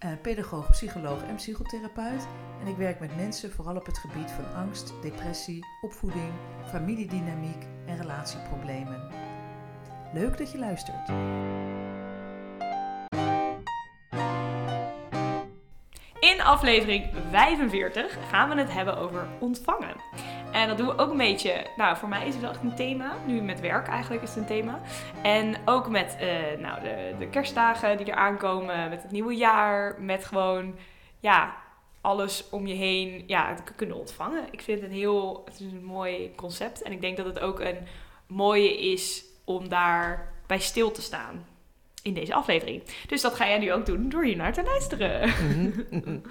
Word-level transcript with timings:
eh, 0.00 0.10
pedagoog, 0.22 0.70
psycholoog 0.70 1.22
en 1.22 1.34
psychotherapeut. 1.34 2.26
En 2.60 2.66
ik 2.66 2.76
werk 2.76 3.00
met 3.00 3.16
mensen 3.16 3.52
vooral 3.52 3.76
op 3.76 3.86
het 3.86 3.98
gebied 3.98 4.30
van 4.30 4.54
angst, 4.54 4.92
depressie, 5.02 5.66
opvoeding, 5.80 6.32
familiedynamiek 6.68 7.62
en 7.86 7.96
relatieproblemen. 7.96 9.08
Leuk 10.12 10.38
dat 10.38 10.52
je 10.52 10.58
luistert. 10.58 11.08
In 16.20 16.40
aflevering 16.40 17.10
45 17.30 18.18
gaan 18.30 18.48
we 18.48 18.54
het 18.54 18.72
hebben 18.72 18.96
over 18.96 19.28
ontvangen. 19.40 19.96
En 20.52 20.68
dat 20.68 20.76
doen 20.76 20.86
we 20.86 20.98
ook 20.98 21.10
een 21.10 21.16
beetje, 21.16 21.66
nou 21.76 21.96
voor 21.96 22.08
mij 22.08 22.26
is 22.26 22.32
het 22.32 22.42
wel 22.42 22.50
echt 22.50 22.62
een 22.62 22.74
thema. 22.74 23.12
Nu 23.26 23.42
met 23.42 23.60
werk 23.60 23.88
eigenlijk 23.88 24.22
is 24.22 24.28
het 24.28 24.38
een 24.38 24.44
thema. 24.44 24.80
En 25.22 25.56
ook 25.64 25.88
met 25.88 26.16
eh, 26.20 26.58
nou, 26.58 26.82
de, 26.82 27.14
de 27.18 27.28
kerstdagen 27.28 27.96
die 27.96 28.06
er 28.06 28.14
aankomen, 28.14 28.88
met 28.88 29.02
het 29.02 29.10
nieuwe 29.10 29.36
jaar, 29.36 30.00
met 30.00 30.24
gewoon, 30.24 30.74
ja, 31.18 31.56
alles 32.00 32.48
om 32.50 32.66
je 32.66 32.74
heen 32.74 33.24
ja, 33.26 33.54
kunnen 33.76 33.96
ontvangen. 33.96 34.44
Ik 34.50 34.60
vind 34.60 34.80
het 34.80 34.90
een 34.90 34.96
heel, 34.96 35.42
het 35.44 35.60
is 35.60 35.72
een 35.72 35.84
mooi 35.84 36.34
concept. 36.34 36.82
En 36.82 36.92
ik 36.92 37.00
denk 37.00 37.16
dat 37.16 37.26
het 37.26 37.40
ook 37.40 37.60
een 37.60 37.78
mooie 38.26 38.78
is 38.78 39.24
om 39.44 39.68
daar 39.68 40.32
bij 40.46 40.58
stil 40.58 40.90
te 40.90 41.02
staan 41.02 41.46
in 42.02 42.14
deze 42.14 42.34
aflevering. 42.34 42.82
Dus 43.06 43.20
dat 43.20 43.34
ga 43.34 43.46
jij 43.48 43.58
nu 43.58 43.72
ook 43.72 43.86
doen 43.86 44.08
door 44.08 44.24
hier 44.24 44.36
naar 44.36 44.52
te 44.52 44.62
luisteren. 44.62 45.32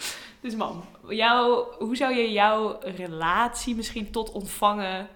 dus 0.41 0.55
mam, 0.55 0.83
jou, 1.07 1.65
hoe 1.79 1.95
zou 1.95 2.13
je 2.15 2.31
jouw 2.31 2.77
relatie 2.81 3.75
misschien 3.75 4.11
tot 4.11 4.31
ontvangen... 4.31 5.07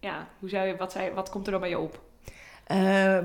Ja, 0.00 0.28
hoe 0.38 0.48
zou 0.48 0.66
je, 0.66 0.76
wat, 0.76 0.92
zei, 0.92 1.10
wat 1.14 1.30
komt 1.30 1.46
er 1.46 1.52
dan 1.52 1.60
bij 1.60 1.70
je 1.70 1.78
op? 1.78 2.00
Eh, 2.66 2.76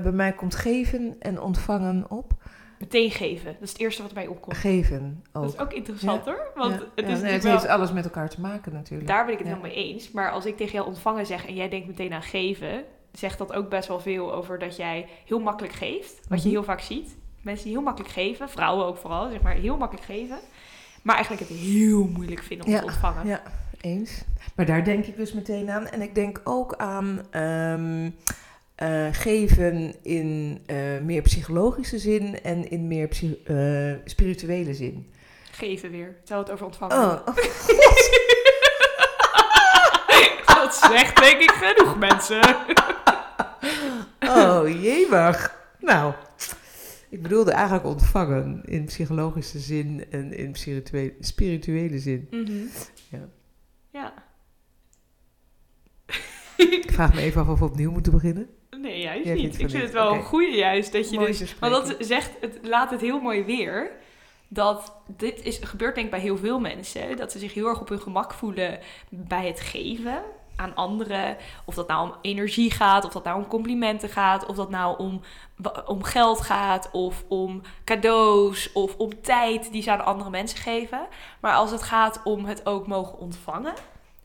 bij 0.02 0.12
mij 0.12 0.32
komt 0.32 0.54
geven 0.54 1.16
en 1.18 1.40
ontvangen 1.40 2.04
op. 2.08 2.32
Meteen 2.78 3.10
geven. 3.10 3.52
Dat 3.52 3.62
is 3.62 3.70
het 3.72 3.80
eerste 3.80 4.02
wat 4.02 4.12
bij 4.14 4.22
je 4.22 4.30
opkomt. 4.30 4.56
Geven 4.56 5.24
ook. 5.32 5.42
Dat 5.42 5.52
is 5.54 5.58
ook 5.60 5.72
interessant 5.72 6.24
Ja. 6.24 6.30
hoor. 6.32 6.50
Want 6.54 6.72
Ja, 6.72 6.78
het, 6.78 6.88
ja, 6.94 7.02
is 7.02 7.06
nee, 7.06 7.06
natuurlijk 7.06 7.32
het 7.32 7.42
wel- 7.42 7.52
heeft 7.52 7.66
alles 7.68 7.92
met 7.92 8.04
elkaar 8.04 8.28
te 8.28 8.40
maken 8.40 8.72
natuurlijk. 8.72 9.08
Daar 9.08 9.24
ben 9.24 9.32
ik 9.32 9.38
het 9.38 9.48
Ja. 9.48 9.54
helemaal 9.54 9.74
mee 9.76 9.84
eens. 9.92 10.10
Maar 10.10 10.30
als 10.30 10.46
ik 10.46 10.56
tegen 10.56 10.72
jou 10.72 10.86
ontvangen 10.86 11.26
zeg 11.26 11.46
en 11.46 11.54
jij 11.54 11.68
denkt 11.68 11.86
meteen 11.86 12.12
aan 12.12 12.22
geven, 12.22 12.84
zegt 13.18 13.38
dat 13.38 13.52
ook 13.52 13.68
best 13.68 13.88
wel 13.88 14.00
veel 14.00 14.34
over 14.34 14.58
dat 14.58 14.76
jij 14.76 15.08
heel 15.26 15.38
makkelijk 15.40 15.74
geeft. 15.74 16.20
Wat 16.28 16.38
je 16.42 16.48
Mhm. 16.48 16.56
heel 16.56 16.64
vaak 16.64 16.80
ziet. 16.80 17.16
Mensen 17.42 17.64
die 17.64 17.72
heel 17.74 17.82
makkelijk 17.82 18.12
geven, 18.12 18.48
vrouwen 18.48 18.86
ook 18.86 18.96
vooral, 18.96 19.30
zeg 19.30 19.40
maar 19.40 19.54
heel 19.54 19.76
makkelijk 19.76 20.06
geven. 20.06 20.38
Maar 21.02 21.14
eigenlijk 21.14 21.48
het 21.48 21.58
heel 21.58 22.04
moeilijk 22.06 22.42
vinden 22.42 22.66
om 22.66 22.72
Ja, 22.72 22.78
te 22.78 22.84
ontvangen. 22.84 23.26
ja. 23.26 23.42
Eens. 23.80 24.22
Maar 24.56 24.66
daar 24.66 24.84
denk 24.84 25.04
ik 25.06 25.16
dus 25.16 25.32
meteen 25.32 25.70
aan. 25.70 25.86
En 25.86 26.02
ik 26.02 26.14
denk 26.14 26.40
ook 26.44 26.74
aan 26.76 27.20
ehm, 27.30 28.10
eh, 28.74 29.06
geven 29.12 29.94
in 30.02 30.62
eh, 30.66 30.76
meer 31.02 31.22
psychologische 31.22 31.98
zin 31.98 32.42
en 32.42 32.70
in 32.70 32.88
meer 32.88 33.08
eh, 33.44 33.92
spirituele 34.04 34.74
zin. 34.74 35.12
Geven 35.50 35.90
weer. 35.90 36.16
Terwijl 36.24 36.40
het 36.40 36.50
over 36.50 36.66
ontvangen. 36.66 36.96
Oh, 36.98 37.26
dat 40.54 40.74
zegt 40.74 41.16
denk 41.22 41.40
ik 41.40 41.50
genoeg 41.50 41.98
mensen. 41.98 42.40
Oh 44.28 44.82
jemig. 44.82 45.54
Nou, 45.80 46.12
ik 47.08 47.22
bedoelde 47.22 47.50
eigenlijk 47.50 47.86
ontvangen 47.86 48.62
in 48.64 48.84
psychologische 48.84 49.58
zin 49.58 50.04
en 50.10 50.32
in 50.32 50.54
spirituele, 50.54 51.14
spirituele 51.20 51.98
zin. 51.98 52.26
Mhm. 52.30 52.66
Ja. 53.10 53.28
Ja. 53.90 54.12
Ik 56.56 56.92
vraag 56.92 57.14
me 57.14 57.20
even 57.20 57.40
af 57.40 57.48
of 57.48 57.58
we 57.58 57.64
opnieuw 57.64 57.90
moeten 57.90 58.12
beginnen. 58.12 58.48
Nee, 58.80 59.00
juist 59.00 59.24
Jij 59.24 59.34
niet. 59.34 59.44
Ik 59.44 59.54
vind 59.54 59.72
niet. 59.72 59.82
het 59.82 59.92
wel 59.92 60.08
Oké. 60.08 60.16
een 60.16 60.24
goede 60.24 60.56
juist 60.56 60.92
dat 60.92 61.10
je 61.10 61.16
Mooi 61.16 61.38
dus... 61.38 61.58
Want 61.58 61.72
dat 61.72 61.96
zegt, 61.98 62.30
het 62.40 62.58
laat 62.62 62.90
het 62.90 63.00
heel 63.00 63.20
mooi 63.20 63.44
weer. 63.44 63.90
Dat 64.48 64.92
dit 65.16 65.44
is, 65.44 65.58
gebeurt 65.62 65.94
denk 65.94 66.06
ik 66.06 66.12
bij 66.12 66.20
heel 66.20 66.36
veel 66.36 66.60
mensen. 66.60 67.16
Dat 67.16 67.32
ze 67.32 67.38
zich 67.38 67.54
heel 67.54 67.68
erg 67.68 67.80
op 67.80 67.88
hun 67.88 68.00
gemak 68.00 68.34
voelen 68.34 68.78
bij 69.08 69.46
het 69.46 69.60
geven 69.60 70.22
aan 70.56 70.74
anderen. 70.74 71.36
Of 71.64 71.74
dat 71.74 71.88
nou 71.88 72.08
om 72.08 72.14
energie 72.20 72.70
gaat, 72.70 73.04
of 73.04 73.12
dat 73.12 73.24
nou 73.24 73.36
om 73.36 73.46
complimenten 73.46 74.08
gaat, 74.08 74.46
of 74.46 74.56
dat 74.56 74.70
nou 74.70 74.98
om, 74.98 75.20
om 75.86 76.02
geld 76.02 76.40
gaat, 76.40 76.88
of 76.92 77.24
om 77.28 77.62
cadeaus, 77.84 78.72
of 78.72 78.94
om 78.96 79.20
tijd 79.22 79.72
die 79.72 79.82
ze 79.82 79.90
aan 79.90 80.04
andere 80.04 80.30
mensen 80.30 80.58
geven. 80.58 81.06
Maar 81.40 81.54
als 81.54 81.70
het 81.70 81.82
gaat 81.82 82.20
om 82.24 82.44
het 82.44 82.66
ook 82.66 82.86
mogen 82.86 83.18
ontvangen. 83.18 83.72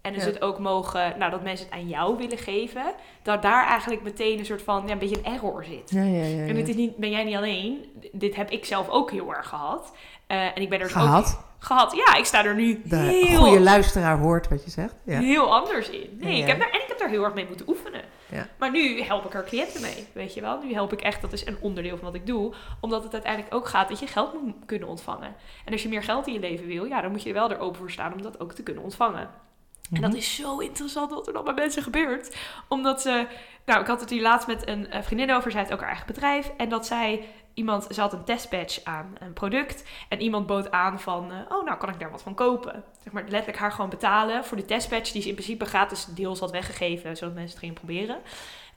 En 0.01 0.13
dus 0.13 0.23
Ja. 0.23 0.29
het 0.29 0.41
ook 0.41 0.59
mogen, 0.59 1.13
nou 1.17 1.31
dat 1.31 1.43
mensen 1.43 1.65
het 1.65 1.75
aan 1.75 1.87
jou 1.87 2.17
willen 2.17 2.37
geven. 2.37 2.93
Dat 3.23 3.41
daar 3.41 3.67
eigenlijk 3.67 4.01
meteen 4.01 4.39
een 4.39 4.45
soort 4.45 4.61
van, 4.61 4.83
ja, 4.85 4.91
een 4.91 4.99
beetje 4.99 5.17
een 5.17 5.33
error 5.33 5.63
zit. 5.63 5.89
Ja, 5.89 6.03
ja, 6.03 6.23
ja. 6.23 6.45
En 6.45 6.55
dit 6.55 6.65
ja. 6.65 6.73
is 6.73 6.75
niet, 6.75 6.95
ben 6.95 7.09
jij 7.09 7.23
niet 7.23 7.35
alleen. 7.35 7.85
Dit 8.11 8.35
heb 8.35 8.49
ik 8.49 8.65
zelf 8.65 8.89
ook 8.89 9.11
heel 9.11 9.35
erg 9.35 9.47
gehad. 9.47 9.95
Eh, 10.27 10.45
en 10.45 10.61
ik 10.61 10.69
ben 10.69 10.79
er 10.79 10.87
dus 10.87 10.95
ook 10.95 11.25
Gehad. 11.63 11.95
Ja, 12.05 12.15
ik 12.15 12.25
sta 12.25 12.45
er 12.45 12.55
nu 12.55 12.81
De 12.83 12.95
heel, 12.95 13.39
goede 13.39 13.59
luisteraar 13.59 14.17
hoort 14.17 14.47
wat 14.49 14.63
je 14.63 14.69
zegt. 14.71 14.95
Ja. 15.05 15.19
heel 15.19 15.53
anders 15.53 15.89
in. 15.89 16.17
Nee, 16.19 16.35
Ja. 16.35 16.41
ik 16.41 16.47
heb 16.47 16.59
daar, 16.59 16.69
en 16.69 16.81
ik 16.81 16.87
heb 16.87 16.99
daar 16.99 17.09
heel 17.09 17.23
erg 17.23 17.33
mee 17.33 17.45
moeten 17.47 17.67
oefenen. 17.69 18.01
Ja. 18.31 18.47
Maar 18.59 18.71
nu 18.71 19.01
help 19.01 19.25
ik 19.25 19.33
er 19.33 19.43
cliënten 19.43 19.81
mee, 19.81 20.07
weet 20.13 20.33
je 20.33 20.41
wel. 20.41 20.61
Nu 20.63 20.73
help 20.73 20.93
ik 20.93 21.01
echt, 21.01 21.21
dat 21.21 21.33
is 21.33 21.45
een 21.45 21.57
onderdeel 21.61 21.95
van 21.97 22.05
wat 22.05 22.15
ik 22.15 22.25
doe. 22.25 22.53
Omdat 22.79 23.03
het 23.03 23.13
uiteindelijk 23.13 23.53
ook 23.53 23.67
gaat 23.67 23.89
dat 23.89 23.99
je 23.99 24.07
geld 24.07 24.33
moet 24.43 24.55
kunnen 24.65 24.87
ontvangen. 24.87 25.35
En 25.65 25.71
als 25.71 25.83
je 25.83 25.89
meer 25.89 26.03
geld 26.03 26.27
in 26.27 26.33
je 26.33 26.39
leven 26.39 26.67
wil, 26.67 26.85
ja, 26.85 27.01
dan 27.01 27.11
moet 27.11 27.23
je 27.23 27.29
er 27.29 27.35
wel 27.35 27.51
er 27.51 27.59
open 27.59 27.79
voor 27.79 27.91
staan 27.91 28.13
om 28.13 28.21
dat 28.21 28.39
ook 28.39 28.53
te 28.53 28.63
kunnen 28.63 28.83
ontvangen. 28.83 29.29
En 29.91 30.01
dat 30.01 30.09
Mhm. 30.09 30.19
is 30.19 30.35
zo 30.35 30.57
interessant 30.57 31.11
wat 31.11 31.27
er 31.27 31.33
dan 31.33 31.43
bij 31.43 31.53
mensen 31.53 31.83
gebeurt. 31.83 32.35
Omdat 32.67 33.01
ze... 33.01 33.25
Nou, 33.65 33.81
ik 33.81 33.87
had 33.87 33.99
het 33.99 34.09
hier 34.09 34.21
laatst 34.21 34.47
met 34.47 34.67
een 34.67 34.89
eh, 34.91 35.01
vriendin 35.01 35.33
over. 35.33 35.51
Zij 35.51 35.59
heeft 35.59 35.73
ook 35.73 35.79
haar 35.79 35.87
eigen 35.89 36.07
bedrijf. 36.07 36.51
En 36.57 36.69
dat 36.69 36.85
zij... 36.85 37.23
Iemand, 37.53 37.87
ze 37.89 38.01
had 38.01 38.13
een 38.13 38.23
testbatch 38.23 38.83
aan 38.83 39.15
een 39.19 39.33
product. 39.33 39.83
En 40.09 40.21
iemand 40.21 40.47
bood 40.47 40.71
aan 40.71 40.99
van... 40.99 41.31
eh, 41.31 41.37
oh, 41.57 41.65
nou 41.65 41.77
kan 41.77 41.89
ik 41.89 41.99
daar 41.99 42.11
wat 42.11 42.21
van 42.21 42.33
kopen. 42.33 42.83
Zeg 43.03 43.13
maar 43.13 43.23
letterlijk 43.23 43.57
haar 43.57 43.71
gewoon 43.71 43.89
betalen 43.89 44.45
voor 44.45 44.57
de 44.57 44.65
testbatch. 44.65 45.11
Die 45.11 45.21
ze 45.21 45.27
in 45.27 45.33
principe 45.33 45.65
gratis 45.65 46.05
deels 46.05 46.39
had 46.39 46.51
weggegeven. 46.51 47.17
Zodat 47.17 47.33
mensen 47.33 47.49
het 47.51 47.59
gingen 47.59 47.75
proberen. 47.75 48.21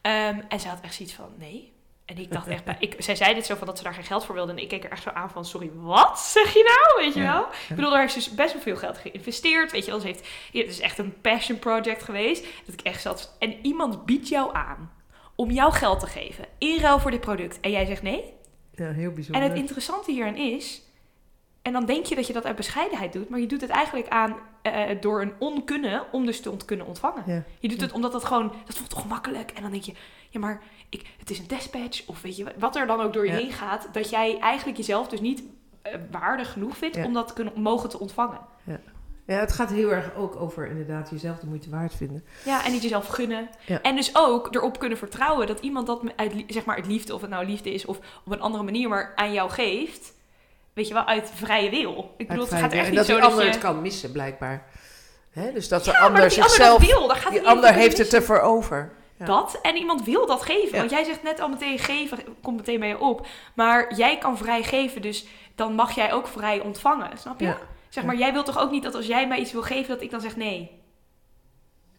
Ehm, 0.01 0.41
en 0.49 0.61
ze 0.61 0.69
had 0.69 0.81
echt 0.81 0.95
zoiets 0.95 1.15
van... 1.15 1.29
Nee. 1.39 1.73
En 2.05 2.19
ik 2.19 2.33
dacht 2.33 2.47
echt... 2.49 2.65
bij- 2.65 2.77
Ik, 2.79 2.95
zij 2.99 3.17
zei 3.17 3.35
dit 3.35 3.47
zo 3.47 3.55
van 3.55 3.67
dat 3.67 3.79
ze 3.79 3.85
daar 3.85 3.95
geen 3.95 4.05
geld 4.05 4.25
voor 4.25 4.35
wilde. 4.35 4.53
En 4.53 4.59
ik 4.59 4.69
keek 4.69 4.85
er 4.85 4.91
echt 4.91 5.03
zo 5.03 5.11
aan 5.11 5.31
van... 5.31 5.45
Sorry, 5.45 5.71
wat 5.75 6.19
zeg 6.21 6.53
je 6.55 6.63
nou? 6.95 7.05
Weet 7.07 7.15
je 7.15 7.21
Ja. 7.21 7.33
wel? 7.33 7.43
Ik 7.69 7.77
bedoel, 7.77 7.91
daar 7.91 8.01
heeft 8.01 8.13
ze 8.13 8.19
dus 8.19 8.35
best 8.35 8.53
wel 8.53 8.63
veel 8.63 8.77
geld 8.77 8.99
geïnvesteerd. 8.99 9.73
Weet 9.73 9.85
je 9.85 9.91
wel, 9.91 10.01
ze 10.01 10.07
heeft 10.07 10.27
het 10.53 10.67
is 10.69 10.81
echt 10.81 10.99
een 10.99 11.21
passion 11.21 11.59
project 11.59 12.03
geweest. 12.03 12.45
Dat 12.67 12.75
ik 12.75 12.81
echt 12.81 13.03
zat. 13.03 13.37
En 13.39 13.57
iemand 13.67 14.05
biedt 14.07 14.29
jou 14.29 14.55
aan 14.55 14.93
om 15.35 15.51
jouw 15.51 15.71
geld 15.71 16.01
te 16.01 16.07
geven. 16.07 16.45
In 16.59 16.81
ruil 16.81 16.99
voor 16.99 17.11
dit 17.11 17.21
product. 17.21 17.61
En 17.61 17.71
jij 17.71 17.85
zegt 17.85 18.03
nee. 18.03 18.33
Ja, 18.77 18.91
heel 18.91 19.13
bijzonder. 19.13 19.43
En 19.43 19.49
het 19.49 19.59
interessante 19.59 20.13
hierin 20.13 20.37
is. 20.37 20.83
En 21.63 21.73
dan 21.73 21.87
denk 21.87 22.07
je 22.07 22.15
dat 22.15 22.27
je 22.27 22.33
dat 22.33 22.45
uit 22.45 22.57
bescheidenheid 22.57 23.13
doet. 23.13 23.29
Maar 23.29 23.41
je 23.41 23.47
doet 23.47 23.61
het 23.61 23.71
eigenlijk 23.71 24.09
aan 24.09 24.37
eh, 24.63 25.01
door 25.01 25.23
een 25.23 25.33
onkunnen 25.39 26.03
om 26.13 26.27
dus 26.27 26.41
te 26.41 26.51
ont 26.51 26.65
kunnen 26.65 26.87
ontvangen. 26.87 27.23
Ja. 27.27 27.43
Je 27.59 27.69
doet 27.69 27.81
het 27.81 27.93
omdat 27.93 28.13
dat 28.13 28.25
gewoon. 28.25 28.53
Dat 28.67 28.77
voelt 28.77 28.91
toch 28.91 29.09
makkelijk. 29.09 29.51
En 29.51 29.63
dan 29.63 29.71
denk 29.71 29.83
je. 29.83 29.93
Ja, 30.31 30.41
maar 30.41 30.63
ik, 30.89 31.07
het 31.19 31.31
is 31.31 31.39
een 31.39 31.47
testbatch. 31.47 32.07
Of 32.07 32.23
weet 32.23 32.37
je 32.37 32.47
wat 32.59 32.77
er 32.77 32.87
dan 32.87 33.01
ook 33.01 33.13
door 33.13 33.27
je 33.27 33.33
Ja. 33.33 33.39
heen 33.39 33.53
gaat. 33.53 33.89
Dat 33.93 34.11
jij 34.11 34.39
eigenlijk 34.39 34.77
jezelf 34.79 35.09
dus 35.09 35.21
niet 35.21 35.43
eh, 35.83 35.95
waardig 36.11 36.53
genoeg 36.53 36.77
vindt 36.77 36.97
Ja. 36.97 37.05
om 37.05 37.13
dat 37.13 37.29
te 37.29 37.35
kunnen, 37.35 37.61
mogen 37.61 37.89
te 37.89 37.99
ontvangen. 38.01 38.39
Ja, 39.27 39.39
het 39.39 39.53
gaat 39.53 39.71
heel 39.71 39.91
erg 39.91 40.15
ook 40.17 40.37
over 40.37 40.67
inderdaad 40.67 41.11
jezelf 41.11 41.39
de 41.39 41.47
moeite 41.47 41.71
waard 41.71 41.95
vinden. 41.95 42.25
Ja, 42.45 42.65
en 42.65 42.73
niet 42.73 42.83
jezelf 42.83 43.07
gunnen. 43.07 43.49
Ja. 43.67 43.83
En 43.83 43.97
dus 43.97 44.11
ook 44.13 44.55
erop 44.55 44.79
kunnen 44.79 44.99
vertrouwen 44.99 45.47
dat 45.47 45.61
iemand 45.61 45.87
dat 45.87 46.03
uit, 46.17 46.33
zeg 46.47 46.65
maar, 46.65 46.81
liefde, 46.87 47.15
of 47.15 47.21
het 47.21 47.31
nou 47.31 47.47
liefde 47.47 47.73
is 47.73 47.85
of 47.85 47.99
op 48.25 48.33
een 48.33 48.41
andere 48.41 48.65
manier, 48.65 48.89
maar 48.89 49.13
aan 49.15 49.33
jou 49.33 49.51
geeft. 49.51 50.15
Weet 50.73 50.89
je 50.89 50.95
wel, 50.95 51.05
uit 51.05 51.31
vrije 51.35 51.71
wil. 51.71 52.15
Ik 52.17 52.29
bedoel, 52.29 52.45
het 52.45 52.55
gaat 52.55 52.73
echt 52.73 52.83
en 52.85 52.89
niet 52.89 52.97
dat 52.97 53.07
zo 53.07 53.21
dat 53.21 53.31
ander 53.31 53.45
je... 53.45 53.51
het 53.51 53.61
kan 53.61 53.83
missen, 53.83 54.13
blijkbaar. 54.13 54.67
Hè? 55.31 55.53
Dus 55.53 55.69
dat 55.69 55.85
de 55.85 55.91
Ja, 55.91 55.99
ander 55.99 56.15
ander 56.15 56.31
zichzelf... 56.31 56.87
wil, 56.87 57.09
gaat 57.09 57.23
het 57.23 57.33
die 57.33 57.49
ander 57.49 57.73
heeft 57.73 57.99
het 57.99 58.15
ervoor 58.15 58.41
over. 58.41 58.93
Ja. 59.17 59.25
Dat, 59.25 59.59
en 59.63 59.77
iemand 59.77 60.05
wil 60.05 60.27
dat 60.27 60.43
geven. 60.43 60.79
Want 60.79 60.91
jij 60.91 61.05
zegt 61.05 61.23
net 61.23 61.41
al 61.41 61.49
meteen 61.49 61.79
geven, 61.79 62.19
komt 62.43 62.57
meteen 62.57 62.81
bij 62.81 62.89
je 62.89 62.99
op. 62.99 63.27
Maar 63.55 63.95
jij 63.95 64.19
kan 64.19 64.39
vrij 64.39 64.63
geven, 64.63 65.03
dus 65.03 65.27
dan 65.55 65.75
mag 65.75 65.95
jij 65.95 66.13
ook 66.13 66.27
vrij 66.27 66.61
ontvangen. 66.61 67.19
Snap 67.19 67.41
je? 67.41 67.55
Zeg 67.95 68.05
maar, 68.05 68.17
jij 68.17 68.33
wilt 68.33 68.47
toch 68.47 68.59
ook 68.59 68.71
niet 68.71 68.83
dat 68.83 68.95
als 68.95 69.07
jij 69.07 69.29
mij 69.29 69.39
iets 69.39 69.53
wil 69.53 69.63
geven, 69.63 69.89
dat 69.89 70.03
ik 70.03 70.11
dan 70.11 70.21
zeg 70.21 70.37
nee. 70.37 70.71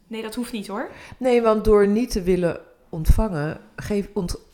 Nee, 0.06 0.22
dat 0.22 0.34
hoeft 0.34 0.52
niet 0.52 0.66
hoor. 0.66 0.90
Nee, 1.18 1.42
want 1.42 1.64
door 1.64 1.86
niet 1.88 2.10
te 2.10 2.22
willen 2.22 2.60
ontvangen, 2.88 3.60
geef, 3.76 4.08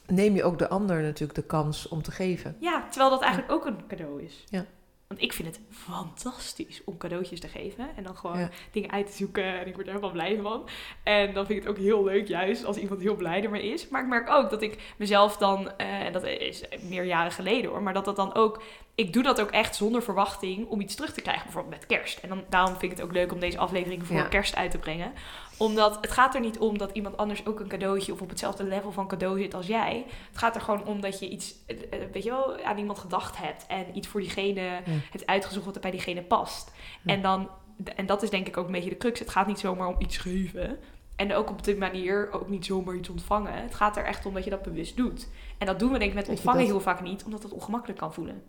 neem 0.06 0.34
je 0.34 0.44
ook 0.44 0.58
de 0.58 0.68
ander 0.68 1.02
natuurlijk 1.02 1.34
de 1.38 1.46
kans 1.46 1.88
om 1.88 2.02
te 2.02 2.10
geven. 2.10 2.56
Ja, 2.60 2.86
terwijl 2.90 3.10
dat 3.10 3.20
eigenlijk 3.22 3.52
ook 3.52 3.66
een 3.66 3.86
cadeau 3.88 4.22
is. 4.22 4.44
Ja. 4.48 4.66
Want 5.08 5.24
ik 5.24 5.32
vind 5.32 5.48
het 5.48 5.60
fantastisch 5.70 6.82
om 6.84 6.96
cadeautjes 6.96 7.40
te 7.40 7.48
geven. 7.48 7.88
En 7.96 8.02
dan 8.02 8.16
gewoon 8.16 8.38
Ja. 8.38 8.48
dingen 8.70 8.90
uit 8.90 9.06
te 9.06 9.16
zoeken. 9.16 9.44
En 9.44 9.66
ik 9.66 9.74
word 9.74 9.86
er 9.86 9.92
helemaal 9.92 10.12
blij 10.12 10.38
van. 10.42 10.68
En 11.04 11.34
dan 11.34 11.46
vind 11.46 11.58
ik 11.58 11.64
het 11.66 11.76
ook 11.76 11.82
heel 11.82 12.04
leuk, 12.04 12.28
juist 12.28 12.64
als 12.64 12.76
iemand 12.76 13.00
heel 13.00 13.16
blij 13.16 13.42
ermee 13.44 13.72
is. 13.72 13.88
Maar 13.88 14.02
ik 14.02 14.08
merk 14.08 14.30
ook 14.30 14.50
dat 14.50 14.62
ik 14.62 14.94
mezelf 14.96 15.36
dan, 15.36 15.76
eh, 15.76 16.00
en 16.00 16.12
dat 16.12 16.24
is 16.24 16.64
meer 16.88 17.04
jaren 17.04 17.32
geleden 17.32 17.70
hoor, 17.70 17.82
maar 17.82 17.92
dat 17.94 18.04
dat 18.04 18.16
dan 18.16 18.34
ook, 18.34 18.62
ik 18.94 19.12
doe 19.12 19.22
dat 19.22 19.40
ook 19.40 19.50
echt 19.50 19.76
zonder 19.76 20.02
verwachting 20.02 20.68
om 20.68 20.80
iets 20.80 20.94
terug 20.94 21.12
te 21.12 21.20
krijgen, 21.20 21.42
bijvoorbeeld 21.42 21.74
met 21.74 21.86
kerst. 21.86 22.18
En 22.18 22.28
dan, 22.28 22.44
daarom 22.48 22.70
vind 22.76 22.92
ik 22.92 22.98
het 22.98 23.06
ook 23.06 23.12
leuk 23.12 23.32
om 23.32 23.40
deze 23.40 23.58
aflevering 23.58 24.06
voor 24.06 24.16
Ja. 24.16 24.22
kerst 24.28 24.56
uit 24.56 24.70
te 24.70 24.78
brengen. 24.78 25.12
Omdat 25.56 25.98
het 26.00 26.10
gaat 26.10 26.34
er 26.34 26.40
niet 26.40 26.58
om 26.58 26.78
dat 26.78 26.90
iemand 26.92 27.16
anders 27.16 27.46
ook 27.46 27.60
een 27.60 27.68
cadeautje 27.68 28.12
of 28.12 28.20
op 28.20 28.28
hetzelfde 28.28 28.64
level 28.64 28.92
van 28.92 29.08
cadeau 29.08 29.38
zit 29.38 29.54
als 29.54 29.66
jij. 29.66 30.04
Het 30.28 30.38
gaat 30.38 30.54
er 30.54 30.60
gewoon 30.60 30.84
om 30.86 31.00
dat 31.00 31.18
je 31.18 31.28
iets, 31.28 31.54
eh, 31.66 31.76
eh, 31.90 32.00
weet 32.12 32.22
je 32.22 32.30
wel, 32.30 32.62
aan 32.62 32.78
iemand 32.78 32.98
gedacht 32.98 33.36
hebt 33.36 33.66
en 33.66 33.86
iets 33.96 34.08
voor 34.08 34.20
diegene 34.20 34.80
hebt 35.10 35.26
uitgezocht 35.26 35.64
wat 35.66 35.74
er 35.74 35.80
bij 35.80 35.90
diegene 35.90 36.22
past. 36.22 36.72
Ja. 37.02 37.12
En, 37.12 37.22
dan, 37.22 37.48
en 37.96 38.06
dat 38.06 38.22
is 38.22 38.30
denk 38.30 38.46
ik 38.46 38.56
ook 38.56 38.66
een 38.66 38.72
beetje 38.72 38.90
de 38.90 38.96
crux. 38.96 39.18
Het 39.18 39.30
gaat 39.30 39.46
niet 39.46 39.58
zomaar 39.58 39.86
om 39.86 39.96
iets 39.98 40.16
geven. 40.16 40.78
En 41.16 41.34
ook 41.34 41.50
op 41.50 41.64
die 41.64 41.76
manier 41.76 42.32
ook 42.32 42.48
niet 42.48 42.66
zomaar 42.66 42.94
iets 42.94 43.08
ontvangen. 43.08 43.52
Het 43.54 43.74
gaat 43.74 43.96
er 43.96 44.04
echt 44.04 44.26
om 44.26 44.34
dat 44.34 44.44
je 44.44 44.50
dat 44.50 44.62
bewust 44.62 44.96
doet. 44.96 45.28
En 45.58 45.66
dat 45.66 45.78
doen 45.78 45.92
we 45.92 45.98
denk 45.98 46.10
ik 46.10 46.16
met 46.16 46.28
ontvangen 46.28 46.64
heel 46.64 46.80
vaak 46.80 47.00
niet, 47.00 47.24
omdat 47.24 47.42
het 47.42 47.52
ongemakkelijk 47.52 47.98
kan 47.98 48.12
voelen. 48.12 48.42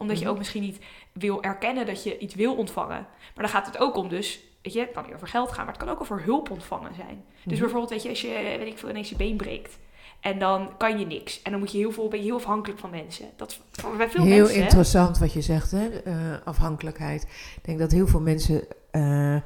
Omdat 0.00 0.16
je 0.18 0.22
Mhm. 0.24 0.32
ook 0.32 0.38
misschien 0.38 0.62
niet 0.62 0.78
wil 1.12 1.42
erkennen 1.42 1.86
dat 1.86 2.02
je 2.04 2.18
iets 2.18 2.34
wil 2.34 2.54
ontvangen. 2.54 3.06
Maar 3.34 3.44
dan 3.44 3.48
gaat 3.48 3.66
het 3.66 3.78
ook 3.78 3.96
om 3.96 4.08
dus, 4.08 4.40
weet 4.62 4.72
je, 4.72 4.80
het 4.80 4.90
kan 4.92 5.04
niet 5.06 5.14
over 5.14 5.28
geld 5.28 5.52
gaan, 5.52 5.64
maar 5.64 5.74
het 5.74 5.82
kan 5.84 5.92
ook 5.92 6.00
over 6.00 6.22
hulp 6.22 6.50
ontvangen 6.50 6.94
zijn. 6.94 7.24
Dus 7.32 7.44
Mhm. 7.44 7.58
bijvoorbeeld, 7.58 7.90
weet 7.90 8.02
je, 8.02 8.08
als 8.08 8.20
je, 8.20 8.54
weet 8.58 8.66
ik 8.66 8.78
veel, 8.78 8.88
ineens 8.88 9.08
je 9.10 9.16
been 9.16 9.36
breekt. 9.36 9.78
En 10.20 10.38
dan 10.38 10.76
kan 10.76 10.98
je 10.98 11.06
niks. 11.06 11.42
En 11.42 11.50
dan 11.50 11.60
moet 11.60 11.72
je 11.72 11.78
heel 11.78 11.92
veel, 11.92 12.08
ben 12.08 12.18
je 12.18 12.24
heel 12.24 12.36
afhankelijk 12.36 12.80
van 12.80 12.90
mensen. 12.90 13.26
Dat 13.36 13.60
bij 13.96 14.10
veel 14.10 14.24
Heel 14.24 14.38
mensen. 14.38 14.62
interessant 14.62 15.18
wat 15.18 15.32
je 15.32 15.40
zegt, 15.40 15.70
hè? 15.70 15.88
eh, 15.88 16.14
afhankelijkheid. 16.44 17.22
Ik 17.56 17.64
denk 17.64 17.78
dat 17.78 17.90
heel 17.90 18.06
veel 18.06 18.20
mensen 18.20 18.62
eh, 18.90 19.36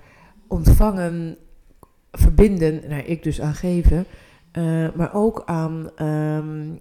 ontvangen, 0.48 1.36
verbinden, 2.12 2.88
nou 2.88 3.02
ik 3.02 3.22
dus 3.22 3.40
aan 3.40 3.54
geven, 3.54 4.06
eh, 4.52 4.88
maar 4.94 5.14
ook 5.14 5.42
aan 5.46 5.90
ehm, 5.96 6.74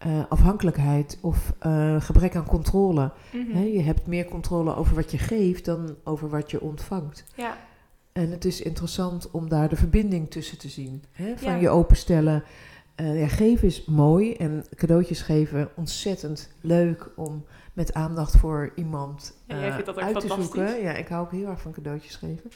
eh, 0.00 0.22
afhankelijkheid 0.28 1.18
of 1.20 1.52
eh, 1.58 2.00
gebrek 2.00 2.36
aan 2.36 2.46
controle. 2.46 3.10
Mhm. 3.32 3.58
Je 3.58 3.80
hebt 3.80 4.06
meer 4.06 4.24
controle 4.24 4.76
over 4.76 4.94
wat 4.94 5.10
je 5.10 5.18
geeft 5.18 5.64
dan 5.64 5.96
over 6.04 6.28
wat 6.28 6.50
je 6.50 6.60
ontvangt. 6.60 7.24
Ja. 7.34 7.56
En 8.12 8.30
het 8.30 8.44
is 8.44 8.62
interessant 8.62 9.30
om 9.30 9.48
daar 9.48 9.68
de 9.68 9.76
verbinding 9.76 10.30
tussen 10.30 10.58
te 10.58 10.68
zien. 10.68 11.04
Van 11.36 11.52
Ja. 11.52 11.54
je 11.54 11.68
openstellen. 11.68 12.44
Eh, 12.94 13.20
ja, 13.20 13.28
geven 13.28 13.66
is 13.68 13.84
mooi 13.84 14.34
en 14.34 14.64
cadeautjes 14.74 15.22
geven 15.22 15.68
ontzettend 15.76 16.52
leuk 16.60 17.10
om 17.16 17.44
met 17.72 17.94
aandacht 17.94 18.36
voor 18.36 18.72
iemand 18.74 19.36
Ja, 19.46 19.58
jij 19.58 19.70
vindt 19.72 19.86
dat 19.86 19.96
ook 19.96 20.02
uit 20.02 20.20
te 20.20 20.28
zoeken. 20.28 20.82
Ja, 20.82 20.92
ik 20.92 21.08
hou 21.08 21.24
ook 21.24 21.30
heel 21.32 21.46
erg 21.48 21.60
van 21.60 21.72
cadeautjes 21.72 22.16
geven. 22.16 22.50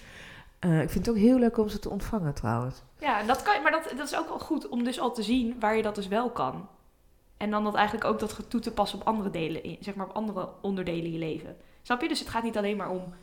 Ik 0.61 0.91
vind 0.91 1.07
het 1.07 1.09
ook 1.09 1.21
heel 1.21 1.39
leuk 1.39 1.59
om 1.59 1.69
ze 1.69 1.79
te 1.79 1.91
ontvangen 1.91 2.35
trouwens. 2.35 2.83
Ja, 3.01 3.23
dat 3.23 3.43
kan, 3.43 3.63
maar 3.63 3.73
dat, 3.73 3.93
dat 3.97 4.07
is 4.07 4.17
ook 4.17 4.29
wel 4.29 4.39
goed 4.39 4.69
om 4.69 4.85
dus 4.85 5.01
al 5.01 5.13
te 5.13 5.23
zien 5.23 5.57
waar 5.61 5.77
je 5.77 5.83
dat 5.83 5.95
dus 5.95 6.09
wel 6.09 6.31
kan. 6.31 6.69
En 7.37 7.51
dan 7.51 7.65
dat 7.65 7.75
eigenlijk 7.75 8.07
ook 8.07 8.19
dat 8.19 8.51
toe 8.51 8.61
te 8.61 8.73
passen 8.73 9.01
op 9.01 9.07
andere 9.07 9.31
delen, 9.31 9.77
zeg 9.81 9.95
maar 9.95 10.07
op 10.09 10.15
andere 10.15 10.49
onderdelen 10.61 11.05
in 11.05 11.13
je 11.13 11.19
leven. 11.19 11.57
Snap 11.83 12.01
je? 12.01 12.09
Dus 12.09 12.19
het 12.19 12.29
gaat 12.29 12.43
niet 12.43 12.57
alleen 12.57 12.77
maar 12.77 12.91
om 12.91 13.15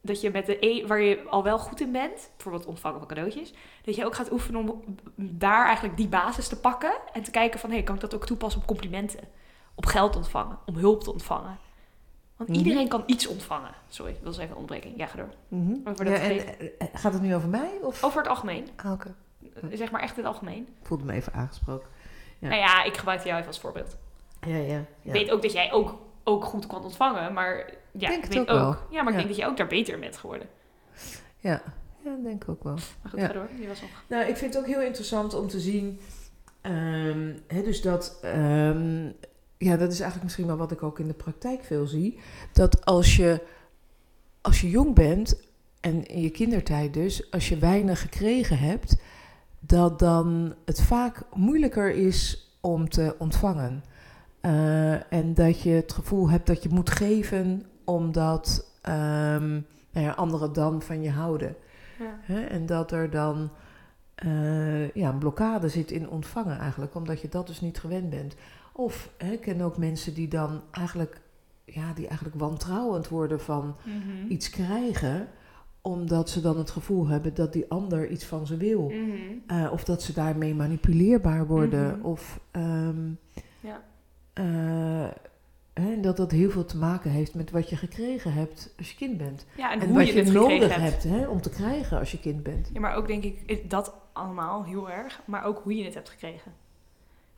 dat 0.00 0.20
je 0.20 0.30
met 0.30 0.46
de 0.46 0.66
e 0.66 0.86
waar 0.86 1.00
je 1.00 1.22
al 1.28 1.42
wel 1.42 1.58
goed 1.58 1.80
in 1.80 1.92
bent, 1.92 2.30
bijvoorbeeld 2.36 2.66
ontvangen 2.66 2.98
van 2.98 3.08
cadeautjes, 3.08 3.52
dat 3.84 3.94
je 3.94 4.04
ook 4.04 4.14
gaat 4.14 4.32
oefenen 4.32 4.60
om 4.70 4.84
daar 5.16 5.64
eigenlijk 5.66 5.96
die 5.96 6.08
basis 6.08 6.48
te 6.48 6.60
pakken 6.60 6.92
en 7.12 7.22
te 7.22 7.30
kijken 7.30 7.60
van, 7.60 7.70
hé, 7.70 7.82
kan 7.82 7.94
ik 7.94 8.00
dat 8.00 8.14
ook 8.14 8.26
toepassen 8.26 8.60
op 8.60 8.66
complimenten, 8.66 9.20
op 9.74 9.86
geld 9.86 10.16
ontvangen, 10.16 10.58
om 10.66 10.74
hulp 10.76 11.02
te 11.02 11.12
ontvangen. 11.12 11.58
Want 12.36 12.48
Mhm. 12.50 12.58
iedereen 12.58 12.88
kan 12.88 13.02
iets 13.06 13.26
ontvangen. 13.26 13.74
Sorry, 13.88 14.12
dat 14.12 14.22
was 14.22 14.36
even 14.38 14.50
een 14.50 14.56
onderbreking. 14.60 14.96
Ja, 14.98 15.06
ga 15.06 15.16
door. 15.16 15.34
Dat 15.84 15.98
Ja, 16.08 16.14
en, 16.14 16.20
geven. 16.20 16.78
eh, 16.78 16.88
gaat 16.92 17.12
het 17.12 17.22
nu 17.22 17.34
over 17.34 17.48
mij? 17.48 17.70
Of? 17.82 18.04
Over 18.04 18.18
het 18.18 18.28
algemeen. 18.28 18.68
Ah, 18.76 18.92
Oké, 18.92 19.14
Zeg 19.72 19.90
maar 19.90 20.00
echt 20.02 20.16
in 20.16 20.24
het 20.24 20.32
algemeen. 20.32 20.62
ik 20.80 20.86
voelde 20.86 21.04
me 21.04 21.12
even 21.12 21.32
aangesproken. 21.32 21.88
Ja. 22.44 22.50
Nou 22.50 22.60
ja, 22.60 22.84
ik 22.84 22.96
gebruik 22.96 23.24
jou 23.24 23.34
even 23.36 23.46
als 23.46 23.58
voorbeeld. 23.60 23.96
Ja, 24.46 24.56
ja. 24.56 24.78
Ik 24.78 24.86
ja. 25.02 25.12
weet 25.12 25.30
ook 25.30 25.42
dat 25.42 25.52
jij 25.52 25.72
ook, 25.72 25.98
ook 26.24 26.44
goed 26.44 26.66
kan 26.66 26.82
ontvangen, 26.84 27.32
maar 27.32 27.70
ja, 27.92 28.08
Denk 28.08 28.24
ik 28.24 28.30
weet 28.32 28.38
ook 28.40 28.48
ook. 28.50 28.58
wel. 28.58 28.76
Ja, 28.90 29.02
maar 29.02 29.12
ik 29.12 29.18
Ja. 29.18 29.24
denk 29.24 29.28
dat 29.28 29.36
je 29.36 29.46
ook 29.46 29.56
daar 29.56 29.66
beter 29.66 29.98
bent 29.98 30.16
geworden. 30.16 30.48
ja. 31.38 31.62
ja, 32.04 32.16
denk 32.22 32.42
ik 32.42 32.48
ook 32.48 32.62
wel. 32.64 32.74
Maar 32.74 33.10
goed, 33.10 33.20
Ja. 33.20 33.26
ga 33.26 33.32
door. 33.32 33.48
Die 33.58 33.68
was 33.68 33.80
nog. 33.80 33.90
Nou, 34.08 34.24
ik 34.28 34.36
vind 34.36 34.54
het 34.54 34.62
ook 34.62 34.68
heel 34.70 34.82
interessant 34.82 35.34
om 35.34 35.48
te 35.48 35.60
zien. 35.60 36.00
ehm, 36.60 37.32
hè, 37.46 37.62
dus 37.62 37.82
dat. 37.82 38.18
ehm, 38.22 39.04
ja, 39.58 39.76
dat 39.76 39.92
is 39.92 40.00
eigenlijk 40.00 40.22
misschien 40.22 40.46
wel 40.46 40.56
wat 40.56 40.70
ik 40.72 40.82
ook 40.82 40.98
in 40.98 41.06
de 41.06 41.12
praktijk 41.14 41.64
veel 41.64 41.86
zie. 41.86 42.18
Dat 42.52 42.84
als 42.84 43.16
je, 43.16 43.40
als 44.40 44.60
je 44.60 44.70
jong 44.70 44.94
bent, 44.94 45.40
en 45.80 46.06
in 46.06 46.20
je 46.20 46.30
kindertijd 46.30 46.94
dus, 46.94 47.30
als 47.30 47.48
je 47.48 47.58
weinig 47.58 48.00
gekregen 48.00 48.58
hebt, 48.58 48.96
dat 49.66 49.98
dan 49.98 50.54
het 50.64 50.82
vaak 50.82 51.22
moeilijker 51.34 51.90
is 51.90 52.50
om 52.60 52.88
te 52.88 53.14
ontvangen. 53.18 53.84
Eh, 54.40 55.12
en 55.12 55.34
dat 55.34 55.60
je 55.60 55.70
het 55.70 55.92
gevoel 55.92 56.30
hebt 56.30 56.46
dat 56.46 56.62
je 56.62 56.68
moet 56.68 56.90
geven 56.90 57.62
omdat 57.84 58.70
ehm, 58.82 59.50
nou 59.90 60.06
ja, 60.06 60.10
anderen 60.10 60.52
dan 60.52 60.82
van 60.82 61.02
je 61.02 61.10
houden. 61.10 61.56
Ja. 61.98 62.18
Hè? 62.20 62.44
En 62.44 62.66
dat 62.66 62.92
er 62.92 63.10
dan 63.10 63.50
eh, 64.14 64.90
ja, 64.90 65.08
een 65.08 65.18
blokkade 65.18 65.68
zit 65.68 65.90
in 65.90 66.08
ontvangen 66.08 66.58
eigenlijk, 66.58 66.94
omdat 66.94 67.20
je 67.20 67.28
dat 67.28 67.46
dus 67.46 67.60
niet 67.60 67.78
gewend 67.78 68.10
bent. 68.10 68.34
Of 68.72 69.10
hè, 69.16 69.32
ik 69.32 69.40
ken 69.40 69.60
ook 69.60 69.76
mensen 69.76 70.14
die 70.14 70.28
dan 70.28 70.60
eigenlijk, 70.70 71.20
ja, 71.64 71.92
die 71.92 72.06
eigenlijk 72.06 72.38
wantrouwend 72.38 73.08
worden 73.08 73.40
van 73.40 73.76
Mhm. 73.84 74.26
iets 74.28 74.50
krijgen, 74.50 75.28
omdat 75.86 76.30
ze 76.30 76.40
dan 76.40 76.58
het 76.58 76.70
gevoel 76.70 77.06
hebben 77.06 77.34
dat 77.34 77.52
die 77.52 77.64
ander 77.68 78.08
iets 78.08 78.24
van 78.24 78.46
ze 78.46 78.56
wil. 78.56 78.82
Mhm. 78.88 79.10
Eh, 79.46 79.72
of 79.72 79.84
dat 79.84 80.02
ze 80.02 80.12
daarmee 80.12 80.54
manipuleerbaar 80.54 81.46
worden. 81.46 81.98
Mhm. 81.98 82.06
Of 82.06 82.40
ehm, 82.50 83.08
Ja. 83.60 83.82
eh, 84.32 85.04
en 85.72 86.00
dat 86.02 86.16
dat 86.16 86.30
heel 86.30 86.50
veel 86.50 86.64
te 86.64 86.76
maken 86.76 87.10
heeft 87.10 87.34
met 87.34 87.50
wat 87.50 87.68
je 87.68 87.76
gekregen 87.76 88.32
hebt 88.32 88.74
als 88.78 88.90
je 88.90 88.96
kind 88.96 89.16
bent. 89.18 89.46
Ja, 89.56 89.72
en, 89.72 89.80
En, 89.80 89.86
hoe 89.88 89.96
wat 89.96 90.08
je 90.08 90.22
nodig 90.24 90.76
hebt. 90.76 90.90
hebt 90.90 91.02
hè, 91.02 91.26
om 91.28 91.40
te 91.40 91.50
krijgen 91.50 91.98
als 91.98 92.12
je 92.12 92.20
kind 92.20 92.42
bent. 92.42 92.70
Ja, 92.72 92.80
maar 92.80 92.94
ook 92.94 93.06
denk 93.06 93.24
ik 93.24 93.42
eh, 93.46 93.58
dat 93.68 93.94
allemaal 94.12 94.64
heel 94.64 94.90
erg, 94.90 95.20
maar 95.24 95.44
ook 95.44 95.60
hoe 95.62 95.76
je 95.76 95.84
het 95.84 95.94
hebt 95.94 96.08
gekregen. 96.08 96.52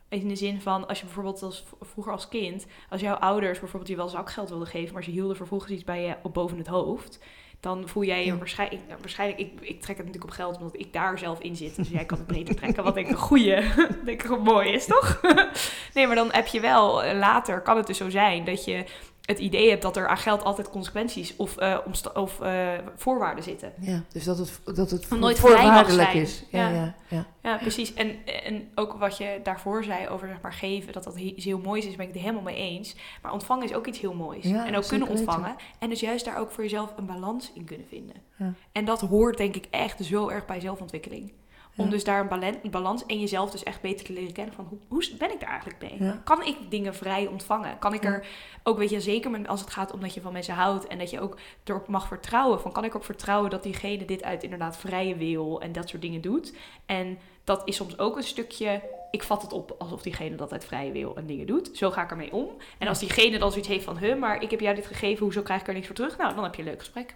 In 0.09 0.27
de 0.27 0.35
zin 0.35 0.61
van, 0.61 0.87
als 0.87 0.99
je 0.99 1.05
bijvoorbeeld 1.05 1.43
als, 1.43 1.65
vroeger 1.81 2.11
als 2.11 2.27
kind, 2.27 2.65
als 2.89 3.01
jouw 3.01 3.15
ouders 3.15 3.59
bijvoorbeeld 3.59 3.91
je 3.91 3.95
wel 3.97 4.07
zakgeld 4.09 4.49
wilden 4.49 4.67
geven, 4.67 4.93
maar 4.93 5.03
ze 5.03 5.11
hielden 5.11 5.35
vervolgens 5.35 5.71
iets 5.71 5.83
bij 5.83 6.01
je 6.05 6.15
op 6.23 6.33
boven 6.33 6.57
het 6.57 6.67
hoofd, 6.67 7.19
dan 7.59 7.87
voel 7.87 8.03
jij 8.03 8.25
je 8.25 8.37
waarschijnlijk, 8.37 8.81
nou, 8.87 8.99
waarschijnlijk 8.99 9.39
ik, 9.39 9.51
ik 9.61 9.81
trek 9.81 9.97
het 9.97 10.05
natuurlijk 10.05 10.23
op 10.23 10.29
geld 10.29 10.57
omdat 10.57 10.79
ik 10.79 10.93
daar 10.93 11.19
zelf 11.19 11.39
in 11.39 11.55
zit, 11.55 11.75
dus 11.75 11.89
jij 11.89 12.05
kan 12.05 12.17
het 12.17 12.27
breder 12.27 12.55
trekken, 12.55 12.83
wat 12.83 12.93
denk 12.93 13.07
ik 13.07 13.13
een 13.13 13.19
goeie, 13.19 13.55
denk 14.05 14.23
ik 14.23 14.29
een 14.29 14.41
mooi 14.41 14.69
is, 14.69 14.85
toch? 14.85 15.21
nee, 15.93 16.07
maar 16.07 16.15
dan 16.15 16.31
heb 16.31 16.47
je 16.47 16.59
wel, 16.59 17.03
eh, 17.03 17.17
later 17.17 17.61
kan 17.61 17.77
het 17.77 17.87
dus 17.87 17.97
zo 17.97 18.09
zijn 18.09 18.43
dat 18.43 18.65
je 18.65 18.85
het 19.27 19.39
idee 19.39 19.69
hebt 19.69 19.81
dat 19.81 19.97
er 19.97 20.07
aan 20.07 20.17
geld 20.17 20.43
altijd 20.43 20.69
consequenties 20.69 21.35
of, 21.35 21.57
eh, 21.57 21.77
omsta- 21.85 22.09
of 22.21 22.41
eh, 22.41 22.69
voorwaarden 22.95 23.43
zitten. 23.43 23.73
Ja, 23.79 24.03
dus 24.13 24.23
dat 24.23 24.37
het, 24.37 24.61
dat 24.75 24.89
het 24.89 25.09
nooit 25.09 25.39
voorwaardelijk 25.39 26.13
is. 26.13 26.43
Ja, 26.51 26.69
Ja. 26.69 26.75
ja. 26.75 26.95
Ja, 27.09 27.25
Ja, 27.41 27.57
precies. 27.57 27.93
En, 27.93 28.25
en 28.43 28.69
ook 28.75 28.93
wat 28.93 29.17
je 29.17 29.39
daarvoor 29.43 29.83
zei 29.83 30.07
over 30.07 30.27
zeg 30.27 30.41
maar, 30.41 30.53
geven, 30.53 30.93
dat 30.93 31.03
dat 31.03 31.15
iets 31.17 31.45
heel 31.45 31.59
moois 31.59 31.85
is, 31.85 31.95
ben 31.95 32.07
ik 32.07 32.13
het 32.13 32.21
helemaal 32.21 32.43
mee 32.43 32.55
eens. 32.55 32.95
Maar 33.21 33.31
ontvangen 33.33 33.63
is 33.65 33.73
ook 33.73 33.87
iets 33.87 33.99
heel 33.99 34.13
moois. 34.13 34.43
Ja, 34.45 34.65
en 34.65 34.75
ook 34.77 34.87
kunnen 34.87 35.07
weten. 35.07 35.23
ontvangen. 35.25 35.55
En 35.79 35.89
dus 35.89 35.99
juist 35.99 36.25
daar 36.25 36.37
ook 36.39 36.51
voor 36.51 36.63
jezelf 36.63 36.93
een 36.97 37.05
balans 37.05 37.51
in 37.53 37.63
kunnen 37.65 37.87
vinden. 37.87 38.15
Ja. 38.37 38.53
En 38.71 38.85
dat 38.85 39.01
hoort 39.01 39.37
denk 39.37 39.55
ik 39.55 39.65
echt 39.69 40.05
zo 40.05 40.29
erg 40.29 40.45
bij 40.45 40.59
zelfontwikkeling. 40.59 41.33
Om 41.77 41.85
Ja. 41.85 41.91
dus 41.91 42.03
daar 42.03 42.19
een 42.63 42.71
balans 42.71 43.05
en 43.05 43.19
jezelf 43.19 43.51
dus 43.51 43.63
echt 43.63 43.81
beter 43.81 44.05
te 44.05 44.13
leren 44.13 44.33
kennen 44.33 44.53
van 44.53 44.65
hoe, 44.69 44.79
hoe 44.87 45.03
ben 45.17 45.31
ik 45.31 45.39
daar 45.39 45.49
eigenlijk 45.49 45.81
mee? 45.81 45.95
Ja. 46.07 46.21
Kan 46.23 46.43
ik 46.45 46.57
dingen 46.69 46.95
vrij 46.95 47.27
ontvangen? 47.27 47.79
Kan 47.79 47.93
ik 47.93 48.03
Ja. 48.03 48.09
er 48.09 48.27
ook, 48.63 48.77
weet 48.77 48.89
je, 48.89 49.01
zeker 49.01 49.31
als 49.47 49.59
het 49.61 49.69
gaat 49.69 49.91
om 49.93 49.99
dat 49.99 50.13
je 50.13 50.21
van 50.21 50.33
mensen 50.33 50.53
houdt 50.53 50.87
en 50.87 50.97
dat 50.97 51.09
je 51.09 51.19
ook 51.19 51.37
erop 51.63 51.87
mag 51.87 52.07
vertrouwen. 52.07 52.59
Van 52.61 52.71
kan 52.71 52.83
ik 52.83 52.89
erop 52.89 53.05
vertrouwen 53.05 53.49
dat 53.49 53.63
diegene 53.63 54.05
dit 54.05 54.23
uit 54.23 54.43
inderdaad 54.43 54.77
vrije 54.77 55.15
wil 55.15 55.61
en 55.61 55.71
dat 55.71 55.89
soort 55.89 56.01
dingen 56.01 56.21
doet? 56.21 56.53
En 56.85 57.17
dat 57.47 57.61
is 57.65 57.75
soms 57.75 57.97
ook 57.97 58.15
een 58.15 58.23
stukje, 58.23 58.81
ik 59.11 59.23
vat 59.23 59.41
het 59.41 59.53
op 59.53 59.75
alsof 59.77 60.01
diegene 60.01 60.35
dat 60.35 60.51
uit 60.51 60.65
vrije 60.65 60.91
wil 60.91 61.15
en 61.15 61.25
dingen 61.25 61.47
doet. 61.47 61.69
Zo 61.73 61.91
ga 61.91 62.03
ik 62.03 62.11
ermee 62.11 62.33
om. 62.33 62.47
En 62.77 62.87
als 62.87 62.99
diegene 62.99 63.39
dan 63.39 63.49
zoiets 63.49 63.67
heeft 63.67 63.83
van, 63.83 63.97
huh, 63.97 64.19
maar 64.19 64.41
ik 64.41 64.51
heb 64.51 64.59
jou 64.59 64.75
dit 64.75 64.85
gegeven, 64.85 65.23
hoezo 65.23 65.41
krijg 65.41 65.61
ik 65.61 65.67
er 65.67 65.73
niks 65.73 65.85
voor 65.85 65.95
terug? 65.95 66.17
Nou, 66.17 66.35
dan 66.35 66.43
heb 66.43 66.55
je 66.55 66.61
een 66.61 66.67
leuk 66.67 66.79
gesprek. 66.79 67.15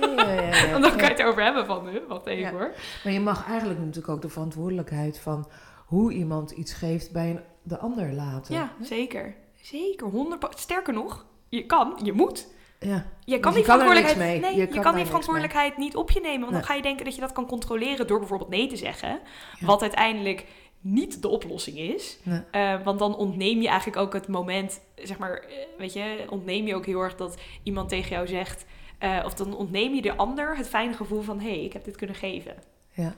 ja, 0.00 0.32
ja, 0.32 0.40
ja, 0.40 0.78
dan 0.78 0.90
kan 0.90 1.00
je 1.00 1.04
het 1.04 1.18
erover 1.18 1.42
hebben 1.42 1.66
van, 1.66 1.88
huh, 1.88 2.08
wat 2.08 2.26
even 2.26 2.50
hoor. 2.50 2.74
Maar 3.04 3.12
je 3.12 3.20
mag 3.20 3.46
eigenlijk 3.48 3.78
natuurlijk 3.78 4.08
ook 4.08 4.22
de 4.22 4.28
verantwoordelijkheid 4.28 5.18
van 5.18 5.48
hoe 5.86 6.12
iemand 6.12 6.50
iets 6.50 6.72
geeft 6.72 7.12
bij 7.12 7.30
een, 7.30 7.40
de 7.62 7.78
ander 7.78 8.12
laten. 8.12 8.54
Ja, 8.54 8.72
zeker. 8.80 9.34
Zeker, 9.60 10.06
100 10.06 10.58
Sterker 10.58 10.92
nog, 10.92 11.26
je 11.48 11.66
kan, 11.66 12.00
je 12.02 12.12
moet. 12.12 12.46
Ja. 12.78 13.06
Je 13.24 13.40
kan 13.40 13.52
je 13.52 13.58
die 13.58 13.66
kan 13.66 13.80
er 13.80 13.86
verantwoordelijkheid, 13.86 14.16
mee. 14.16 14.40
nee, 14.40 14.60
Je 14.60 14.74
je, 14.74 14.80
kan 14.80 14.94
die 14.94 15.04
verantwoordelijkheid 15.04 15.76
niet 15.76 15.96
op 15.96 16.10
je 16.10 16.20
nemen. 16.20 16.40
Want 16.40 16.50
Nee. 16.50 16.60
dan 16.60 16.68
ga 16.70 16.74
je 16.74 16.82
denken 16.82 17.04
dat 17.04 17.14
je 17.14 17.20
dat 17.20 17.32
kan 17.32 17.46
controleren 17.46 18.06
door 18.06 18.18
bijvoorbeeld 18.18 18.50
nee 18.50 18.66
te 18.66 18.76
zeggen. 18.76 19.18
Ja. 19.58 19.66
Wat 19.66 19.82
uiteindelijk 19.82 20.44
niet 20.80 21.22
de 21.22 21.28
oplossing 21.28 21.78
is. 21.78 22.18
Nee. 22.22 22.40
Eh, 22.50 22.82
want 22.84 22.98
dan 22.98 23.16
ontneem 23.16 23.60
je 23.60 23.68
eigenlijk 23.68 23.98
ook 23.98 24.12
het 24.12 24.28
moment, 24.28 24.80
zeg 24.94 25.18
maar, 25.18 25.32
eh, 25.36 25.56
weet 25.78 25.92
je, 25.92 26.26
ontneem 26.28 26.66
je 26.66 26.74
ook 26.74 26.86
heel 26.86 27.00
erg 27.00 27.16
dat 27.16 27.38
iemand 27.62 27.88
tegen 27.88 28.10
jou 28.10 28.26
zegt, 28.26 28.64
eh, 28.98 29.22
of 29.24 29.34
dan 29.34 29.56
ontneem 29.56 29.94
je 29.94 30.02
de 30.02 30.16
ander 30.16 30.56
het 30.56 30.68
fijne 30.68 30.92
gevoel 30.92 31.22
van, 31.22 31.40
hé, 31.40 31.48
hey, 31.48 31.64
ik 31.64 31.72
heb 31.72 31.84
dit 31.84 31.96
kunnen 31.96 32.16
geven. 32.16 32.54
Ja. 32.90 33.14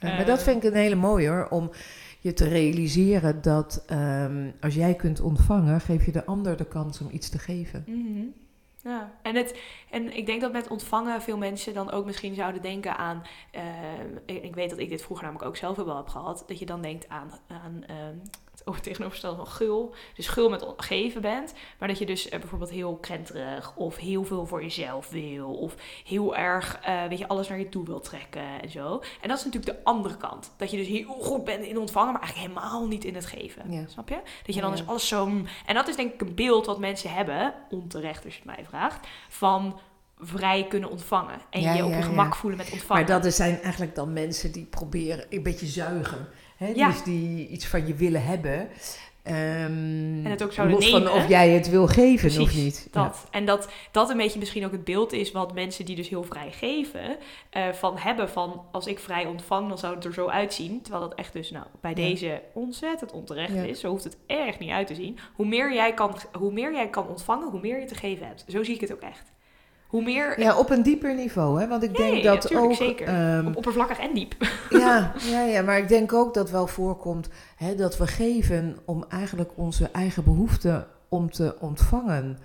Ja, 0.00 0.16
maar 0.16 0.26
dat 0.26 0.42
vind 0.42 0.64
ik 0.64 0.70
een 0.70 0.78
hele 0.78 0.94
mooie 0.94 1.28
hoor, 1.28 1.46
om 1.50 1.70
je 2.20 2.32
te 2.32 2.48
realiseren 2.48 3.42
dat 3.42 3.84
ehm, 3.86 4.50
als 4.60 4.74
jij 4.74 4.94
kunt 4.94 5.20
ontvangen, 5.20 5.80
geef 5.80 6.04
je 6.06 6.12
de 6.12 6.24
ander 6.24 6.56
de 6.56 6.64
kans 6.64 7.00
om 7.00 7.08
iets 7.12 7.28
te 7.28 7.38
geven. 7.38 7.84
Mhm. 7.86 8.24
Ja, 8.82 9.12
en, 9.22 9.36
het, 9.36 9.58
en 9.90 10.16
ik 10.16 10.26
denk 10.26 10.40
dat 10.40 10.52
met 10.52 10.68
ontvangen 10.68 11.22
veel 11.22 11.36
mensen 11.36 11.74
dan 11.74 11.90
ook 11.90 12.04
misschien 12.04 12.34
zouden 12.34 12.62
denken 12.62 12.96
aan. 12.96 13.22
eh, 13.50 13.62
ik, 14.26 14.42
ik 14.42 14.54
weet 14.54 14.70
dat 14.70 14.78
ik 14.78 14.88
dit 14.88 15.02
vroeger 15.02 15.24
namelijk 15.24 15.48
ook 15.48 15.56
zelf 15.56 15.76
wel 15.76 15.96
heb 15.96 16.08
gehad. 16.08 16.44
Dat 16.46 16.58
je 16.58 16.66
dan 16.66 16.82
denkt 16.82 17.08
aan, 17.08 17.30
aan 17.46 17.84
ehm, 17.86 18.16
het 18.64 18.68
over- 18.70 18.82
tegenovergestelde 18.82 19.36
van 19.36 19.46
gul. 19.46 19.94
Dus 20.14 20.28
gul 20.28 20.48
met 20.50 20.64
geven 20.76 21.20
bent. 21.20 21.52
Maar 21.78 21.88
dat 21.88 21.98
je 21.98 22.06
dus 22.06 22.28
eh, 22.28 22.40
bijvoorbeeld 22.40 22.70
heel 22.70 22.96
krenterig 22.96 23.72
of 23.76 23.96
heel 23.96 24.24
veel 24.24 24.46
voor 24.46 24.62
jezelf 24.62 25.10
wil. 25.10 25.54
Of 25.54 25.74
heel 26.04 26.36
erg, 26.36 26.78
eh, 26.82 27.04
weet 27.08 27.18
je, 27.18 27.28
alles 27.28 27.48
naar 27.48 27.58
je 27.58 27.68
toe 27.68 27.84
wil 27.84 28.00
trekken 28.00 28.60
en 28.62 28.70
zo. 28.70 29.02
En 29.20 29.28
dat 29.28 29.38
is 29.38 29.44
natuurlijk 29.44 29.76
de 29.78 29.84
andere 29.84 30.16
kant. 30.16 30.52
Dat 30.56 30.70
je 30.70 30.76
dus 30.76 30.86
heel 30.86 31.16
goed 31.20 31.44
bent 31.44 31.64
in 31.64 31.78
ontvangen, 31.78 32.12
maar 32.12 32.22
eigenlijk 32.22 32.52
helemaal 32.54 32.86
niet 32.86 33.04
in 33.04 33.14
het 33.14 33.26
geven. 33.26 33.72
Ja. 33.72 33.84
Snap 33.86 34.08
je? 34.08 34.18
Dat 34.46 34.54
je 34.54 34.60
dan 34.60 34.70
Ja. 34.70 34.76
dus 34.76 34.86
alles 34.86 35.08
zo... 35.08 35.26
En 35.66 35.74
dat 35.74 35.88
is 35.88 35.96
denk 35.96 36.12
ik 36.12 36.20
een 36.20 36.34
beeld 36.34 36.66
wat 36.66 36.78
mensen 36.78 37.10
hebben, 37.14 37.54
onterecht 37.70 38.24
als 38.24 38.34
je 38.34 38.40
het 38.44 38.56
mij 38.56 38.64
vraagt, 38.68 39.06
van 39.28 39.80
vrij 40.18 40.66
kunnen 40.66 40.90
ontvangen. 40.90 41.40
En 41.50 41.60
Ja, 41.60 41.72
je 41.72 41.84
op 41.84 41.90
je 41.92 42.02
gemak 42.02 42.34
voelen 42.34 42.58
met 42.58 42.70
ontvangen. 42.72 43.06
Maar 43.06 43.20
dat 43.22 43.34
zijn 43.34 43.60
eigenlijk 43.60 43.94
dan 43.94 44.12
mensen 44.12 44.52
die 44.52 44.64
proberen 44.64 45.26
een 45.30 45.42
beetje 45.42 45.66
zuigen. 45.66 46.28
Hè? 46.62 46.68
Ja. 46.74 46.88
Dus 46.88 47.02
die 47.02 47.48
iets 47.48 47.66
van 47.66 47.86
je 47.86 47.94
willen 47.94 48.24
hebben. 48.24 48.68
Ehm, 49.22 49.36
En 50.24 50.30
het 50.30 50.42
ook 50.42 50.52
zouden 50.52 50.76
los 50.76 50.90
van 50.90 51.10
of 51.10 51.28
jij 51.28 51.48
het 51.50 51.70
wil 51.70 51.86
geven 51.86 52.40
of 52.42 52.54
niet. 52.54 52.88
Dat. 52.90 53.26
En 53.30 53.44
dat 53.44 53.68
dat 53.90 54.10
een 54.10 54.16
beetje 54.16 54.38
misschien 54.38 54.64
ook 54.64 54.72
het 54.72 54.84
beeld 54.84 55.12
is 55.12 55.32
wat 55.32 55.54
mensen 55.54 55.84
die 55.84 55.96
dus 55.96 56.08
heel 56.08 56.22
vrij 56.22 56.52
geven, 56.52 57.16
eh, 57.50 57.68
van 57.72 57.98
hebben 57.98 58.28
van 58.28 58.64
als 58.72 58.86
ik 58.86 58.98
vrij 58.98 59.26
ontvang, 59.26 59.68
dan 59.68 59.78
zou 59.78 59.94
het 59.94 60.04
er 60.04 60.12
zo 60.12 60.26
uitzien. 60.28 60.82
Terwijl 60.82 61.08
dat 61.08 61.18
echt 61.18 61.32
dus 61.32 61.50
nou, 61.50 61.64
bij 61.80 61.94
deze 61.94 62.42
ontzettend 62.54 63.12
onterecht 63.12 63.54
Ja. 63.54 63.62
is. 63.62 63.80
Zo 63.80 63.88
hoeft 63.88 64.04
het 64.04 64.16
echt 64.26 64.58
niet 64.58 64.70
uit 64.70 64.86
te 64.86 64.94
zien. 64.94 65.18
Hoe 65.34 65.46
meer, 65.46 65.74
jij 65.74 65.94
kan, 65.94 66.16
hoe 66.32 66.52
meer 66.52 66.72
jij 66.72 66.88
kan 66.88 67.08
ontvangen, 67.08 67.50
hoe 67.50 67.60
meer 67.60 67.80
je 67.80 67.86
te 67.86 67.94
geven 67.94 68.26
hebt. 68.26 68.44
Zo 68.48 68.62
zie 68.64 68.74
ik 68.74 68.80
het 68.80 68.92
ook 68.92 69.00
echt. 69.02 69.31
Hoe 69.92 70.02
meer... 70.02 70.40
Ja, 70.40 70.58
op 70.58 70.70
een 70.70 70.82
dieper 70.82 71.14
niveau. 71.14 71.60
Hè? 71.60 71.68
Want 71.68 71.82
ik 71.82 71.96
Ja, 71.96 72.02
denk 72.02 72.14
ja, 72.14 72.22
ja, 72.22 72.34
dat 72.34 72.46
tuurlijk, 72.46 72.70
ook... 72.70 72.76
zeker. 72.76 73.06
ehm, 73.06 73.46
op- 73.46 73.56
oppervlakkig 73.56 73.98
en 73.98 74.14
diep. 74.14 74.34
ja, 74.70 75.12
ja, 75.30 75.42
ja, 75.44 75.62
maar 75.62 75.78
ik 75.78 75.88
denk 75.88 76.12
ook 76.12 76.34
dat 76.34 76.50
wel 76.50 76.66
voorkomt 76.66 77.28
hè, 77.56 77.74
dat 77.74 77.96
we 77.98 78.06
geven 78.06 78.76
om 78.84 79.04
eigenlijk 79.08 79.50
onze 79.54 79.88
eigen 79.92 80.24
behoeften 80.24 80.86
om 81.08 81.30
te 81.30 81.56
ontvangen 81.60 82.38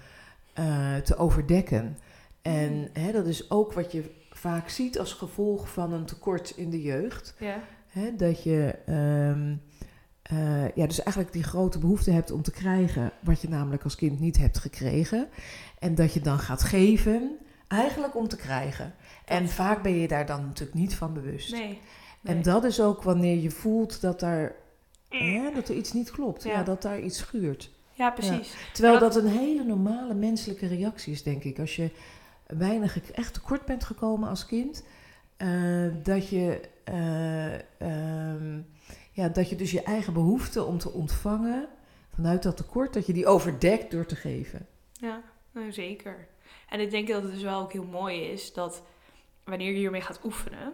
eh, 0.53 0.95
te 0.95 1.17
overdekken. 1.17 1.97
En 2.41 2.89
hè, 2.93 3.11
dat 3.11 3.25
is 3.25 3.51
ook 3.51 3.73
wat 3.73 3.91
je 3.91 4.03
vaak 4.29 4.69
ziet 4.69 4.99
als 4.99 5.13
gevolg 5.13 5.69
van 5.69 5.93
een 5.93 6.05
tekort 6.05 6.53
in 6.55 6.69
de 6.69 6.81
jeugd. 6.81 7.33
Ja. 7.39 7.55
Hè, 7.87 8.15
dat 8.15 8.43
je 8.43 8.75
ehm, 8.85 9.55
eh, 10.27 10.75
ja, 10.75 10.87
dus 10.87 10.99
eigenlijk 11.03 11.33
die 11.33 11.43
grote 11.43 11.79
behoefte 11.79 12.11
hebt 12.11 12.31
om 12.31 12.41
te 12.41 12.51
krijgen 12.51 13.11
wat 13.19 13.41
je 13.41 13.49
namelijk 13.49 13.83
als 13.83 13.95
kind 13.95 14.19
niet 14.19 14.37
hebt 14.37 14.57
gekregen. 14.57 15.27
En 15.79 15.95
dat 15.95 16.13
je 16.13 16.19
dan 16.21 16.39
gaat 16.39 16.63
geven, 16.63 17.37
eigenlijk 17.67 18.15
om 18.15 18.27
te 18.27 18.35
krijgen. 18.35 18.93
En 19.25 19.49
vaak 19.49 19.81
ben 19.83 19.95
je 19.95 20.07
daar 20.07 20.25
dan 20.25 20.45
natuurlijk 20.45 20.77
niet 20.77 20.95
van 20.95 21.13
bewust. 21.13 21.51
Nee. 21.51 21.79
En 22.23 22.41
dat 22.41 22.63
is 22.63 22.81
ook 22.81 23.03
wanneer 23.03 23.37
je 23.41 23.51
voelt 23.51 24.01
dat, 24.01 24.19
daar, 24.19 24.55
hè, 25.09 25.51
dat 25.53 25.69
er 25.69 25.75
iets 25.75 25.93
niet 25.93 26.11
klopt. 26.11 26.43
Ja. 26.43 26.51
Ja. 26.51 26.63
dat 26.63 26.81
daar 26.81 26.99
iets 26.99 27.17
schuurt. 27.17 27.71
Ja, 27.93 28.09
precies. 28.11 28.53
Terwijl 28.73 28.99
dat- 28.99 29.15
een 29.15 29.27
hele 29.27 29.63
normale 29.63 30.13
menselijke 30.13 30.67
reactie 30.67 31.13
is, 31.13 31.23
denk 31.23 31.43
ik. 31.43 31.59
Als 31.59 31.75
je 31.75 31.89
weinig 32.47 33.11
echt 33.11 33.33
tekort 33.33 33.65
bent 33.65 33.83
gekomen 33.83 34.29
als 34.29 34.45
kind, 34.45 34.83
eh, 35.37 35.49
dat, 36.03 36.29
je, 36.29 36.61
eh, 36.83 37.53
ehm, 37.77 38.59
ja, 39.17 39.29
dat 39.29 39.49
je 39.49 39.55
dus 39.55 39.71
je 39.71 39.83
eigen 39.83 40.13
behoefte 40.13 40.63
om 40.63 40.77
te 40.77 40.91
ontvangen 40.91 41.67
vanuit 42.13 42.43
dat 42.43 42.57
tekort, 42.57 42.93
dat 42.93 43.05
je 43.05 43.13
die 43.13 43.27
overdekt 43.27 43.91
door 43.91 44.05
te 44.05 44.15
geven. 44.15 44.67
Ja, 44.91 45.21
nou, 45.51 45.71
zeker. 45.71 46.27
En 46.69 46.79
ik 46.79 46.91
denk 46.91 47.07
dat 47.07 47.23
het 47.23 47.31
dus 47.31 47.41
wel 47.41 47.61
ook 47.61 47.71
heel 47.71 47.83
mooi 47.83 48.21
is 48.21 48.53
dat 48.53 48.83
wanneer 49.43 49.71
je 49.71 49.77
hiermee 49.77 50.01
gaat 50.01 50.19
oefenen 50.23 50.73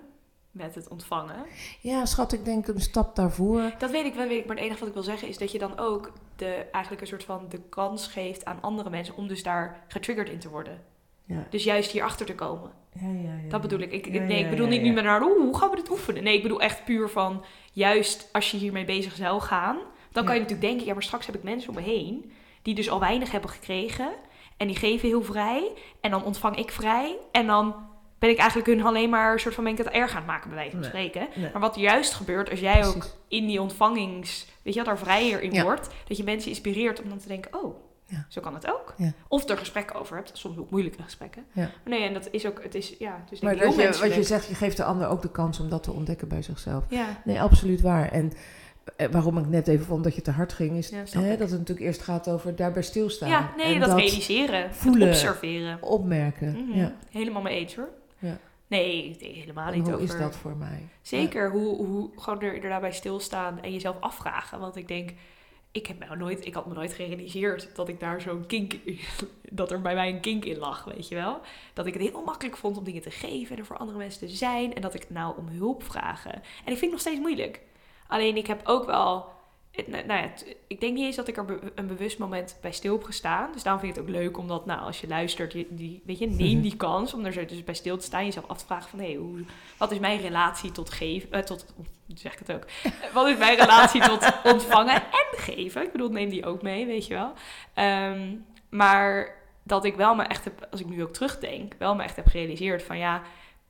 met 0.52 0.76
het 0.76 0.88
ontvangen. 0.88 1.46
Ja, 1.82 2.06
schat, 2.06 2.34
ik 2.34 2.46
denk 2.46 2.68
een 2.68 2.82
stap 2.82 3.16
daarvoor. 3.16 3.72
Dat 3.78 3.92
weet 3.92 4.06
ik 4.06 4.14
wel, 4.14 4.28
weet 4.28 4.40
ik. 4.40 4.46
Maar 4.46 4.56
het 4.56 4.66
enige 4.66 4.80
wat 4.80 4.88
ik 4.88 4.94
wil 4.94 5.04
zeggen 5.04 5.28
is 5.28 5.38
dat 5.38 5.52
je 5.52 5.60
dan 5.60 5.78
ook 5.78 6.12
de, 6.36 6.54
eigenlijk 6.72 7.02
een 7.02 7.08
soort 7.08 7.24
van 7.24 7.46
de 7.50 7.62
kans 7.70 8.08
geeft 8.08 8.46
aan 8.46 8.62
andere 8.62 8.90
mensen 8.90 9.16
om 9.16 9.28
dus 9.28 9.44
daar 9.44 9.84
getriggerd 9.88 10.30
in 10.30 10.40
te 10.40 10.50
worden. 10.50 10.82
Ja. 11.26 11.48
Dus 11.50 11.64
juist 11.64 11.92
hierachter 11.92 12.26
te 12.26 12.36
komen. 12.36 12.72
Ja, 13.02 13.08
ja, 13.08 13.14
ja, 13.44 13.50
Dat 13.50 13.62
bedoel 13.62 13.80
ik. 13.80 13.92
ik 13.92 14.12
nee, 14.12 14.44
ik 14.44 14.50
bedoel 14.50 14.68
niet 14.68 14.82
nu 14.82 14.92
met 14.92 15.04
naar, 15.04 15.22
oeh, 15.24 15.42
hoe 15.42 15.58
gaan 15.58 15.70
we 15.70 15.76
dit 15.76 15.90
oefenen? 15.90 16.24
Nee, 16.24 16.36
ik 16.36 16.42
bedoel 16.42 16.62
echt 16.62 16.86
puur 16.86 17.10
van, 17.10 17.46
juist 17.72 18.30
als 18.32 18.52
je 18.52 18.58
hiermee 18.58 18.86
bezig 18.86 19.16
zou 19.16 19.42
gaan, 19.42 19.78
dan 20.12 20.26
kan 20.26 20.34
je 20.36 20.42
natuurlijk 20.42 20.68
denken, 20.70 20.86
ja, 20.88 20.94
maar 20.94 21.04
straks 21.04 21.26
heb 21.26 21.36
ik 21.36 21.44
mensen 21.44 21.70
om 21.70 21.76
me 21.76 21.82
heen 21.82 22.32
die 22.62 22.76
dus 22.76 22.90
al 22.90 23.00
weinig 23.00 23.32
hebben 23.32 23.50
gekregen 23.50 24.10
en 24.58 24.68
die 24.68 24.76
geven 24.76 25.08
heel 25.08 25.24
vrij 25.24 25.72
en 26.02 26.12
dan 26.12 26.24
ontvang 26.24 26.56
ik 26.58 26.72
vrij 26.72 27.16
en 27.32 27.48
dan 27.48 27.76
ben 28.20 28.30
ik 28.30 28.38
eigenlijk 28.38 28.68
hun 28.70 28.86
alleen 28.86 29.10
maar 29.10 29.34
een 29.34 29.40
soort 29.40 29.56
van 29.56 29.64
ben 29.64 29.74
ik 29.74 29.78
het 29.80 29.90
erg 29.90 30.12
aan 30.12 30.18
het 30.18 30.26
maken 30.26 30.50
bij 30.50 30.58
wijze 30.58 30.72
van 30.72 30.80
Nee. 30.80 30.90
spreken. 30.90 31.28
Nee. 31.36 31.50
Maar 31.52 31.62
wat 31.62 31.76
juist 31.76 32.14
gebeurt 32.14 32.50
als 32.50 32.60
jij 32.60 32.86
ook 32.86 33.06
in 33.28 33.46
die 33.48 33.62
ontvangings, 33.62 34.46
weet 34.62 34.74
je, 34.74 34.84
daar 34.84 34.98
vrijer 34.98 35.42
in 35.42 35.62
wordt, 35.64 35.90
dat 36.08 36.18
je 36.18 36.24
mensen 36.24 36.50
inspireert 36.50 37.02
om 37.02 37.10
dan 37.10 37.18
te 37.18 37.28
denken, 37.28 37.64
oh, 37.64 37.76
Ja. 38.14 38.26
zo 38.28 38.42
kan 38.42 38.54
het 38.54 38.68
ook. 38.68 38.94
Ja. 38.98 39.12
Of 39.28 39.50
er 39.50 39.58
gesprekken 39.58 40.00
over 40.00 40.16
hebt, 40.16 40.32
soms 40.38 40.58
ook 40.58 40.70
moeilijke 40.70 41.04
gesprekken. 41.04 41.46
Ja. 41.52 41.62
Maar 41.62 41.98
nee, 41.98 42.08
en 42.08 42.14
dat 42.14 42.28
is 42.32 42.46
ook, 42.46 42.64
het 42.64 42.76
is, 42.76 42.96
ja, 43.00 43.20
het 43.24 43.32
is 43.32 43.40
Maar 43.40 43.58
dat 43.58 43.76
je, 43.76 43.98
wat 44.00 44.14
je 44.14 44.24
zegt, 44.24 44.48
je 44.48 44.56
geeft 44.56 44.78
de 44.78 44.84
ander 44.84 45.08
ook 45.08 45.22
de 45.22 45.32
kans 45.32 45.60
om 45.60 45.70
dat 45.70 45.84
te 45.84 45.92
ontdekken 45.92 46.28
bij 46.28 46.42
zichzelf. 46.42 46.84
Nee, 47.24 47.42
absoluut 47.42 47.82
waar. 47.82 48.12
En 48.12 48.34
eh, 48.96 49.08
waarom 49.12 49.38
ik 49.38 49.48
net 49.48 49.68
even 49.68 49.86
vond 49.86 50.04
dat 50.04 50.16
je 50.16 50.22
te 50.22 50.32
hard 50.32 50.54
ging, 50.54 50.78
is 50.78 50.92
hè, 50.92 51.38
dat 51.38 51.50
het 51.50 51.60
natuurlijk 51.60 51.80
eerst 51.80 52.02
gaat 52.02 52.30
over 52.30 52.56
daarbij 52.56 52.82
stilstaan. 52.82 53.30
ja 53.30 53.50
nee, 53.58 53.74
en 53.74 53.80
dat, 53.80 53.94
realiseren, 53.94 54.74
voelen. 54.74 55.08
observeren. 55.08 55.78
opmerken. 55.82 56.66
Mhm. 56.68 56.80
Ja. 56.80 56.94
Helemaal 57.10 57.42
mee 57.42 57.60
eens 57.60 57.76
hoor. 57.76 57.90
Ja. 58.20 58.38
Nee, 58.68 59.18
nee, 59.20 59.34
helemaal 59.34 59.68
En 59.68 59.74
niet 59.74 59.84
hoe 59.84 59.94
over... 59.94 60.06
is 60.06 60.18
dat 60.18 60.36
voor 60.36 60.56
mij? 60.58 60.88
Zeker, 61.02 61.52
hoe, 61.52 61.76
hoe 61.76 62.10
gewoon 62.16 62.42
er 62.42 62.54
inderdaad 62.54 62.82
bij 62.82 62.92
stilstaan 62.92 63.62
en 63.62 63.72
jezelf 63.72 63.96
afvragen. 64.00 64.60
Want 64.60 64.76
ik 64.76 64.88
denk, 64.88 65.12
ik 65.74 65.88
heb 65.88 66.00
nou 66.00 66.18
nooit, 66.18 66.46
ik 66.46 66.54
had 66.54 66.66
me 66.66 66.74
nooit 66.74 66.94
gerealiseerd 66.94 67.76
dat 67.76 67.90
ik 67.90 68.00
daar 68.00 68.22
zo'n 68.22 68.46
kink, 68.46 68.74
dat 69.50 69.72
er 69.72 69.82
bij 69.82 69.96
mij 69.96 70.10
een 70.10 70.20
kink 70.20 70.46
in 70.46 70.58
lag, 70.58 70.84
weet 70.84 71.08
je 71.08 71.16
wel. 71.16 71.42
Dat 71.74 71.86
ik 71.86 71.94
het 71.94 72.02
heel 72.02 72.24
makkelijk 72.24 72.58
vond 72.58 72.78
om 72.78 72.84
dingen 72.84 73.02
te 73.02 73.12
geven 73.12 73.52
en 73.56 73.62
er 73.62 73.66
voor 73.66 73.78
andere 73.78 73.98
mensen 73.98 74.28
te 74.28 74.34
zijn. 74.34 74.74
En 74.74 74.82
dat 74.82 74.94
ik 74.94 75.10
nou 75.10 75.38
om 75.38 75.48
hulp 75.48 75.84
vragen. 75.84 76.34
En 76.34 76.42
ik 76.72 76.78
vind 76.78 76.82
het 76.82 76.92
nog 76.92 77.00
steeds 77.00 77.20
moeilijk. 77.20 77.62
Alleen 78.08 78.38
ik 78.38 78.48
heb 78.48 78.62
ook 78.64 78.86
wel, 78.86 79.33
nou 79.76 80.06
nou 80.06 80.22
ja, 80.22 80.32
ik 80.68 80.80
denk 80.80 80.94
niet 80.96 81.06
eens 81.06 81.16
dat 81.16 81.28
ik 81.28 81.38
er 81.38 81.46
be- 81.46 81.72
een 81.76 81.88
bewust 81.88 82.18
moment 82.18 82.58
bij 82.62 82.72
stil 82.72 82.94
heb 82.94 83.04
gestaan. 83.04 83.52
Dus 83.54 83.64
daarom 83.64 83.82
vind 83.82 83.98
ik 83.98 84.02
het 84.02 84.10
ook 84.10 84.16
leuk, 84.22 84.38
omdat 84.38 84.66
nou, 84.66 84.82
als 84.82 85.02
je 85.02 85.08
luistert, 85.08 85.54
je, 85.54 85.68
die, 85.70 86.02
weet 86.06 86.20
je, 86.20 86.28
neem 86.28 86.62
die 86.62 86.76
kans 86.88 87.14
om 87.14 87.26
er 87.26 87.34
zo 87.34 87.46
dus 87.46 87.64
bij 87.64 87.74
stil 87.74 87.98
te 87.98 88.06
staan. 88.06 88.26
Jezelf 88.26 88.48
af 88.48 88.58
te 88.58 88.66
vragen 88.66 88.90
van, 88.90 89.00
hé, 89.00 89.16
hoe, 89.16 89.44
wat 89.78 89.92
is 89.92 90.00
mijn 90.00 90.22
relatie 90.22 90.72
tot 90.72 90.90
geven, 90.90 91.32
eh, 91.32 91.40
tot, 91.42 91.66
zeg 92.14 92.34
ik 92.34 92.40
het 92.40 92.52
ook, 92.52 92.66
wat 93.14 93.28
is 93.28 93.38
mijn 93.38 93.58
relatie 93.58 94.02
tot 94.02 94.32
ontvangen 94.54 94.96
en 94.96 95.38
geven? 95.40 95.84
Ik 95.84 95.92
bedoel, 95.92 96.10
neem 96.10 96.30
die 96.30 96.46
ook 96.46 96.62
mee, 96.62 96.86
weet 96.86 97.08
je 97.08 97.14
wel. 97.14 97.34
Ehm, 97.74 98.36
maar 98.70 99.36
dat 99.64 99.86
ik 99.86 99.96
wel 99.96 100.16
me 100.16 100.24
echt 100.24 100.44
heb, 100.44 100.68
als 100.72 100.80
ik 100.80 100.88
nu 100.88 101.04
ook 101.04 101.14
terugdenk, 101.14 101.74
wel 101.78 101.96
me 101.96 102.04
echt 102.04 102.16
heb 102.16 102.28
gerealiseerd 102.28 102.84
van 102.84 102.98
ja, 102.98 103.22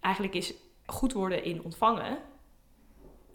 eigenlijk 0.01 0.33
is 0.35 0.53
goed 0.85 1.13
worden 1.13 1.43
in 1.43 1.63
ontvangen, 1.63 2.17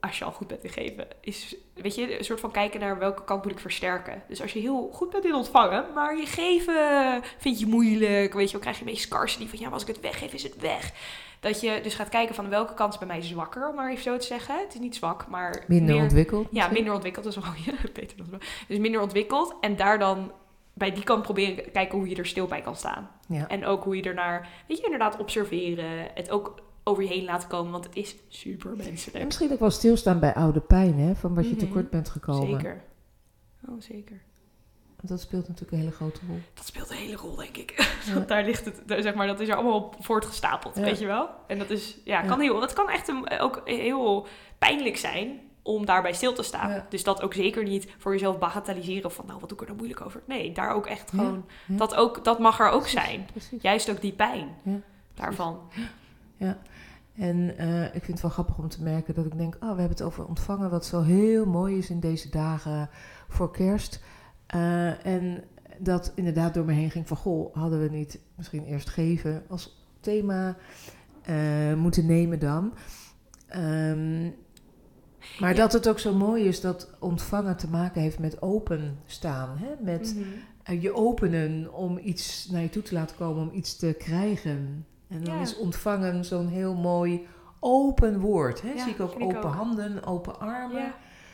als 0.01 0.19
je 0.19 0.25
al 0.25 0.33
goed 0.33 0.47
bent 0.47 0.65
in 0.65 0.71
geven, 0.71 1.07
is, 1.21 1.57
weet 1.75 1.95
je, 1.95 2.19
een 2.19 2.25
soort 2.25 2.41
van 2.41 2.51
kijken 2.51 2.81
naar 2.81 2.99
welke 2.99 3.25
kant 3.25 3.43
moet 3.45 3.53
ik 3.53 3.59
versterken. 3.59 4.23
Dus 4.29 4.43
als 4.43 4.53
je 4.53 4.61
heel 4.61 4.91
goed 4.93 5.11
bent 5.11 5.25
in 5.25 5.35
ontvangen, 5.35 5.85
maar 5.95 6.17
je 6.17 6.27
geven 6.27 7.23
vind 7.39 7.59
je 7.61 7.67
moeilijk, 7.67 8.33
weet 8.33 8.47
je 8.47 8.53
wel, 8.53 8.61
krijg 8.61 8.79
je 8.79 8.85
meest 8.85 9.03
scarcity 9.03 9.49
van 9.49 9.59
ja, 9.59 9.65
maar 9.65 9.73
als 9.73 9.83
ik 9.83 9.89
het 9.89 10.01
weggeef, 10.01 10.33
is 10.33 10.43
het 10.43 10.61
weg. 10.61 10.93
Dat 11.41 11.61
je 11.61 11.81
dus 11.83 11.95
gaat 11.95 12.09
kijken 12.09 12.35
van 12.35 12.49
welke 12.49 12.75
kant 12.75 12.93
is 12.93 12.99
bij 12.99 13.09
mij 13.09 13.23
zwakker, 13.23 13.69
om 13.69 13.75
maar 13.75 13.91
even 13.91 14.03
zo 14.03 14.17
te 14.17 14.27
zeggen. 14.27 14.61
Het 14.61 14.75
is 14.75 14.81
niet 14.81 14.97
zwak, 14.97 15.27
maar 15.29 15.65
Minder 15.67 15.95
meer, 15.95 16.03
ontwikkeld? 16.03 16.43
ja, 16.45 16.51
misschien? 16.51 16.73
minder 16.73 16.93
ontwikkeld 16.93 17.27
is 17.27 17.35
wel 17.35 17.45
ja, 17.67 17.73
beter 17.93 18.17
dan. 18.17 18.41
Dus 18.69 18.79
minder 18.79 19.01
ontwikkeld 19.01 19.55
en 19.61 19.77
daar 19.77 19.99
dan 19.99 20.33
bij 20.73 20.93
die 20.93 21.05
kant 21.05 21.23
proberen 21.23 21.73
kijken 21.73 21.99
hoe 21.99 22.09
je 22.09 22.17
er 22.17 22.27
stil 22.27 22.47
bij 22.47 22.61
kan 22.61 22.77
staan. 22.77 23.11
Ja. 23.29 23.49
En 23.49 23.67
ook 23.67 23.85
hoe 23.85 23.97
je 23.97 24.03
ernaar, 24.03 24.49
weet 24.67 24.79
je, 24.79 24.85
inderdaad 24.85 25.17
observeren, 25.17 26.09
het 26.15 26.31
ook 26.31 26.55
over 26.89 27.03
je 27.03 27.09
heen 27.09 27.25
laten 27.25 27.49
komen, 27.49 27.73
want 27.73 27.85
het 27.85 27.97
is 27.97 28.17
super 28.29 28.71
En 28.71 28.77
menselijk. 28.77 29.25
misschien 29.25 29.53
ook 29.53 29.59
wel 29.61 29.71
stilstaan 29.71 30.19
bij 30.21 30.35
oude 30.35 30.61
pijn, 30.61 30.99
hè, 30.99 31.15
van 31.15 31.35
wat 31.35 31.45
je 31.45 31.51
Mhm. 31.55 31.59
tekort 31.59 31.91
bent 31.91 32.09
gekomen. 32.09 32.61
Zeker. 32.61 32.83
Oh, 33.69 33.81
zeker. 33.81 34.21
Dat 35.03 35.21
speelt 35.21 35.43
natuurlijk 35.49 35.73
een 35.73 35.79
hele 35.79 35.91
grote 35.95 36.21
rol. 36.29 36.39
Dat 36.55 36.67
speelt 36.67 36.91
een 36.91 36.97
hele 36.97 37.17
rol, 37.17 37.35
denk 37.37 37.57
ik. 37.57 37.75
Ja. 38.07 38.15
Want 38.15 38.29
daar 38.29 38.45
ligt 38.45 38.65
het, 38.65 38.83
zeg 38.87 39.15
maar, 39.15 39.27
dat 39.27 39.41
is 39.41 39.49
er 39.49 39.55
allemaal 39.55 39.77
op 39.77 39.97
voortgestapeld, 40.01 40.77
Ja. 40.77 40.83
weet 40.83 40.99
je 40.99 41.07
wel? 41.07 41.29
En 41.47 41.59
dat 41.59 41.71
is, 41.71 41.99
ja, 42.05 42.23
Ja. 42.23 42.29
kan 42.29 42.41
heel, 42.41 42.61
dat 42.61 42.73
kan 42.73 42.89
echt 42.89 43.09
een, 43.09 43.39
ook 43.41 43.61
heel 43.65 44.27
pijnlijk 44.59 44.97
zijn 44.97 45.41
om 45.63 45.87
daarbij 45.87 46.13
stil 46.13 46.33
te 46.33 46.43
staan. 46.43 46.71
Ja. 46.71 46.87
Dus 46.89 47.05
dat 47.05 47.23
ook 47.23 47.35
zeker 47.35 47.63
niet 47.65 47.89
voor 47.99 48.13
jezelf 48.13 48.39
bagatelliseren 48.39 49.11
van 49.13 49.27
nou 49.27 49.39
wat 49.41 49.49
doe 49.49 49.59
ik 49.59 49.63
er 49.65 49.69
nou 49.75 49.79
moeilijk 49.79 50.07
over. 50.07 50.23
Nee, 50.27 50.53
daar 50.53 50.75
ook 50.75 50.87
echt 50.87 51.11
Ja, 51.13 51.19
gewoon, 51.19 51.45
ja. 51.67 51.77
Dat, 51.77 51.95
ook, 51.95 52.25
dat 52.25 52.39
mag 52.39 52.61
er 52.61 52.69
ook 52.71 52.81
Precies, 52.81 53.01
zijn. 53.01 53.27
Precies. 53.33 53.63
Juist 53.63 53.91
ook 53.91 54.01
die 54.01 54.13
pijn 54.13 54.49
Ja, 54.63 54.81
daarvan. 55.15 55.61
daarvan. 56.37 56.57
En 57.19 57.57
eh, 57.59 57.85
ik 57.85 57.91
vind 58.05 58.07
het 58.07 58.21
wel 58.21 58.31
grappig 58.31 58.59
om 58.59 58.69
te 58.69 58.83
merken 58.83 59.15
dat 59.15 59.27
ik 59.27 59.39
denk, 59.39 59.55
oh, 59.55 59.61
we 59.61 59.67
hebben 59.67 59.89
het 59.89 60.03
over 60.03 60.27
ontvangen, 60.27 60.71
wat 60.71 60.87
zo 60.87 61.03
heel 61.03 61.47
mooi 61.47 61.79
is 61.79 61.91
in 61.91 62.01
deze 62.01 62.29
dagen 62.31 62.89
voor 63.29 63.51
kerst. 63.51 64.01
Eh, 64.47 65.07
en 65.07 65.45
dat 65.79 66.13
inderdaad 66.15 66.55
door 66.55 66.65
me 66.65 66.73
heen 66.73 66.91
ging 66.91 67.09
van, 67.09 67.17
goh, 67.17 67.55
hadden 67.55 67.81
we 67.81 67.89
niet 67.97 68.21
misschien 68.35 68.65
eerst 68.65 68.89
geven 68.89 69.43
als 69.49 69.87
thema 70.01 70.57
eh, 71.23 71.75
moeten 71.75 72.07
nemen 72.07 72.39
dan. 72.39 72.73
Ehm, 73.47 74.23
maar 75.39 75.51
Ja. 75.51 75.55
dat 75.57 75.73
het 75.73 75.89
ook 75.89 75.99
zo 75.99 76.15
mooi 76.15 76.45
is 76.45 76.61
dat 76.61 76.91
ontvangen 76.99 77.57
te 77.57 77.69
maken 77.69 78.01
heeft 78.03 78.19
met 78.19 78.43
openstaan. 78.43 79.59
Hè? 79.59 79.69
Met 79.81 80.15
Mhm. 80.65 80.81
je 80.81 80.95
openen 80.95 81.73
om 81.75 81.99
iets 82.03 82.49
naar 82.51 82.63
je 82.63 82.71
toe 82.71 82.83
te 82.83 82.95
laten 82.95 83.17
komen, 83.17 83.43
om 83.43 83.55
iets 83.55 83.77
te 83.77 83.95
krijgen. 83.99 84.87
En 85.09 85.25
dan 85.25 85.35
Ja. 85.35 85.41
is 85.41 85.57
ontvangen 85.57 86.25
zo'n 86.25 86.47
heel 86.49 86.75
mooi 86.75 87.27
open 87.61 88.21
woord. 88.21 88.63
Hè? 88.63 88.73
Ja, 88.73 88.83
Zie 88.83 88.93
ik 88.93 89.01
ook 89.01 89.15
ik 89.15 89.23
open 89.23 89.45
ook. 89.45 89.55
handen, 89.55 90.05
open 90.05 90.41
armen 90.41 90.83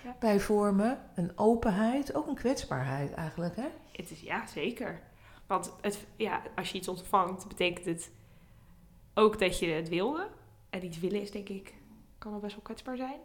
Ja, 0.04 0.16
bij 0.19 0.40
vormen. 0.40 0.99
Een 1.14 1.33
openheid, 1.38 2.14
ook 2.14 2.26
een 2.26 2.35
kwetsbaarheid 2.35 3.12
eigenlijk. 3.14 3.57
Hè? 3.57 3.66
Het 3.93 4.11
is, 4.11 4.21
ja, 4.21 4.47
zeker. 4.47 5.00
Want 5.47 5.73
het, 5.81 6.07
ja, 6.16 6.43
als 6.54 6.71
je 6.71 6.78
iets 6.78 6.88
ontvangt, 6.88 7.49
betekent 7.49 7.85
het 7.87 8.11
ook 9.14 9.38
dat 9.38 9.59
je 9.59 9.66
het 9.66 9.88
wilde. 9.88 10.28
En 10.71 10.85
iets 10.85 10.99
willen 11.00 11.21
is, 11.21 11.31
denk 11.31 11.49
ik, 11.49 11.75
kan 12.19 12.31
wel 12.31 12.40
best 12.40 12.54
wel 12.54 12.64
kwetsbaar 12.64 12.97
zijn. 12.97 13.19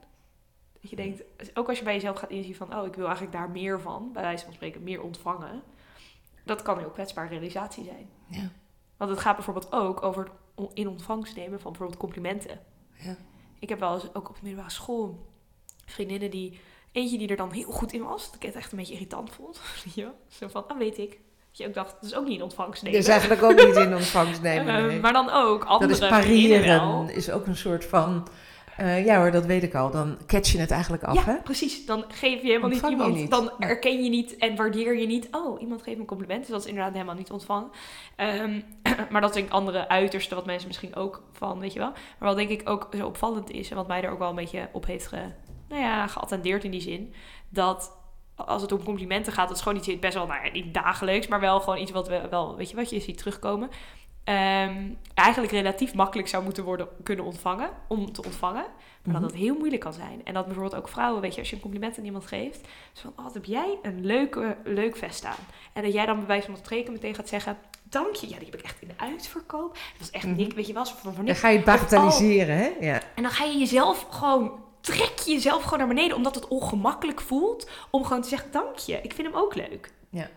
Dat 0.82 0.89
je 0.89 0.96
denkt, 0.96 1.24
ook 1.53 1.68
als 1.70 1.77
je 1.77 1.84
bij 1.84 1.94
jezelf 1.94 2.18
gaat 2.20 2.29
inzien 2.29 2.56
van, 2.56 2.75
oh, 2.77 2.86
ik 2.86 2.96
wil 2.96 3.06
eigenlijk 3.06 3.36
daar 3.38 3.50
meer 3.50 3.82
van, 3.82 4.10
bij 4.13 4.22
wijze 4.22 4.44
van 4.46 4.53
spreken, 4.53 4.84
meer 4.84 5.01
ontvangen. 5.01 5.62
Dat 6.46 6.62
kan 6.62 6.75
een 6.75 6.82
heel 6.82 6.89
kwetsbaar 6.89 7.27
realisatie 7.27 7.84
zijn. 7.84 8.10
Ja. 8.25 8.50
Want 8.98 9.10
het 9.12 9.20
gaat 9.20 9.36
bijvoorbeeld 9.36 9.72
ook 9.72 10.03
over 10.03 10.24
het 10.24 10.32
in 10.74 10.88
ontvangst 10.88 11.36
nemen 11.36 11.60
van 11.60 11.72
bijvoorbeeld 11.72 12.00
complimenten. 12.00 12.60
Ja. 12.94 13.16
Ik 13.60 13.70
heb 13.70 13.80
wel 13.80 13.94
eens 13.94 14.13
ook 14.13 14.30
op 14.30 14.36
de 14.36 14.42
middelbare 14.44 14.74
school 14.74 15.28
vriendinnen 15.86 16.32
die... 16.32 16.60
Eentje 16.92 17.18
die 17.18 17.28
er 17.28 17.36
dan 17.36 17.51
heel 17.51 17.72
goed 17.72 17.94
in 17.94 18.04
was. 18.04 18.25
Dat 18.25 18.36
ik 18.36 18.42
het 18.42 18.56
echt 18.56 18.72
een 18.72 18.78
beetje 18.78 18.94
irritant 18.94 19.30
vond. 19.32 19.62
Ja, 19.96 20.13
zo 20.28 20.48
van, 20.48 20.68
ah 20.68 20.78
weet 20.78 20.98
ik. 20.98 21.10
Dat 21.10 21.58
je 21.58 21.68
ook 21.68 21.74
dacht, 21.74 21.92
dat 21.92 22.04
is 22.04 22.16
ook 22.16 22.25
niet 22.25 22.38
in 22.38 22.44
ontvangst 22.44 22.84
nemen. 22.84 23.00
Dus 23.00 23.10
eigenlijk 23.10 23.44
ook 23.44 23.66
niet 23.66 23.75
in 23.75 23.96
ontvangst 23.96 24.42
nemen. 24.51 24.75
Eh, 24.75 24.86
nee. 24.86 25.00
maar 25.00 25.13
dan 25.13 25.30
ook 25.30 25.60
dat 25.60 25.70
andere 25.70 25.92
is 25.92 26.00
wel. 26.00 26.10
pareren, 26.10 27.10
is 27.10 27.32
ook 27.32 27.46
een 27.46 27.56
soort 27.56 27.86
van... 27.86 28.28
eh, 28.80 29.06
ja 29.06 29.18
hoor, 29.20 29.32
dat 29.32 29.46
weet 29.46 29.64
ik 29.64 29.76
al. 29.76 29.92
Dan 29.92 30.18
catch 30.28 30.52
je 30.52 30.60
het 30.60 30.72
eigenlijk 30.72 31.04
af, 31.04 31.26
hè? 31.26 31.32
Ja, 31.32 31.40
precies. 31.44 31.86
Dan 31.86 32.04
geef 32.08 32.42
je 32.42 32.48
helemaal 32.48 32.70
niet 32.70 32.84
Ontvang 32.84 33.02
je 33.02 33.08
iemand. 33.08 33.22
niet. 33.22 33.32
Dan 33.32 33.44
Ja. 33.60 33.68
erken 33.68 34.04
je 34.04 34.10
niet 34.10 34.38
en 34.38 34.56
waardeer 34.56 34.98
je 34.98 35.08
niet. 35.08 35.28
Oh, 35.32 35.62
iemand 35.62 35.82
geeft 35.82 35.96
me 35.96 36.02
een 36.02 36.08
compliment. 36.08 36.42
Dus 36.42 36.50
dat 36.52 36.62
is 36.62 36.68
inderdaad 36.68 36.94
helemaal 36.94 37.16
niet 37.16 37.32
ontvangen. 37.32 37.70
Ehm, 38.16 38.62
maar 39.12 39.22
dat 39.22 39.30
is 39.30 39.36
denk 39.36 39.48
ik 39.48 39.54
andere 39.54 39.88
uiterste 39.88 40.36
wat 40.36 40.46
mensen 40.46 40.68
misschien 40.68 40.96
ook 40.96 41.24
van, 41.34 41.60
weet 41.60 41.74
je 41.74 41.80
wel. 41.80 41.92
Maar 41.92 42.28
wat 42.30 42.38
denk 42.38 42.50
ik 42.50 42.70
ook 42.70 42.88
zo 42.98 43.06
opvallend 43.06 43.52
is 43.52 43.70
en 43.70 43.76
wat 43.76 43.88
mij 43.88 44.04
er 44.04 44.12
ook 44.12 44.20
wel 44.20 44.30
een 44.30 44.36
beetje 44.36 44.70
op 44.72 44.86
heeft 44.86 45.08
ge, 45.08 45.22
nou 45.70 45.82
ja, 45.82 46.08
geattendeerd 46.08 46.64
in 46.64 46.72
die 46.72 46.82
zin. 46.82 47.14
Dat 47.50 47.98
als 48.36 48.62
het 48.62 48.72
om 48.72 48.84
complimenten 48.84 49.34
gaat, 49.34 49.48
dat 49.48 49.58
is 49.58 49.64
gewoon 49.64 49.78
iets 49.78 50.00
best 50.00 50.14
wel, 50.14 50.28
nou 50.28 50.46
ja, 50.46 50.52
niet 50.52 50.74
dagelijks, 50.74 51.28
maar 51.28 51.40
wel 51.40 51.60
gewoon 51.60 51.80
iets 51.80 51.92
wat 51.92 52.08
we 52.08 52.22
wel, 52.30 52.56
weet 52.56 52.70
je 52.70 52.76
wat 52.76 52.90
je 52.90 53.00
ziet 53.00 53.18
terugkomen. 53.18 53.70
Ehm, 54.30 54.76
eigenlijk 55.14 55.52
relatief 55.54 55.94
makkelijk 55.94 56.28
zou 56.28 56.44
moeten 56.44 56.64
worden 56.64 56.88
kunnen 57.04 57.26
ontvangen, 57.26 57.70
om 57.88 58.12
te 58.12 58.24
ontvangen. 58.24 58.64
Maar 59.04 59.14
Mhm. 59.14 59.22
dat 59.22 59.32
het 59.32 59.40
heel 59.40 59.56
moeilijk 59.58 59.82
kan 59.82 59.94
zijn. 59.94 60.22
En 60.24 60.34
dat 60.34 60.46
bijvoorbeeld 60.46 60.76
ook 60.76 60.88
vrouwen, 60.90 61.22
weet 61.22 61.34
je, 61.34 61.40
als 61.40 61.50
je 61.50 61.56
een 61.56 61.62
compliment 61.62 61.98
aan 61.98 62.06
iemand 62.06 62.26
geeft. 62.26 62.62
Dus 62.94 63.02
van, 63.02 63.14
oh, 63.16 63.24
wat 63.24 63.34
heb 63.34 63.46
jij 63.46 63.78
een 63.82 64.06
leuke, 64.06 64.58
leuk 64.64 64.98
vest 64.98 65.26
aan. 65.26 65.36
En 65.74 65.84
dat 65.84 65.94
jij 65.94 66.06
dan 66.06 66.18
bij 66.18 66.28
wijze 66.28 66.46
van 66.46 66.58
spreken 66.58 66.94
meteen 66.94 67.16
gaat 67.16 67.28
zeggen, 67.30 67.58
dank 67.84 68.15
je. 68.15 68.30
Ja, 68.30 68.36
die 68.38 68.46
heb 68.46 68.56
ik 68.60 68.62
echt 68.65 68.82
in 68.82 68.88
de 68.88 68.94
uitverkoop. 69.04 69.74
Dat 69.74 70.00
was 70.00 70.10
echt 70.12 70.26
Mhm. 70.26 70.36
niks, 70.36 70.56
weet 70.56 70.68
je 70.68 70.74
wel, 70.74 70.86
zo 70.86 70.92
van 70.94 71.02
voor 71.04 71.13
Dan 71.15 71.26
niks. 71.26 71.39
ga 71.39 71.48
je 71.50 71.56
het 71.56 71.65
bagatelliseren, 71.65 72.58
hè? 72.58 72.70
Ja. 72.80 73.02
En 73.15 73.24
dan 73.24 73.32
ga 73.32 73.44
je 73.46 73.58
jezelf 73.58 74.06
gewoon, 74.10 74.52
trek 74.82 75.20
je 75.26 75.32
jezelf 75.32 75.63
gewoon 75.63 75.80
naar 75.80 75.88
beneden. 75.88 76.18
Omdat 76.18 76.36
het 76.36 76.48
ongemakkelijk 76.48 77.22
voelt 77.22 77.70
om 77.89 78.04
gewoon 78.04 78.22
te 78.22 78.30
zeggen, 78.30 78.52
dank 78.52 78.78
je. 78.78 79.00
Ik 79.02 79.13
vind 79.13 79.28
hem 79.28 79.36
ook 79.38 79.56
leuk. 79.56 79.92
Ja. 80.10 80.30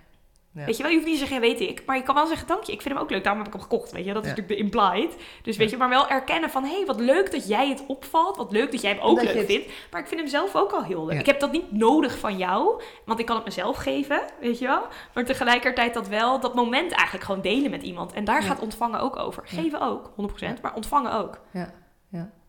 Ja. 0.55 0.65
Weet 0.65 0.77
je 0.77 0.83
wel, 0.83 0.91
je 0.93 0.97
hoeft 0.97 1.09
niet 1.11 1.19
te 1.19 1.27
zeggen, 1.27 1.49
ja, 1.49 1.55
weet 1.57 1.69
ik. 1.69 1.83
Maar 1.87 1.97
je 1.97 2.03
kan 2.03 2.15
wel 2.15 2.27
zeggen, 2.27 2.47
dank 2.47 2.63
je, 2.65 2.73
ik 2.73 2.83
vind 2.83 2.95
hem 2.95 3.03
ook 3.03 3.11
leuk. 3.11 3.23
Daarom 3.25 3.43
heb 3.43 3.53
ik 3.53 3.61
hem 3.61 3.69
gekocht, 3.71 3.93
weet 3.93 4.05
je. 4.05 4.13
Dat 4.13 4.23
is 4.25 4.31
Ja. 4.31 4.37
natuurlijk 4.37 4.61
de 4.73 4.79
implied. 4.81 5.17
Dus 5.43 5.57
weet 5.57 5.71
je, 5.71 5.77
maar 5.77 5.89
wel 5.89 6.09
erkennen 6.09 6.51
van, 6.51 6.65
hé, 6.65 6.77
hey, 6.77 6.87
wat 6.87 7.01
leuk 7.01 7.31
dat 7.33 7.49
jij 7.49 7.69
het 7.69 7.85
opvalt. 7.87 8.37
Wat 8.37 8.53
leuk 8.53 8.73
dat 8.73 8.81
jij 8.81 8.91
hem 8.91 9.01
ook 9.01 9.17
Dat 9.17 9.25
leuk 9.25 9.35
het- 9.35 9.47
vindt. 9.47 9.67
Maar 9.91 10.01
ik 10.01 10.07
vind 10.07 10.21
hem 10.21 10.29
zelf 10.29 10.57
ook 10.57 10.73
al 10.73 10.83
heel 10.85 11.05
leuk. 11.05 11.15
Ja. 11.15 11.21
Ik 11.21 11.27
heb 11.27 11.41
dat 11.41 11.53
niet 11.53 11.73
nodig 11.73 12.19
van 12.19 12.37
jou, 12.37 12.83
want 13.05 13.19
ik 13.19 13.27
kan 13.27 13.37
het 13.37 13.45
mezelf 13.45 13.77
geven, 13.77 14.21
weet 14.41 14.59
je 14.59 14.67
wel. 14.67 14.83
Maar 15.15 15.25
tegelijkertijd 15.25 15.95
dat 15.95 16.09
wel, 16.09 16.41
dat 16.41 16.55
moment 16.55 16.93
eigenlijk 16.93 17.25
gewoon 17.25 17.41
delen 17.43 17.71
met 17.71 17.83
iemand. 17.83 18.13
En 18.13 18.25
daar 18.25 18.41
Ja. 18.43 18.47
gaat 18.47 18.61
ontvangen 18.61 19.01
ook 19.01 19.17
over. 19.17 19.43
Ja. 19.51 19.63
Geven 19.63 19.81
ook, 19.81 20.13
100%, 20.17 20.63
maar 20.63 20.75
ontvangen 20.75 21.13
ook. 21.13 21.41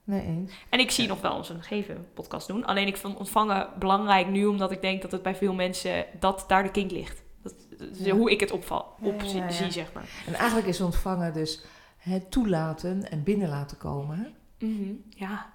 Nee, 0.06 0.22
eens. 0.22 0.54
En 0.70 0.80
ik 0.80 0.92
zie 0.92 1.08
nog 1.08 1.22
wel 1.22 1.38
eens 1.38 1.50
een 1.50 1.64
geven 1.64 2.06
podcast 2.14 2.48
doen. 2.48 2.66
Alleen 2.66 2.88
ik 2.88 2.98
vind 2.98 3.18
ontvangen 3.18 3.68
belangrijk 3.80 4.28
nu, 4.28 4.46
omdat 4.46 4.72
ik 4.72 4.82
denk 4.82 5.02
dat 5.02 5.12
het 5.12 5.22
bij 5.22 5.36
veel 5.36 5.54
mensen, 5.54 6.06
dat 6.20 6.46
daar 6.48 6.64
de 6.64 6.72
kink 6.72 6.92
ligt. 6.92 7.24
Ja. 7.94 8.14
hoe 8.16 8.32
ik 8.32 8.40
het 8.40 8.52
opval, 8.52 8.96
op 9.02 9.22
ja, 9.22 9.50
zie, 9.52 9.72
zeg 9.72 9.94
maar. 9.94 10.10
En 10.28 10.34
eigenlijk 10.34 10.68
is 10.68 10.82
ontvangen 10.82 11.34
dus 11.34 11.62
het 11.98 12.32
toelaten 12.32 13.10
en 13.12 13.24
binnen 13.24 13.50
laten 13.50 13.78
komen. 13.78 14.18
Hè? 14.18 14.66
Mhm, 14.68 14.94
Ja. 15.10 15.52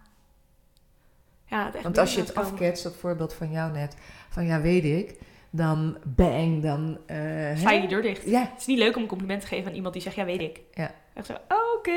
Ja, 1.45 1.75
echt 1.75 1.83
Want 1.83 1.99
als 1.99 2.15
je 2.15 2.21
het 2.21 2.35
afketst, 2.35 2.83
dat 2.83 2.97
voorbeeld 2.97 3.35
van 3.35 3.51
jou 3.51 3.73
net, 3.73 3.97
van 4.29 4.47
ja, 4.47 4.61
weet 4.61 4.85
ik, 4.85 5.19
dan 5.51 5.97
bang, 6.05 6.63
dan... 6.63 6.99
eh, 7.07 7.17
Sla 7.57 7.69
hè? 7.69 7.71
je 7.71 7.81
die 7.81 7.89
deur 7.89 8.03
dicht. 8.03 8.25
Ja, 8.25 8.41
Het 8.41 8.61
is 8.61 8.67
niet 8.67 8.79
leuk 8.79 8.97
om 8.97 9.03
een 9.03 9.09
compliment 9.09 9.41
te 9.41 9.47
geven 9.47 9.69
aan 9.71 9.75
iemand 9.77 9.93
die 9.95 10.03
zegt, 10.03 10.17
ja, 10.17 10.25
weet 10.25 10.41
ik. 10.41 10.61
Ja. 10.75 10.95
Echt 11.15 11.27
zo, 11.27 11.33
oké. 11.77 11.91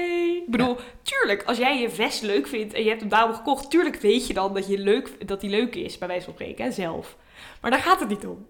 Ik 0.43 0.47
bedoel, 0.51 0.77
tuurlijk, 1.01 1.43
als 1.43 1.57
jij 1.57 1.81
je 1.81 1.89
vest 1.89 2.21
leuk 2.21 2.47
vindt 2.47 2.73
en 2.73 2.81
je 2.83 2.87
hebt 2.89 3.01
hem 3.01 3.09
daarom 3.09 3.33
gekocht, 3.35 3.69
tuurlijk 3.69 3.95
weet 3.95 4.27
je 4.27 4.33
dan 4.33 4.53
dat, 4.53 4.67
je 4.67 4.77
leuk, 4.77 5.27
dat 5.27 5.41
die 5.41 5.49
leuk 5.49 5.75
is, 5.75 5.97
bij 5.97 6.07
wijze 6.07 6.25
van 6.25 6.33
spreken, 6.33 6.65
hè, 6.65 6.71
zelf. 6.71 7.17
Maar 7.61 7.71
daar 7.71 7.79
gaat 7.79 7.99
het 7.99 8.09
niet 8.09 8.25
om. 8.25 8.45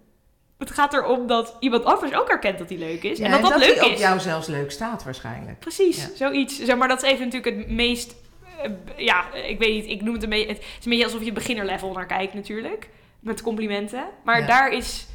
Het 0.61 0.71
gaat 0.71 0.93
erom 0.93 1.27
dat 1.27 1.55
iemand 1.59 1.85
anders 1.85 2.13
ook 2.13 2.27
herkent 2.27 2.57
dat 2.57 2.69
hij 2.69 2.77
leuk 2.77 3.03
is. 3.03 3.17
ja, 3.17 3.25
en 3.25 3.31
dat 3.31 3.41
dat, 3.41 3.59
die 3.59 3.67
leuk 3.67 3.81
is. 3.91 3.99
jou 3.99 4.19
zelfs 4.19 4.47
leuk 4.47 4.71
staat 4.71 5.03
waarschijnlijk. 5.03 5.59
Precies, 5.59 5.97
Ja. 6.03 6.09
zoiets. 6.15 6.63
Zeg 6.63 6.75
maar 6.77 6.87
dat 6.87 7.03
is 7.03 7.09
even 7.09 7.25
natuurlijk 7.27 7.57
het 7.57 7.69
meest... 7.69 8.15
eh, 8.63 8.71
ja, 8.95 9.33
ik 9.33 9.59
weet 9.59 9.73
niet, 9.73 9.85
ik 9.85 10.01
noem 10.01 10.13
het 10.13 10.23
een 10.23 10.29
beetje... 10.29 10.47
Het 10.47 10.57
is 10.57 10.85
een 10.85 10.89
beetje 10.89 11.05
alsof 11.05 11.23
je 11.23 11.31
beginnerlevel 11.31 11.91
naar 11.93 12.05
kijkt 12.05 12.33
natuurlijk. 12.33 12.89
Met 13.19 13.41
complimenten. 13.41 14.05
Maar 14.23 14.39
Ja. 14.39 14.47
daar 14.47 14.71
is... 14.71 15.07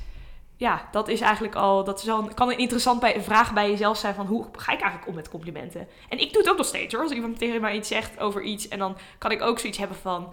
Ja, 0.56 0.88
dat 0.92 1.08
is 1.08 1.20
eigenlijk 1.20 1.54
al... 1.54 1.84
Dat 1.84 2.02
is 2.02 2.08
al, 2.08 2.30
kan 2.34 2.50
een 2.50 2.58
interessant 2.58 3.00
bij, 3.00 3.16
een 3.16 3.22
vraag 3.22 3.52
bij 3.52 3.70
jezelf 3.70 3.96
zijn 3.98 4.14
van... 4.14 4.26
Hoe 4.26 4.44
ga 4.52 4.72
ik 4.72 4.80
eigenlijk 4.80 5.08
om 5.08 5.14
met 5.14 5.28
complimenten? 5.28 5.88
En 6.08 6.18
ik 6.18 6.32
doe 6.32 6.42
het 6.42 6.50
ook 6.50 6.56
nog 6.56 6.66
steeds 6.66 6.94
hoor. 6.94 7.02
Als 7.02 7.12
iemand 7.12 7.38
tegen 7.38 7.60
mij 7.60 7.76
iets 7.76 7.88
zegt 7.88 8.18
over 8.20 8.42
iets... 8.42 8.68
En 8.68 8.78
dan 8.78 8.96
kan 9.18 9.30
ik 9.30 9.42
ook 9.42 9.58
zoiets 9.58 9.78
hebben 9.78 9.96
van... 9.96 10.32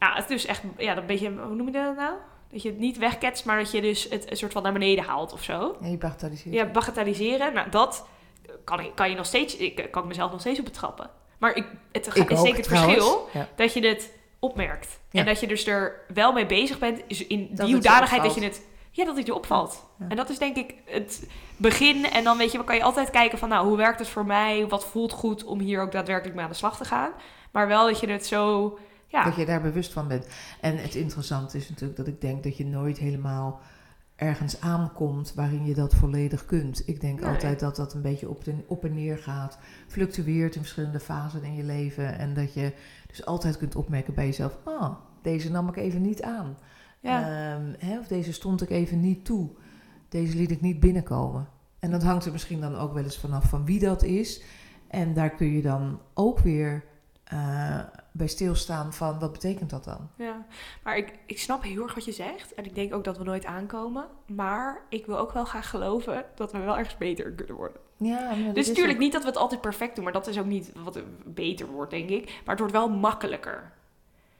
Ja, 0.00 0.12
het 0.14 0.22
is 0.22 0.28
dus 0.28 0.46
echt... 0.46 0.62
Ja, 0.76 0.94
dat 0.94 1.06
beetje... 1.06 1.30
Hoe 1.30 1.54
noem 1.54 1.66
je 1.66 1.72
dat 1.72 1.96
nou? 1.96 2.14
Dat 2.54 2.62
je 2.62 2.68
het 2.68 2.78
niet 2.78 2.98
wegketst, 2.98 3.44
maar 3.44 3.58
dat 3.58 3.70
je 3.70 3.80
dus 3.80 4.06
het 4.10 4.30
een 4.30 4.36
soort 4.36 4.52
van 4.52 4.62
naar 4.62 4.72
beneden 4.72 5.04
haalt 5.04 5.32
of 5.32 5.42
zo. 5.42 5.76
Ja, 5.80 5.86
je 5.86 5.98
bagatelliseert. 5.98 6.54
Ja, 6.54 6.64
bagatelliseren. 6.64 7.54
Nou, 7.54 7.70
dat 7.70 8.06
kan, 8.64 8.80
ik, 8.80 8.94
kan 8.94 9.10
je 9.10 9.16
nog 9.16 9.26
steeds... 9.26 9.56
Ik 9.56 9.88
kan 9.90 10.06
mezelf 10.06 10.30
nog 10.30 10.40
steeds 10.40 10.58
op 10.58 10.64
betrappen. 10.64 11.10
Maar 11.38 11.56
ik, 11.56 11.66
het 11.92 12.06
Ik 12.06 12.30
is 12.30 12.40
zeker 12.40 12.56
het 12.56 12.64
trouwens. 12.64 12.94
verschil 12.94 13.28
Ja. 13.32 13.48
dat 13.56 13.72
je 13.72 13.86
het 13.86 14.10
opmerkt. 14.38 15.00
Ja. 15.10 15.20
En 15.20 15.26
dat 15.26 15.40
je 15.40 15.46
dus 15.46 15.66
er 15.66 16.00
wel 16.14 16.32
mee 16.32 16.46
bezig 16.46 16.78
bent 16.78 17.00
in 17.28 17.48
het 17.50 17.64
die 17.64 17.72
hoedanigheid 17.72 18.22
dat 18.22 18.34
je 18.34 18.42
het... 18.42 18.62
Ja, 18.90 19.04
dat 19.04 19.16
het 19.16 19.26
je 19.26 19.34
opvalt. 19.34 19.84
Ja. 19.98 20.06
En 20.08 20.16
dat 20.16 20.28
is 20.28 20.38
denk 20.38 20.56
ik 20.56 20.74
het 20.84 21.28
begin. 21.56 22.10
En 22.10 22.24
dan 22.24 22.36
weet 22.36 22.50
je, 22.50 22.56
dan 22.56 22.66
kan 22.66 22.76
je 22.76 22.82
altijd 22.82 23.10
kijken 23.10 23.38
van... 23.38 23.48
Nou, 23.48 23.66
hoe 23.66 23.76
werkt 23.76 23.98
het 23.98 24.08
voor 24.08 24.26
mij? 24.26 24.66
Wat 24.68 24.86
voelt 24.86 25.12
goed 25.12 25.44
om 25.44 25.60
hier 25.60 25.80
ook 25.80 25.92
daadwerkelijk 25.92 26.34
mee 26.34 26.44
aan 26.44 26.50
de 26.50 26.56
slag 26.56 26.76
te 26.76 26.84
gaan? 26.84 27.10
Maar 27.50 27.68
wel 27.68 27.86
dat 27.86 28.00
je 28.00 28.08
het 28.08 28.26
zo... 28.26 28.78
Ja, 29.14 29.24
Dat 29.24 29.36
je 29.36 29.44
daar 29.46 29.60
bewust 29.62 29.92
van 29.92 30.08
bent. 30.08 30.26
En 30.60 30.76
het 30.76 30.94
interessante 30.94 31.56
is 31.56 31.68
natuurlijk 31.68 31.96
dat 31.98 32.06
ik 32.06 32.20
denk 32.20 32.42
dat 32.42 32.56
je 32.56 32.66
nooit 32.66 32.98
helemaal 32.98 33.60
ergens 34.16 34.60
aankomt 34.60 35.34
waarin 35.34 35.64
je 35.64 35.74
dat 35.74 35.94
volledig 35.94 36.46
kunt. 36.46 36.82
Ik 36.88 37.00
denk 37.00 37.20
Nee. 37.20 37.28
altijd 37.30 37.60
dat 37.60 37.76
dat 37.76 37.94
een 37.94 38.02
beetje 38.02 38.28
op, 38.28 38.44
de, 38.44 38.54
op 38.66 38.84
en 38.84 38.94
neer 38.94 39.18
gaat, 39.18 39.58
fluctueert 39.86 40.54
in 40.54 40.60
verschillende 40.60 41.00
fasen 41.00 41.42
in 41.44 41.54
je 41.54 41.62
leven. 41.62 42.18
En 42.18 42.34
dat 42.34 42.54
je 42.54 42.72
dus 43.06 43.26
altijd 43.26 43.56
kunt 43.58 43.76
opmerken 43.76 44.14
bij 44.14 44.26
jezelf, 44.26 44.58
ah, 44.64 44.94
deze 45.22 45.50
nam 45.50 45.68
ik 45.68 45.76
even 45.76 46.02
niet 46.02 46.22
aan. 46.22 46.56
ja. 47.00 47.20
Ehm, 47.20 47.72
hè, 47.78 47.98
of 47.98 48.06
deze 48.06 48.32
stond 48.32 48.62
ik 48.62 48.70
even 48.70 49.00
niet 49.00 49.24
toe. 49.24 49.50
Deze 50.08 50.36
liet 50.36 50.50
ik 50.50 50.60
niet 50.60 50.80
binnenkomen. 50.80 51.48
En 51.78 51.90
dat 51.90 52.02
hangt 52.02 52.24
er 52.24 52.32
misschien 52.32 52.60
dan 52.60 52.76
ook 52.76 52.92
wel 52.94 53.02
eens 53.04 53.18
vanaf 53.18 53.44
van 53.48 53.64
wie 53.64 53.78
dat 53.80 54.02
is. 54.02 54.42
En 54.88 55.14
daar 55.14 55.30
kun 55.30 55.52
je 55.52 55.62
dan 55.62 56.00
ook 56.14 56.38
weer 56.38 56.84
eh, 57.34 57.78
bij 58.12 58.26
stilstaan 58.26 58.92
van 58.92 59.18
wat 59.18 59.32
betekent 59.32 59.70
dat 59.70 59.84
dan? 59.84 60.10
Ja, 60.16 60.46
maar 60.82 60.96
ik, 60.96 61.18
ik 61.26 61.38
snap 61.38 61.62
heel 61.62 61.82
erg 61.82 61.94
wat 61.94 62.04
je 62.04 62.12
zegt. 62.12 62.54
En 62.54 62.64
ik 62.64 62.74
denk 62.74 62.94
ook 62.94 63.04
dat 63.04 63.18
we 63.18 63.24
nooit 63.24 63.44
aankomen. 63.44 64.06
Maar 64.26 64.80
ik 64.88 65.06
wil 65.06 65.18
ook 65.18 65.32
wel 65.32 65.44
graag 65.44 65.70
geloven 65.70 66.24
dat 66.34 66.52
we 66.52 66.58
wel 66.58 66.76
ergens 66.78 66.96
beter 66.96 67.32
kunnen 67.32 67.54
worden. 67.56 67.80
Ja, 67.96 68.28
Dus 68.34 68.54
is 68.54 68.68
natuurlijk 68.68 68.94
ook- 68.94 69.02
niet 69.02 69.12
dat 69.12 69.22
we 69.22 69.28
het 69.28 69.36
altijd 69.36 69.60
perfect 69.60 69.94
doen. 69.94 70.04
Maar 70.04 70.12
dat 70.12 70.26
is 70.26 70.38
ook 70.38 70.44
niet 70.46 70.72
wat 70.84 70.98
beter 71.24 71.66
wordt, 71.66 71.90
denk 71.90 72.08
ik. 72.10 72.24
Maar 72.24 72.40
het 72.56 72.58
wordt 72.58 72.72
wel 72.74 72.88
makkelijker. 72.90 73.72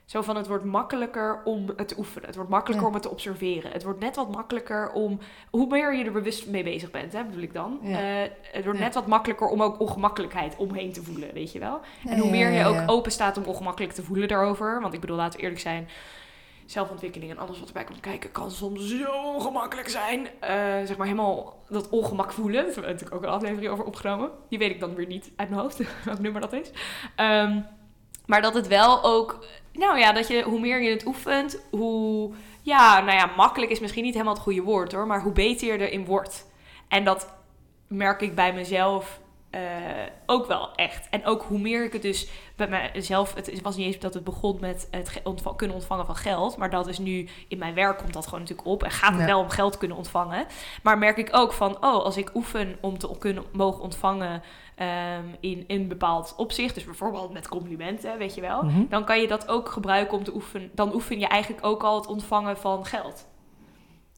Zo 0.04 0.22
van 0.22 0.36
het 0.36 0.46
wordt 0.46 0.64
makkelijker 0.64 1.40
om 1.44 1.66
het 1.76 1.88
te 1.88 1.94
oefenen. 1.98 2.26
Het 2.26 2.34
wordt 2.34 2.50
makkelijker 2.50 2.82
Ja. 2.82 2.88
om 2.88 2.94
het 2.94 3.02
te 3.04 3.10
observeren. 3.10 3.70
Het 3.72 3.82
wordt 3.82 4.00
net 4.00 4.16
wat 4.16 4.30
makkelijker 4.30 4.90
om. 4.92 5.18
Hoe 5.50 5.66
meer 5.66 5.94
je 5.96 6.04
er 6.04 6.12
bewust 6.12 6.46
mee 6.46 6.62
bezig 6.62 6.90
bent, 6.90 7.12
hè, 7.12 7.24
bedoel 7.24 7.42
ik 7.42 7.52
dan. 7.54 7.78
Ja. 7.82 7.98
Eh, 7.98 8.30
het 8.52 8.64
wordt 8.64 8.78
Ja. 8.78 8.84
net 8.84 8.94
wat 8.94 9.06
makkelijker 9.06 9.46
om 9.46 9.62
ook 9.62 9.80
ongemakkelijkheid 9.80 10.56
omheen 10.56 10.92
te 10.92 11.02
voelen, 11.02 11.32
weet 11.34 11.52
je 11.52 11.58
wel. 11.58 11.80
En 12.08 12.18
hoe 12.18 12.30
meer 12.30 12.50
je 12.50 12.64
ook 12.64 12.90
open 12.90 13.12
staat 13.12 13.36
om 13.36 13.44
ongemakkelijk 13.44 13.92
te 13.92 14.02
voelen 14.02 14.28
daarover. 14.28 14.80
Want 14.80 14.94
ik 14.94 15.00
bedoel, 15.00 15.16
laten 15.16 15.36
we 15.38 15.42
eerlijk 15.44 15.60
zijn. 15.62 15.88
Zelfontwikkeling 16.66 17.30
en 17.30 17.38
alles 17.38 17.58
wat 17.58 17.68
erbij 17.68 17.84
komt 17.84 18.00
kijken 18.00 18.32
kan 18.32 18.50
soms 18.50 18.88
zo 18.88 19.12
ongemakkelijk 19.34 19.88
zijn. 19.88 20.26
Eh, 20.40 20.54
zeg 20.84 20.96
maar 20.96 21.06
helemaal 21.06 21.62
dat 21.68 21.88
ongemak 21.88 22.32
voelen. 22.32 22.54
Daar 22.54 22.64
hebben 22.64 22.82
we 22.84 22.90
natuurlijk 22.90 23.16
ook 23.16 23.22
een 23.22 23.36
aflevering 23.36 23.72
over 23.72 23.84
opgenomen. 23.84 24.30
Die 24.48 24.58
weet 24.58 24.70
ik 24.70 24.80
dan 24.80 24.94
weer 24.94 25.06
niet 25.06 25.30
uit 25.36 25.48
mijn 25.48 25.60
hoofd, 25.60 25.80
welk 26.04 26.18
nummer 26.18 26.40
dat 26.40 26.52
is. 26.52 26.70
Ehm, 27.16 27.60
maar 28.26 28.42
dat 28.42 28.54
het 28.54 28.66
wel 28.68 29.04
ook... 29.04 29.44
Nou 29.78 29.98
ja, 29.98 30.12
dat 30.12 30.28
je 30.28 30.42
hoe 30.42 30.60
meer 30.60 30.82
je 30.82 30.90
het 30.90 31.06
oefent, 31.06 31.60
hoe... 31.70 32.32
Ja, 32.62 33.00
nou 33.00 33.18
ja, 33.18 33.30
makkelijk 33.36 33.70
is 33.70 33.80
misschien 33.80 34.04
niet 34.04 34.12
helemaal 34.12 34.34
het 34.34 34.42
goede 34.42 34.62
woord 34.62 34.92
hoor. 34.92 35.06
Maar 35.06 35.22
hoe 35.22 35.32
beter 35.32 35.66
je 35.66 35.88
erin 35.88 36.04
wordt. 36.04 36.46
En 36.88 37.04
dat 37.04 37.32
merk 37.88 38.20
ik 38.20 38.34
bij 38.34 38.54
mezelf 38.54 39.20
eh, 39.54 39.60
ook 40.26 40.46
wel 40.46 40.74
echt. 40.74 41.08
En 41.10 41.26
ook 41.26 41.42
hoe 41.42 41.58
meer 41.58 41.84
ik 41.84 41.92
het 41.92 42.02
dus 42.02 42.28
bij 42.56 42.90
mezelf... 42.94 43.34
Het 43.34 43.60
was 43.62 43.76
niet 43.76 43.86
eens 43.86 43.98
dat 43.98 44.14
het 44.14 44.24
begon 44.24 44.56
met 44.60 44.88
het 44.90 45.20
ontva- 45.24 45.54
kunnen 45.56 45.76
ontvangen 45.76 46.06
van 46.06 46.16
geld. 46.16 46.56
Maar 46.56 46.70
dat 46.70 46.86
is 46.88 46.98
nu... 46.98 47.28
In 47.48 47.58
mijn 47.58 47.74
werk 47.74 47.98
komt 47.98 48.12
dat 48.12 48.24
gewoon 48.24 48.40
natuurlijk 48.40 48.68
op. 48.68 48.82
En 48.82 48.90
gaat 48.90 49.10
het 49.10 49.20
Ja. 49.20 49.26
wel 49.26 49.40
om 49.40 49.48
geld 49.48 49.78
kunnen 49.78 49.96
ontvangen. 49.96 50.46
Maar 50.82 50.98
merk 50.98 51.16
ik 51.16 51.28
ook 51.36 51.52
van... 51.52 51.74
Oh, 51.76 52.04
als 52.04 52.16
ik 52.16 52.34
oefen 52.34 52.76
om 52.80 52.98
te 52.98 53.10
kunnen 53.18 53.44
mogen 53.52 53.82
ontvangen... 53.82 54.42
in, 54.76 55.36
in 55.40 55.64
een 55.66 55.88
bepaald 55.88 56.34
opzicht. 56.36 56.74
Dus 56.74 56.84
bijvoorbeeld 56.84 57.32
met 57.32 57.48
complimenten, 57.48 58.18
weet 58.18 58.34
je 58.34 58.40
wel. 58.40 58.62
Mhm. 58.62 58.84
Dan 58.88 59.04
kan 59.04 59.20
je 59.20 59.28
dat 59.28 59.48
ook 59.48 59.68
gebruiken 59.68 60.18
om 60.18 60.24
te 60.24 60.34
oefenen. 60.34 60.70
Dan 60.74 60.94
oefen 60.94 61.18
je 61.18 61.26
eigenlijk 61.26 61.66
ook 61.66 61.82
al 61.82 61.96
het 61.96 62.06
ontvangen 62.06 62.56
van 62.58 62.86
geld. 62.86 63.26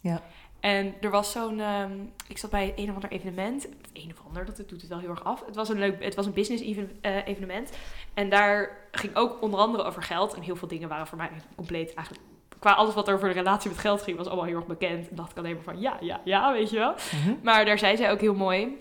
Ja. 0.00 0.20
En 0.60 0.94
er 1.00 1.10
was 1.10 1.32
zo'n... 1.32 1.60
ehm, 1.60 1.92
ik 2.28 2.38
zat 2.38 2.50
bij 2.50 2.72
een 2.76 2.88
of 2.88 2.94
ander 2.94 3.10
evenement. 3.10 3.66
Een 4.02 4.10
of 4.10 4.26
ander, 4.26 4.44
dat 4.44 4.56
doet 4.56 4.80
het 4.80 4.90
wel 4.90 4.98
heel 4.98 5.08
erg 5.10 5.24
af. 5.24 5.46
Het 5.46 5.54
was 5.54 5.68
een 5.68 5.78
leuk... 5.78 6.04
Het 6.04 6.14
was 6.14 6.26
een 6.26 6.32
business 6.32 6.62
eh, 7.00 7.26
evenement. 7.26 7.70
En 8.14 8.28
daar 8.28 8.70
ging 8.92 9.16
ook 9.16 9.42
onder 9.42 9.60
andere 9.60 9.84
over 9.84 10.02
geld. 10.02 10.34
En 10.34 10.42
heel 10.42 10.56
veel 10.56 10.68
dingen 10.68 10.88
waren 10.88 11.06
voor 11.06 11.18
mij 11.18 11.30
compleet 11.56 11.94
eigenlijk... 11.94 12.26
Qua 12.58 12.72
alles 12.72 12.94
wat 12.94 13.10
over 13.10 13.28
de 13.28 13.34
relatie 13.34 13.70
met 13.70 13.78
geld 13.78 14.02
ging, 14.02 14.16
was 14.16 14.26
allemaal 14.26 14.44
heel 14.44 14.56
erg 14.56 14.66
bekend. 14.66 15.08
En 15.08 15.16
dacht 15.16 15.30
ik 15.30 15.36
alleen 15.36 15.54
maar 15.54 15.62
van 15.62 15.80
ja, 15.80 15.96
ja, 16.00 16.20
ja, 16.24 16.52
weet 16.52 16.70
je 16.70 16.78
wel. 16.78 16.92
Mhm. 16.92 17.34
Maar 17.42 17.64
daar 17.64 17.78
zei 17.78 17.96
zij 17.96 18.10
ook 18.10 18.20
heel 18.20 18.34
mooi 18.34 18.76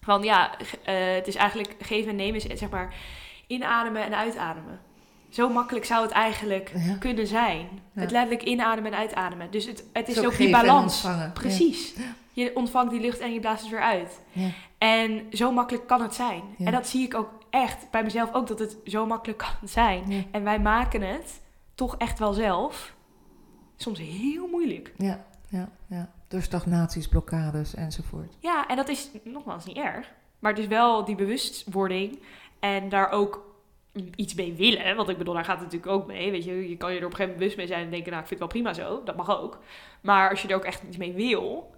van 0.00 0.22
ja, 0.22 0.58
eh, 0.84 1.14
het 1.14 1.26
is 1.26 1.34
eigenlijk 1.34 1.74
geven 1.80 2.10
en 2.10 2.16
nemen, 2.16 2.34
is 2.50 2.58
zeg 2.58 2.70
maar 2.70 2.94
inademen 3.46 4.02
en 4.02 4.16
uitademen. 4.16 4.80
Zo 5.28 5.48
makkelijk 5.48 5.84
zou 5.84 6.02
het 6.02 6.10
eigenlijk 6.10 6.72
Ja. 6.74 6.96
kunnen 6.98 7.26
zijn. 7.26 7.68
Ja. 7.94 8.00
Het 8.00 8.10
letterlijk 8.10 8.42
inademen 8.42 8.92
en 8.92 8.98
uitademen. 8.98 9.50
Dus 9.50 9.66
het, 9.66 9.84
het 9.92 10.08
is 10.08 10.16
Het 10.16 10.26
ook, 10.26 10.36
die 10.36 10.50
balans. 10.50 11.06
Precies. 11.34 11.94
Je 12.34 12.56
ontvangt 12.56 12.90
die 12.90 13.00
lucht 13.00 13.18
en 13.18 13.32
je 13.32 13.40
blaast 13.40 13.62
het 13.62 13.70
weer 13.70 13.82
uit. 13.82 14.20
Ja. 14.32 14.48
En 14.78 15.26
zo 15.32 15.52
makkelijk 15.52 15.86
kan 15.86 16.02
het 16.02 16.14
zijn. 16.14 16.42
Ja. 16.56 16.66
En 16.66 16.72
dat 16.72 16.86
zie 16.86 17.04
ik 17.04 17.14
ook 17.14 17.30
echt 17.50 17.90
bij 17.90 18.02
mezelf 18.02 18.32
ook, 18.32 18.46
dat 18.46 18.58
het 18.58 18.76
zo 18.84 19.06
makkelijk 19.06 19.38
kan 19.38 19.68
zijn. 19.68 20.10
Ja. 20.10 20.22
En 20.30 20.44
wij 20.44 20.60
maken 20.60 21.02
het 21.02 21.40
toch 21.74 21.96
echt 21.96 22.18
wel 22.18 22.32
zelf 22.32 22.94
soms 23.76 23.98
heel 23.98 24.48
moeilijk. 24.48 24.92
Ja, 24.96 25.24
ja, 25.48 25.68
ja. 25.86 26.12
Door 26.28 26.42
stagnaties, 26.42 27.08
blokkades 27.08 27.74
enzovoort. 27.74 28.36
Ja, 28.38 28.68
en 28.68 28.76
dat 28.76 28.88
is 28.88 29.10
nogmaals 29.24 29.64
niet 29.64 29.76
erg. 29.76 30.12
Maar 30.38 30.50
het 30.52 30.60
is 30.60 30.66
wel 30.66 31.04
die 31.04 31.14
bewustwording 31.14 32.18
en 32.60 32.88
daar 32.88 33.10
ook 33.10 33.52
iets 34.16 34.34
mee 34.34 34.52
willen. 34.52 34.96
Want 34.96 35.08
ik 35.08 35.18
bedoel, 35.18 35.34
daar 35.34 35.44
gaat 35.44 35.60
het 35.60 35.64
natuurlijk 35.64 35.92
ook 35.92 36.06
mee. 36.06 36.30
Weet 36.30 36.44
je, 36.44 36.68
je 36.68 36.76
kan 36.76 36.92
je 36.92 36.98
er 36.98 37.04
op 37.04 37.10
een 37.10 37.16
gegeven 37.16 37.20
moment 37.20 37.38
bewust 37.38 37.56
mee 37.56 37.66
zijn 37.66 37.84
en 37.84 37.90
denken, 37.90 38.10
nou, 38.10 38.22
ik 38.22 38.28
vind 38.28 38.40
het 38.40 38.52
wel 38.52 38.62
prima 38.62 38.88
zo. 38.88 39.02
Dat 39.04 39.16
mag 39.16 39.40
ook. 39.40 39.58
Maar 40.00 40.30
als 40.30 40.42
je 40.42 40.48
er 40.48 40.56
ook 40.56 40.64
echt 40.64 40.82
iets 40.82 40.96
mee 40.96 41.12
wil, 41.12 41.74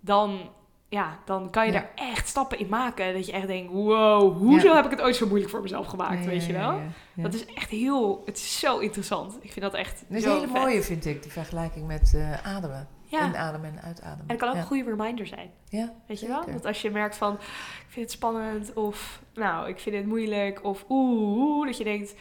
dan, 0.00 0.50
ja, 0.88 1.18
dan 1.24 1.50
kan 1.50 1.66
je 1.66 1.72
Ja. 1.72 1.78
daar 1.80 1.90
echt 1.94 2.28
stappen 2.28 2.58
in 2.58 2.68
maken. 2.68 3.14
Dat 3.14 3.26
je 3.26 3.32
echt 3.32 3.46
denkt, 3.46 3.72
wow, 3.72 4.36
hoezo 4.38 4.66
Ja. 4.68 4.74
heb 4.74 4.84
ik 4.84 4.90
het 4.90 5.00
ooit 5.00 5.16
zo 5.16 5.26
moeilijk 5.26 5.50
voor 5.50 5.62
mezelf 5.62 5.86
gemaakt, 5.86 6.24
weet 6.24 6.44
je 6.46 6.52
wel? 6.52 6.80
Dat 7.14 7.34
is 7.34 7.46
echt 7.46 7.70
heel, 7.70 8.22
het 8.24 8.36
is 8.36 8.58
zo 8.60 8.78
interessant. 8.78 9.36
Ik 9.40 9.52
vind 9.52 9.60
dat 9.64 9.74
echt 9.74 10.04
Dat 10.08 10.16
is 10.16 10.22
zo 10.22 10.28
een 10.30 10.34
hele 10.40 10.52
vet. 10.52 10.60
mooie, 10.62 10.82
vind 10.82 11.06
ik, 11.06 11.22
die 11.22 11.32
vergelijking 11.32 11.86
met 11.86 12.12
eh, 12.16 12.46
ademen. 12.46 12.88
Ja, 13.10 13.26
Inademen 13.28 13.70
en 13.76 13.82
uitademen. 13.82 14.18
en 14.26 14.28
het 14.28 14.38
kan 14.38 14.48
ook 14.48 14.54
ja. 14.54 14.60
een 14.60 14.66
goede 14.66 14.84
reminder 14.84 15.26
zijn. 15.26 15.50
Ja, 15.68 15.92
Weet 16.06 16.20
je 16.20 16.26
wel? 16.26 16.44
Dat 16.52 16.64
als 16.64 16.82
je 16.82 16.90
merkt 16.90 17.16
van, 17.16 17.32
ik 17.34 17.86
vind 17.88 18.04
het 18.06 18.14
spannend 18.14 18.72
of 18.74 19.22
nou, 19.34 19.68
ik 19.68 19.78
vind 19.80 19.96
het 19.96 20.06
moeilijk 20.06 20.64
of 20.64 20.84
oeh, 20.88 21.66
dat 21.66 21.76
je 21.78 21.84
denkt 21.84 22.14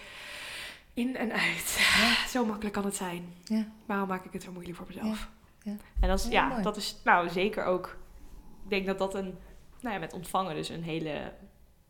in 0.93 1.15
en 1.17 1.31
uit. 1.31 1.79
Zo 2.29 2.45
makkelijk 2.45 2.73
kan 2.75 2.85
het 2.85 2.95
zijn. 2.95 3.33
Ja. 3.43 3.65
Waarom 3.85 4.07
maak 4.07 4.25
ik 4.25 4.33
het 4.33 4.43
zo 4.43 4.51
moeilijk 4.51 4.77
voor 4.77 4.85
mezelf? 4.87 5.29
Ja. 5.71 5.75
En 5.99 6.07
dat 6.07 6.19
is, 6.19 6.25
Ja, 6.25 6.31
ja, 6.31 6.47
mooi. 6.47 6.61
dat 6.61 6.77
is 6.77 6.97
nou 7.03 7.29
zeker 7.29 7.63
ook, 7.65 7.97
ik 8.63 8.69
denk 8.69 8.85
dat 8.85 8.97
dat 8.97 9.13
een, 9.15 9.37
nou 9.81 9.93
ja, 9.93 9.99
met 9.99 10.13
ontvangen 10.13 10.55
dus 10.55 10.69
een 10.69 10.83
hele 10.83 11.31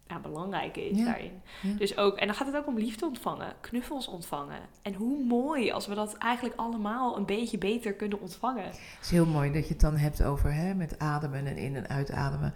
ja, 0.08 0.20
belangrijke 0.20 0.90
is 0.90 1.04
daarin. 1.06 1.42
Dus 1.78 1.98
ook, 1.98 2.18
en 2.18 2.28
dan 2.28 2.36
gaat 2.36 2.48
het 2.48 2.56
ook 2.56 2.68
om 2.68 2.78
liefde 2.78 3.06
ontvangen, 3.06 3.54
knuffels 3.62 4.08
ontvangen. 4.08 4.60
En 4.82 4.94
hoe 4.94 5.24
mooi 5.26 5.72
als 5.72 5.88
we 5.88 5.96
dat 5.96 6.13
eigenlijk 6.18 6.56
allemaal 6.60 7.18
een 7.18 7.26
beetje 7.26 7.58
beter 7.58 7.94
kunnen 7.94 8.20
ontvangen. 8.22 8.63
Het 8.66 8.80
is 9.02 9.10
heel 9.12 9.26
mooi 9.26 9.52
dat 9.52 9.63
je 9.68 9.72
het 9.74 9.82
dan 9.82 9.96
hebt 9.98 10.24
over 10.24 10.54
hè, 10.54 10.74
met 10.74 11.00
ademen 11.00 11.46
en 11.48 11.58
in- 11.58 11.76
en 11.76 11.88
uitademen. 11.90 12.54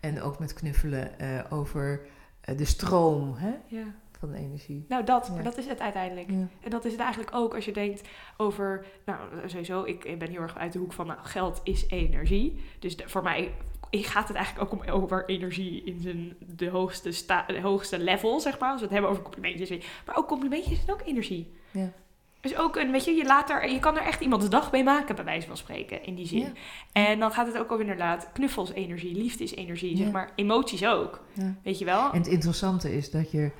En 0.00 0.22
ook 0.22 0.38
met 0.38 0.52
knuffelen 0.54 1.18
eh, 1.18 1.28
over 1.52 2.00
eh, 2.40 2.56
de 2.58 2.64
stroom 2.64 3.34
hè, 3.36 3.54
Ja. 3.66 3.84
Van 4.26 4.36
energie. 4.36 4.84
Nou, 4.88 5.04
dat, 5.04 5.26
Ja. 5.26 5.34
maar 5.34 5.42
dat 5.42 5.58
is 5.58 5.66
het 5.66 5.80
uiteindelijk. 5.80 6.30
Ja. 6.30 6.48
En 6.60 6.70
dat 6.70 6.84
is 6.84 6.92
het 6.92 7.00
eigenlijk 7.00 7.34
ook 7.34 7.54
als 7.54 7.64
je 7.64 7.72
denkt 7.72 8.02
over, 8.36 8.84
nou 9.04 9.18
sowieso, 9.46 9.82
ik, 9.84 10.04
ik 10.04 10.18
ben 10.18 10.30
heel 10.30 10.40
erg 10.40 10.56
uit 10.56 10.72
de 10.72 10.78
hoek 10.78 10.92
van, 10.92 11.06
nou, 11.06 11.18
geld 11.22 11.60
is 11.64 11.84
energie. 11.88 12.60
Dus 12.78 12.96
de- 12.96 13.08
voor 13.08 13.22
mij 13.22 13.52
gaat 13.90 14.28
het 14.28 14.36
eigenlijk 14.36 14.72
ook 14.72 14.80
om 14.80 14.88
over 14.90 15.28
energie 15.28 15.84
in 15.84 16.00
zijn, 16.00 16.36
de, 16.56 16.68
hoogste 16.68 17.12
sta, 17.12 17.44
de 17.46 17.60
hoogste 17.60 17.98
level, 17.98 18.40
zeg 18.40 18.58
maar. 18.58 18.68
Als 18.70 18.78
we 18.78 18.84
het 18.84 18.92
hebben 18.92 19.10
over 19.10 19.22
complimentjes. 19.22 19.84
Maar 20.06 20.16
ook 20.16 20.28
complimentjes 20.28 20.78
zijn 20.84 20.90
ook 20.90 21.06
energie. 21.06 21.52
Ja. 21.70 21.92
Dus 22.40 22.56
ook 22.58 22.76
een, 22.76 22.90
weet 22.90 23.04
je, 23.04 23.10
je, 23.10 23.24
laat 23.24 23.50
er, 23.50 23.70
je 23.70 23.78
kan 23.78 23.96
er 23.96 24.02
echt 24.02 24.20
iemands 24.20 24.48
dag 24.48 24.72
mee 24.72 24.84
maken, 24.84 25.14
bij 25.14 25.24
wijze 25.24 25.46
van 25.46 25.56
spreken, 25.56 26.04
in 26.04 26.14
die 26.14 26.26
zin. 26.26 26.38
Ja. 26.40 26.52
En 26.92 27.18
dan 27.18 27.30
gaat 27.32 27.46
het 27.46 27.58
ook 27.58 27.70
over 27.72 27.80
inderdaad, 27.80 28.28
knuffels 28.32 28.72
energie, 28.72 29.14
liefde 29.16 29.44
is 29.44 29.54
energie, 29.54 29.96
zeg 29.96 30.10
maar, 30.10 30.30
emoties 30.34 30.86
ook. 30.86 31.20
Ja. 31.32 31.54
Weet 31.62 31.78
je 31.78 31.84
wel? 31.84 32.10
En 32.12 32.18
het 32.18 32.26
interessante 32.26 32.96
is 32.96 33.10
dat 33.10 33.30
je, 33.30 33.50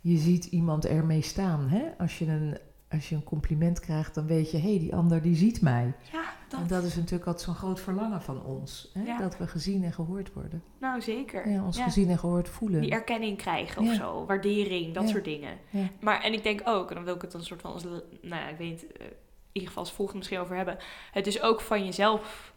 je 0.00 0.16
ziet 0.16 0.44
iemand 0.44 0.86
ermee 0.86 1.22
staan. 1.22 1.68
Hè? 1.68 1.82
Als, 1.98 2.18
je 2.18 2.26
een, 2.26 2.58
als 2.90 3.08
je 3.08 3.14
een 3.14 3.24
compliment 3.24 3.80
krijgt, 3.80 4.14
dan 4.14 4.26
weet 4.26 4.50
je, 4.50 4.58
hé, 4.58 4.68
hey, 4.70 4.78
die 4.78 4.94
ander 4.94 5.22
die 5.22 5.36
ziet 5.36 5.60
mij. 5.60 5.92
Ja, 6.12 6.24
dat, 6.48 6.60
En 6.60 6.66
dat 6.66 6.82
is 6.84 6.94
natuurlijk 6.94 7.26
altijd 7.26 7.44
zo'n 7.44 7.54
groot 7.54 7.80
verlangen 7.80 8.22
van 8.22 8.44
ons. 8.44 8.90
Hè? 8.94 9.02
Ja. 9.02 9.18
Dat 9.18 9.36
we 9.38 9.46
gezien 9.46 9.84
en 9.84 9.92
gehoord 9.92 10.32
worden. 10.32 10.62
nou 10.80 11.00
zeker. 11.00 11.48
Ja, 11.48 11.64
ons 11.64 11.76
Ja. 11.76 11.84
gezien 11.84 12.08
en 12.08 12.18
gehoord 12.18 12.48
voelen. 12.48 12.80
Die 12.80 12.90
erkenning 12.90 13.36
krijgen 13.36 13.82
of 13.82 13.94
zo, 13.94 14.24
waardering, 14.26 14.94
dat 14.94 15.08
soort 15.08 15.24
dingen. 15.24 15.58
Ja. 15.70 15.88
Maar 16.00 16.20
en 16.22 16.32
ik 16.32 16.42
denk 16.42 16.60
ook, 16.64 16.88
en 16.88 16.94
dan 16.94 17.04
wil 17.04 17.14
ik 17.14 17.22
het 17.22 17.30
dan 17.30 17.40
een 17.40 17.46
soort 17.46 17.60
van 17.60 17.72
als, 17.72 17.82
nou 17.84 18.00
ja, 18.22 18.48
ik 18.48 18.56
weet, 18.56 18.92
eh, 18.92 19.06
in 19.06 19.12
ieder 19.52 19.68
geval 19.68 19.82
als 19.84 19.92
volgende 19.92 20.18
misschien 20.18 20.40
over 20.40 20.56
hebben, 20.56 20.76
het 21.12 21.24
dus 21.24 21.42
ook 21.42 21.60
van 21.60 21.84
jezelf 21.84 22.54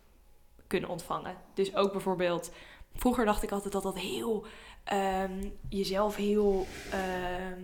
kunnen 0.67 0.89
ontvangen. 0.89 1.35
Dus 1.53 1.75
ook 1.75 1.91
bijvoorbeeld, 1.91 2.51
vroeger 2.93 3.25
dacht 3.25 3.43
ik 3.43 3.51
altijd 3.51 3.73
dat 3.73 3.83
dat 3.83 3.99
heel 3.99 4.45
ehm, 4.83 5.49
jezelf 5.69 6.15
heel 6.15 6.67
ehm, 6.91 7.63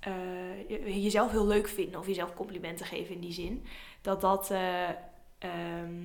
eh, 0.00 0.68
je- 0.68 1.02
jezelf 1.02 1.30
heel 1.30 1.46
leuk 1.46 1.68
vinden 1.68 2.00
of 2.00 2.06
jezelf 2.06 2.34
complimenten 2.34 2.86
geven 2.86 3.14
in 3.14 3.20
die 3.20 3.32
zin, 3.32 3.64
dat 4.00 4.20
dat 4.20 4.50
eh, 4.50 4.88
ehm, 5.38 6.04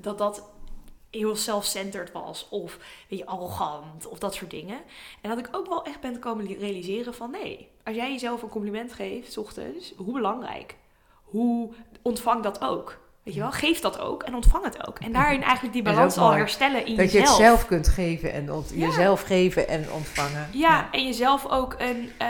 dat 0.00 0.18
dat 0.18 0.50
heel 1.10 1.36
self-centered 1.36 2.12
was 2.12 2.48
of 2.48 2.78
weet 3.08 3.18
je, 3.18 3.26
arrogant 3.26 4.06
of 4.06 4.18
dat 4.18 4.34
soort 4.34 4.50
dingen. 4.50 4.80
En 5.20 5.30
dat 5.30 5.38
ik 5.38 5.48
ook 5.56 5.66
wel 5.66 5.84
echt 5.84 6.00
ben 6.00 6.18
komen 6.18 6.46
li- 6.46 6.56
realiseren 6.58 7.14
van 7.14 7.30
nee, 7.30 7.68
als 7.84 7.96
jij 7.96 8.10
jezelf 8.12 8.42
een 8.42 8.48
compliment 8.48 8.92
geeft, 8.92 9.38
ochtends, 9.38 9.92
hoe 9.96 10.12
belangrijk. 10.12 10.76
Hoe 11.22 11.72
ontvang 12.02 12.42
dat 12.42 12.60
ook. 12.60 13.00
Weet 13.22 13.34
je 13.34 13.40
wel, 13.40 13.50
geef 13.52 13.80
dat 13.80 13.98
ook 13.98 14.22
en 14.22 14.34
ontvang 14.34 14.64
het 14.64 14.86
ook. 14.88 14.98
En 14.98 15.12
daarin 15.12 15.42
eigenlijk 15.42 15.72
die 15.74 15.82
Dat 15.82 15.94
balans 15.94 16.16
al 16.16 16.30
herstellen 16.30 16.86
in 16.86 16.96
dat 16.96 17.12
je 17.12 17.18
jezelf. 17.18 17.36
het 17.38 17.46
zelf 17.46 17.66
kunt 17.66 17.88
geven 17.88 18.32
en 18.32 18.52
ont- 18.52 18.70
Ja. 18.74 18.86
jezelf 18.86 19.22
geven 19.22 19.68
en 19.68 19.92
ontvangen. 19.92 20.48
Ja, 20.52 20.88
en 20.90 21.04
jezelf 21.06 21.46
ook 21.46 21.74
een, 21.78 22.10
eh, 22.18 22.26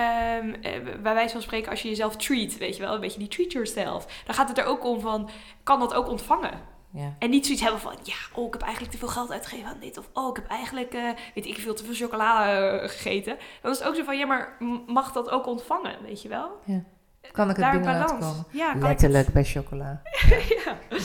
bij 1.03 1.15
wijze 1.15 1.33
van 1.33 1.43
spreken, 1.43 1.71
als 1.71 1.83
je 1.83 1.89
jezelf 1.89 2.17
treat, 2.17 2.59
weet 2.59 2.77
je 2.77 2.83
wel, 2.83 2.95
een 2.95 3.01
beetje 3.01 3.19
die 3.19 3.29
treat 3.29 3.53
yourself. 3.53 4.07
Dan 4.27 4.35
gaat 4.35 4.49
het 4.49 4.59
er 4.59 4.65
ook 4.65 4.85
om 4.85 5.01
van, 5.01 5.31
kan 5.63 5.81
dat 5.81 5.95
ook 5.95 6.09
ontvangen? 6.09 6.71
Ja. 6.95 7.15
En 7.19 7.31
niet 7.31 7.45
zoiets 7.45 7.63
hebben 7.63 7.81
van, 7.81 7.95
ja, 8.03 8.15
oh, 8.35 8.47
ik 8.47 8.53
heb 8.53 8.63
eigenlijk 8.63 8.93
te 8.93 8.99
veel 8.99 9.09
geld 9.09 9.31
uitgegeven 9.33 9.69
aan 9.69 9.81
dit. 9.81 9.99
Of, 9.99 10.09
oh, 10.13 10.29
ik 10.29 10.37
heb 10.37 10.47
eigenlijk, 10.47 10.95
eh, 10.95 11.03
weet 11.35 11.47
ik 11.47 11.59
veel, 11.59 11.75
te 11.75 11.85
veel 11.85 11.95
chocola 11.95 12.55
eh, 12.57 12.89
gegeten. 12.89 13.37
Dan 13.63 13.71
is 13.73 13.79
het 13.79 13.89
ook 13.89 13.95
zo 13.95 14.05
van, 14.05 14.19
ja, 14.19 14.27
maar 14.27 14.57
mag 14.87 15.13
dat 15.13 15.31
ook 15.31 15.47
ontvangen, 15.47 15.97
weet 16.03 16.23
je 16.23 16.29
wel? 16.29 16.51
Kan 17.33 17.51
ik 17.51 17.57
het 17.57 17.65
Daar 17.65 17.73
binnen 17.73 17.93
laten 17.93 18.19
balans. 18.19 18.37
komen? 18.37 18.47
Ja, 18.51 18.67
kan 18.67 18.77
ik 18.77 18.83
Letterlijk 18.83 19.29
bij 19.33 19.45
chocola. 19.45 20.03
ja. 20.65 20.79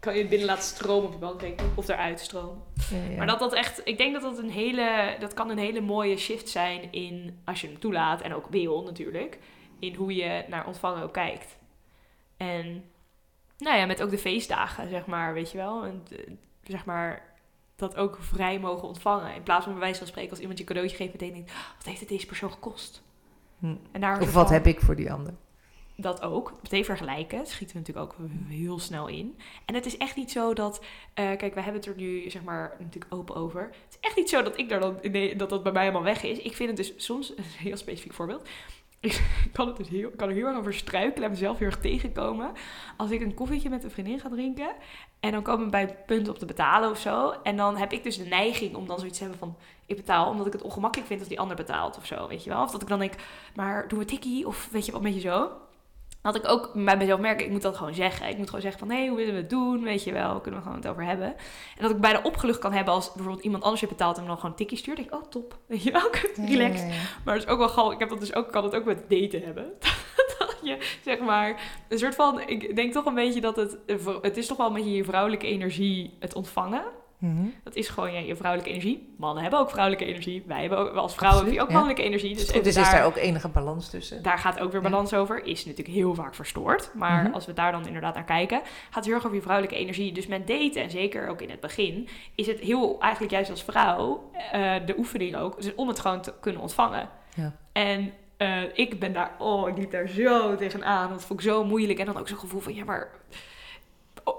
Kan 0.00 0.14
je 0.14 0.20
het 0.20 0.28
binnen 0.28 0.46
laten 0.48 0.64
stromen 0.64 1.06
op 1.06 1.12
je 1.12 1.18
bankrekening 1.18 1.76
of 1.76 1.88
eruit 1.88 2.20
stromen. 2.20 2.62
Ja, 2.90 3.10
ja. 3.10 3.16
Maar 3.16 3.26
dat 3.26 3.38
dat 3.38 3.54
echt, 3.54 3.80
ik 3.84 3.98
denk 3.98 4.12
dat 4.12 4.22
dat 4.22 4.38
een 4.38 4.50
hele, 4.50 5.16
dat 5.20 5.34
kan 5.34 5.50
een 5.50 5.58
hele 5.58 5.80
mooie 5.80 6.16
shift 6.16 6.48
zijn 6.48 6.92
in, 6.92 7.40
als 7.44 7.60
je 7.60 7.66
hem 7.66 7.78
toelaat 7.78 8.20
en 8.20 8.34
ook 8.34 8.46
wil 8.50 8.82
natuurlijk, 8.82 9.38
in 9.78 9.94
hoe 9.94 10.14
je 10.14 10.44
naar 10.48 10.66
ontvangen 10.66 11.02
ook 11.02 11.12
kijkt. 11.12 11.56
En 12.36 12.84
nou 13.58 13.76
ja, 13.76 13.86
met 13.86 14.02
ook 14.02 14.10
de 14.10 14.18
feestdagen, 14.18 14.88
zeg 14.88 15.06
maar, 15.06 15.34
weet 15.34 15.50
je 15.50 15.58
wel. 15.58 15.84
En, 15.84 16.02
eh, 16.10 16.32
zeg 16.62 16.84
maar, 16.84 17.22
dat 17.76 17.96
ook 17.96 18.18
vrij 18.20 18.58
mogen 18.58 18.88
ontvangen. 18.88 19.34
In 19.34 19.42
plaats 19.42 19.64
van 19.64 19.72
bij 19.72 19.82
wijze 19.82 19.98
van 19.98 20.06
spreken, 20.06 20.30
als 20.30 20.40
iemand 20.40 20.58
je 20.58 20.64
cadeautje 20.64 20.96
geeft, 20.96 21.12
meteen 21.12 21.32
denkt, 21.32 21.50
"Oh, 21.50 21.56
wat 21.76 21.86
heeft 21.86 22.00
het 22.00 22.08
deze 22.08 22.26
persoon 22.26 22.52
gekost? 22.52 23.02
Hm. 23.58 23.74
En 23.92 24.00
daar 24.00 24.20
Of 24.20 24.32
wat 24.32 24.50
heb 24.50 24.66
ik 24.66 24.80
voor 24.80 24.96
die 24.96 25.12
ander? 25.12 25.34
Dat 26.00 26.22
ook. 26.22 26.52
Meteen 26.62 26.84
vergelijken. 26.84 27.46
Schieten 27.46 27.76
we 27.76 27.82
natuurlijk 27.82 28.12
ook 28.12 28.28
heel 28.48 28.78
snel 28.78 29.06
in. 29.06 29.38
En 29.64 29.74
het 29.74 29.86
is 29.86 29.96
echt 29.96 30.16
niet 30.16 30.30
zo 30.30 30.54
dat... 30.54 30.84
eh, 31.14 31.36
kijk, 31.36 31.54
we 31.54 31.60
hebben 31.60 31.80
het 31.80 31.86
er 31.86 31.96
nu 31.96 32.30
zeg 32.30 32.42
maar 32.42 32.76
natuurlijk 32.78 33.14
open 33.14 33.34
over. 33.34 33.60
Het 33.62 33.90
is 33.90 33.98
echt 34.00 34.16
niet 34.16 34.28
zo 34.28 34.42
dat 34.42 34.58
ik 34.58 34.68
daar 34.68 34.80
dan... 34.80 34.98
Nee, 35.02 35.36
dat 35.36 35.50
dat 35.50 35.62
bij 35.62 35.72
mij 35.72 35.82
helemaal 35.82 36.02
weg 36.02 36.22
is. 36.22 36.38
Ik 36.38 36.56
vind 36.56 36.68
het 36.68 36.76
dus 36.76 37.04
soms... 37.04 37.36
Een 37.36 37.44
heel 37.44 37.76
specifiek 37.76 38.12
voorbeeld. 38.12 38.48
Ik 39.00 39.22
kan, 39.52 39.66
het 39.66 39.76
dus 39.76 39.88
heel, 39.88 40.10
kan 40.16 40.28
er 40.28 40.34
heel 40.34 40.46
erg 40.46 40.56
over 40.56 40.74
struikelen 40.74 41.24
en 41.24 41.30
mezelf 41.30 41.58
heel 41.58 41.66
erg 41.66 41.80
tegenkomen. 41.80 42.52
Als 42.96 43.10
ik 43.10 43.20
een 43.20 43.34
koffietje 43.34 43.70
met 43.70 43.84
een 43.84 43.90
vriendin 43.90 44.20
ga 44.20 44.28
drinken... 44.28 44.70
En 45.20 45.32
dan 45.32 45.42
komen 45.42 45.64
we 45.64 45.70
bij 45.70 45.80
het 45.80 46.06
punt 46.06 46.28
om 46.28 46.38
te 46.38 46.46
betalen 46.46 46.90
of 46.90 46.98
zo. 46.98 47.34
En 47.42 47.56
dan 47.56 47.76
heb 47.76 47.92
ik 47.92 48.02
dus 48.02 48.18
de 48.18 48.24
neiging 48.24 48.74
om 48.74 48.86
dan 48.86 48.98
zoiets 48.98 49.18
te 49.18 49.24
hebben 49.24 49.40
van... 49.40 49.56
Ik 49.86 49.96
betaal 49.96 50.30
omdat 50.30 50.46
ik 50.46 50.52
het 50.52 50.62
ongemakkelijk 50.62 51.08
vind 51.08 51.20
als 51.20 51.28
die 51.28 51.40
ander 51.40 51.56
betaalt 51.56 51.96
of 51.96 52.06
zo, 52.06 52.28
weet 52.28 52.44
je 52.44 52.50
wel. 52.50 52.62
Of 52.62 52.70
dat 52.70 52.82
ik 52.82 52.88
dan 52.88 52.98
denk, 52.98 53.14
maar 53.54 53.88
doen 53.88 53.98
we 53.98 54.04
tikkie? 54.04 54.46
Of 54.46 54.68
weet 54.70 54.86
je 54.86 54.92
wat, 54.92 55.02
met 55.02 55.14
je 55.14 55.20
zo 55.20 55.50
had 56.28 56.36
ik 56.36 56.48
ook 56.48 56.70
bij 56.74 56.96
mezelf 56.96 57.20
merken, 57.20 57.44
ik 57.44 57.50
moet 57.50 57.62
dat 57.62 57.76
gewoon 57.76 57.94
zeggen. 57.94 58.28
Ik 58.28 58.36
moet 58.36 58.46
gewoon 58.46 58.60
zeggen 58.60 58.80
van, 58.80 58.90
hé, 58.90 59.06
hoe 59.06 59.16
willen 59.16 59.34
we 59.34 59.40
het 59.40 59.50
doen? 59.50 59.82
Weet 59.82 60.04
je 60.04 60.12
wel, 60.12 60.40
kunnen 60.40 60.60
we 60.60 60.66
gewoon 60.66 60.80
het 60.80 60.90
over 60.90 61.04
hebben. 61.04 61.26
En 61.76 61.82
dat 61.82 61.90
ik 61.90 62.00
bijna 62.00 62.20
opgelucht 62.22 62.58
kan 62.58 62.72
hebben 62.72 62.94
als 62.94 63.12
bijvoorbeeld 63.12 63.44
iemand 63.44 63.62
anders 63.62 63.80
je 63.80 63.86
betaalt 63.86 64.16
en 64.16 64.22
me 64.22 64.28
dan 64.28 64.36
gewoon 64.36 64.50
een 64.50 64.56
tikkie 64.56 64.78
stuurt. 64.78 64.96
denk 64.96 65.08
ik, 65.08 65.14
oh, 65.14 65.28
top. 65.28 65.58
Weet 65.66 65.82
je 65.82 65.92
wel, 65.92 66.10
relaxed. 66.46 66.86
Maar 67.24 67.34
het 67.34 67.42
is 67.42 67.50
ook 67.50 67.58
wel 67.58 67.68
gal, 67.68 67.92
ik 67.92 67.98
heb 67.98 68.08
dat 68.08 68.20
dus 68.20 68.34
ook, 68.34 68.52
kan 68.52 68.64
het 68.64 68.74
ook 68.74 68.84
met 68.84 69.10
daten 69.10 69.42
hebben. 69.42 69.72
dat 70.38 70.56
je, 70.62 70.98
zeg 71.04 71.18
maar, 71.18 71.60
een 71.88 71.98
soort 71.98 72.14
van, 72.14 72.40
ik 72.40 72.76
denk 72.76 72.92
toch 72.92 73.04
een 73.04 73.14
beetje 73.14 73.40
dat 73.40 73.56
het, 73.56 73.78
het 74.22 74.36
is 74.36 74.46
toch 74.46 74.56
wel 74.56 74.66
een 74.66 74.72
beetje 74.72 74.94
je 74.94 75.04
vrouwelijke 75.04 75.46
energie, 75.46 76.16
het 76.18 76.34
ontvangen. 76.34 76.84
Mhm. 77.18 77.44
Dat 77.64 77.74
is 77.74 77.88
gewoon 77.88 78.12
ja, 78.12 78.18
je 78.18 78.36
vrouwelijke 78.36 78.72
energie. 78.72 79.14
Mannen 79.16 79.42
hebben 79.42 79.60
ook 79.60 79.70
vrouwelijke 79.70 80.04
energie. 80.06 80.42
Wij 80.46 80.60
hebben 80.60 80.78
ook, 80.78 80.94
als 80.94 81.14
vrouwen 81.14 81.44
heb 81.44 81.54
je 81.54 81.60
ook 81.60 81.66
ja. 81.68 81.72
mannelijke 81.72 82.02
energie. 82.02 82.34
Dus, 82.34 82.46
Dus, 82.46 82.62
dus 82.62 82.76
is 82.76 82.90
daar 82.90 83.04
ook 83.04 83.16
enige 83.16 83.48
balans 83.48 83.90
tussen? 83.90 84.22
daar 84.22 84.38
gaat 84.38 84.60
ook 84.60 84.72
weer 84.72 84.82
Ja. 84.82 84.90
balans 84.90 85.14
over. 85.14 85.44
Is 85.44 85.64
natuurlijk 85.64 85.96
heel 85.96 86.14
vaak 86.14 86.34
verstoord. 86.34 86.90
Maar 86.94 87.22
Mhm. 87.22 87.32
als 87.32 87.46
we 87.46 87.52
daar 87.52 87.72
dan 87.72 87.86
inderdaad 87.86 88.14
naar 88.14 88.24
kijken, 88.24 88.60
gaat 88.64 88.94
het 88.94 89.04
heel 89.04 89.14
erg 89.14 89.24
over 89.24 89.36
je 89.36 89.42
vrouwelijke 89.42 89.78
energie. 89.78 90.12
Dus 90.12 90.26
met 90.26 90.46
daten, 90.46 90.82
en 90.82 90.90
zeker 90.90 91.28
ook 91.28 91.40
in 91.42 91.50
het 91.50 91.60
begin, 91.60 92.08
is 92.34 92.46
het 92.46 92.60
heel 92.60 92.96
eigenlijk 93.00 93.32
juist 93.32 93.50
als 93.50 93.62
vrouw 93.62 94.30
eh, 94.52 94.74
de 94.86 94.94
oefening 94.98 95.36
ook, 95.36 95.62
dus 95.62 95.74
om 95.74 95.88
het 95.88 96.00
gewoon 96.00 96.20
te 96.20 96.32
kunnen 96.40 96.60
ontvangen. 96.62 97.08
Ja. 97.34 97.52
En 97.72 98.12
eh, 98.36 98.62
ik 98.74 98.98
ben 99.00 99.12
daar, 99.12 99.30
oh, 99.38 99.68
ik 99.68 99.78
liep 99.78 99.90
daar 99.90 100.08
zo 100.08 100.54
tegenaan. 100.56 101.08
Dat 101.10 101.24
vond 101.24 101.40
ik 101.40 101.46
zo 101.46 101.64
moeilijk. 101.64 101.98
En 101.98 102.06
dan 102.06 102.16
ook 102.18 102.28
zo'n 102.28 102.38
gevoel 102.38 102.60
van, 102.60 102.74
ja, 102.74 102.84
maar. 102.84 103.08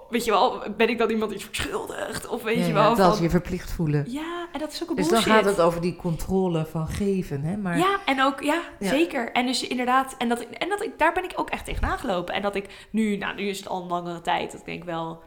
Weet 0.09 0.25
je 0.25 0.31
wel, 0.31 0.63
ben 0.77 0.89
ik 0.89 0.97
dan 0.97 1.09
iemand 1.09 1.31
iets 1.31 1.43
verschuldigd? 1.43 2.27
Of 2.27 2.43
weet 2.43 2.55
Ja, 2.55 2.61
je 2.61 2.67
ja, 2.67 2.73
wel, 2.73 2.95
dat 2.95 3.13
van, 3.13 3.23
je 3.23 3.29
verplicht 3.29 3.71
voelen. 3.71 4.11
ja, 4.11 4.47
en 4.51 4.59
dat 4.59 4.71
is 4.71 4.83
ook 4.83 4.89
een 4.89 4.95
Dus 4.95 5.07
dan 5.07 5.13
bullshit. 5.23 5.33
gaat 5.33 5.45
het 5.45 5.61
over 5.61 5.81
die 5.81 5.95
controle 5.95 6.65
van 6.65 6.87
geven, 6.87 7.41
hè? 7.43 7.57
Maar 7.57 7.77
Ja, 7.77 7.99
en 8.05 8.21
ook, 8.23 8.41
ja, 8.43 8.61
Ja. 8.79 8.87
zeker. 8.89 9.31
En 9.31 9.45
dus 9.45 9.67
inderdaad, 9.67 10.15
en, 10.17 10.29
dat, 10.29 10.39
en 10.41 10.69
dat 10.69 10.83
ik, 10.83 10.99
daar 10.99 11.13
ben 11.13 11.23
ik 11.23 11.33
ook 11.35 11.49
echt 11.49 11.65
tegenaan 11.65 11.97
gelopen. 11.99 12.33
En 12.33 12.41
dat 12.41 12.55
ik 12.55 12.87
nu, 12.89 13.17
nou, 13.17 13.35
nu 13.35 13.47
is 13.47 13.57
het 13.57 13.67
al 13.67 13.81
een 13.81 13.87
langere 13.87 14.21
tijd, 14.21 14.51
dat 14.51 14.59
ik 14.59 14.65
denk 14.65 14.83
wel, 14.83 15.21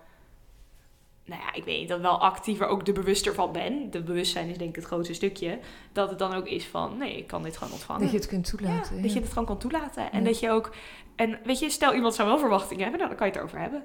nou 1.25 1.41
ja, 1.43 1.53
ik 1.55 1.65
weet 1.65 1.79
niet, 1.79 1.88
dat 1.88 2.01
wel 2.01 2.21
actiever 2.21 2.67
ook 2.67 2.85
de 2.85 2.93
bewuster 2.93 3.35
van 3.35 3.53
ben. 3.53 3.91
De 3.91 4.03
bewustzijn 4.03 4.49
is 4.49 4.59
denk 4.59 4.71
ik 4.71 4.77
het 4.77 4.85
grootste 4.85 5.15
stukje. 5.15 5.59
Dat 5.93 6.09
het 6.11 6.19
dan 6.19 6.35
ook 6.35 6.47
is 6.47 6.67
van, 6.67 6.97
nee, 6.97 7.17
ik 7.17 7.27
kan 7.27 7.43
dit 7.43 7.57
gewoon 7.57 7.73
ontvangen. 7.73 8.03
dat 8.03 8.11
je 8.11 8.17
het 8.17 8.27
kunt 8.27 8.49
toelaten. 8.49 8.97
ja, 8.97 9.03
dat 9.03 9.12
je 9.12 9.21
het 9.21 9.29
gewoon 9.29 9.45
kan 9.47 9.59
toelaten. 9.59 10.12
En 10.12 10.19
Ja. 10.19 10.25
dat 10.25 10.41
je 10.41 10.51
ook, 10.51 10.75
en 11.17 11.38
weet 11.45 11.59
je, 11.59 11.71
stel 11.71 11.95
iemand 11.95 12.15
zou 12.15 12.29
wel 12.29 12.38
verwachtingen 12.38 12.83
hebben, 12.83 12.99
nou, 13.01 13.09
dan 13.11 13.19
kan 13.19 13.27
je 13.27 13.33
het 13.33 13.43
erover 13.43 13.61
hebben. 13.61 13.83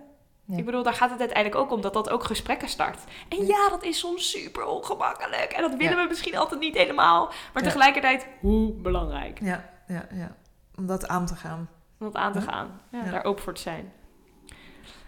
Ja. 0.48 0.58
Ik 0.58 0.66
bedoel, 0.66 0.84
daar 0.84 0.94
gaat 0.94 1.10
het 1.10 1.20
uiteindelijk 1.20 1.62
ook 1.62 1.72
om 1.72 1.82
dat 1.82 1.94
dat 1.94 2.10
ook 2.10 2.24
gesprekken 2.24 2.70
start. 2.70 3.00
En 3.30 3.46
Ja. 3.46 3.70
dat 3.70 3.84
is 3.84 4.00
soms 4.00 4.30
super 4.30 4.66
ongemakkelijk. 4.66 5.52
En 5.52 5.62
dat 5.62 5.76
willen 5.76 5.96
Ja. 5.98 6.02
we 6.04 6.08
misschien 6.08 6.38
altijd 6.38 6.60
niet 6.60 6.76
helemaal. 6.78 7.26
Maar 7.26 7.64
Ja. 7.64 7.70
tegelijkertijd, 7.70 8.28
hoe 8.40 8.74
belangrijk 8.74 9.40
Ja, 9.42 9.70
ja, 9.88 10.08
ja. 10.14 10.36
Om 10.76 10.88
dat 10.88 11.08
aan 11.08 11.26
te 11.26 11.36
gaan. 11.36 11.70
om 12.00 12.06
dat 12.06 12.16
aan 12.16 12.34
te 12.34 12.42
gaan. 12.42 12.82
Daar 12.92 13.24
open 13.26 13.44
voor 13.44 13.54
te 13.54 13.62
zijn. 13.62 13.94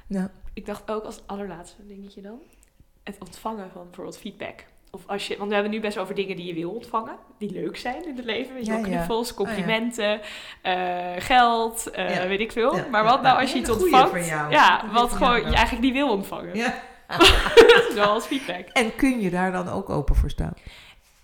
Ja. 0.07 0.31
Ik 0.53 0.65
dacht 0.65 0.91
ook 0.91 1.03
als 1.03 1.21
allerlaatste 1.27 1.85
dingetje 1.85 2.21
dan. 2.21 2.39
Het 3.03 3.15
ontvangen 3.19 3.71
van 3.71 3.83
bijvoorbeeld 3.85 4.17
feedback. 4.17 4.65
Of 4.91 5.01
als 5.07 5.27
je, 5.27 5.37
want 5.37 5.47
we 5.49 5.53
hebben 5.53 5.73
nu 5.73 5.79
best 5.79 5.97
over 5.97 6.15
dingen 6.15 6.35
die 6.35 6.45
je 6.45 6.53
wil 6.53 6.69
ontvangen. 6.71 7.15
Die 7.37 7.51
leuk 7.51 7.77
zijn 7.77 8.07
in 8.07 8.15
het 8.15 8.25
leven. 8.25 8.55
Weet 8.55 8.65
je 8.65 8.71
Ja, 8.73 8.81
knuffels, 8.81 9.29
Oh, 9.31 9.37
complimenten, 9.37 10.21
eh, 10.61 11.11
geld, 11.17 11.89
eh, 11.91 12.23
weet 12.23 12.39
ik 12.39 12.51
veel. 12.51 12.77
Maar 12.91 13.03
wat 13.03 13.21
nou 13.21 13.39
als 13.39 13.51
je 13.51 13.59
iets 13.59 13.69
ontvangt? 13.69 14.27
Ja, 14.27 14.83
wat 14.93 15.11
gewoon 15.13 15.35
je 15.39 15.43
eigenlijk 15.55 15.81
niet 15.81 15.93
wil 15.93 16.09
ontvangen. 16.09 16.55
ja. 16.55 16.73
Zoals 17.95 18.25
feedback. 18.25 18.67
En 18.67 18.95
kun 18.95 19.19
je 19.21 19.29
daar 19.29 19.51
dan 19.51 19.69
ook 19.69 19.89
open 19.89 20.15
voor 20.15 20.29
staan? 20.29 20.53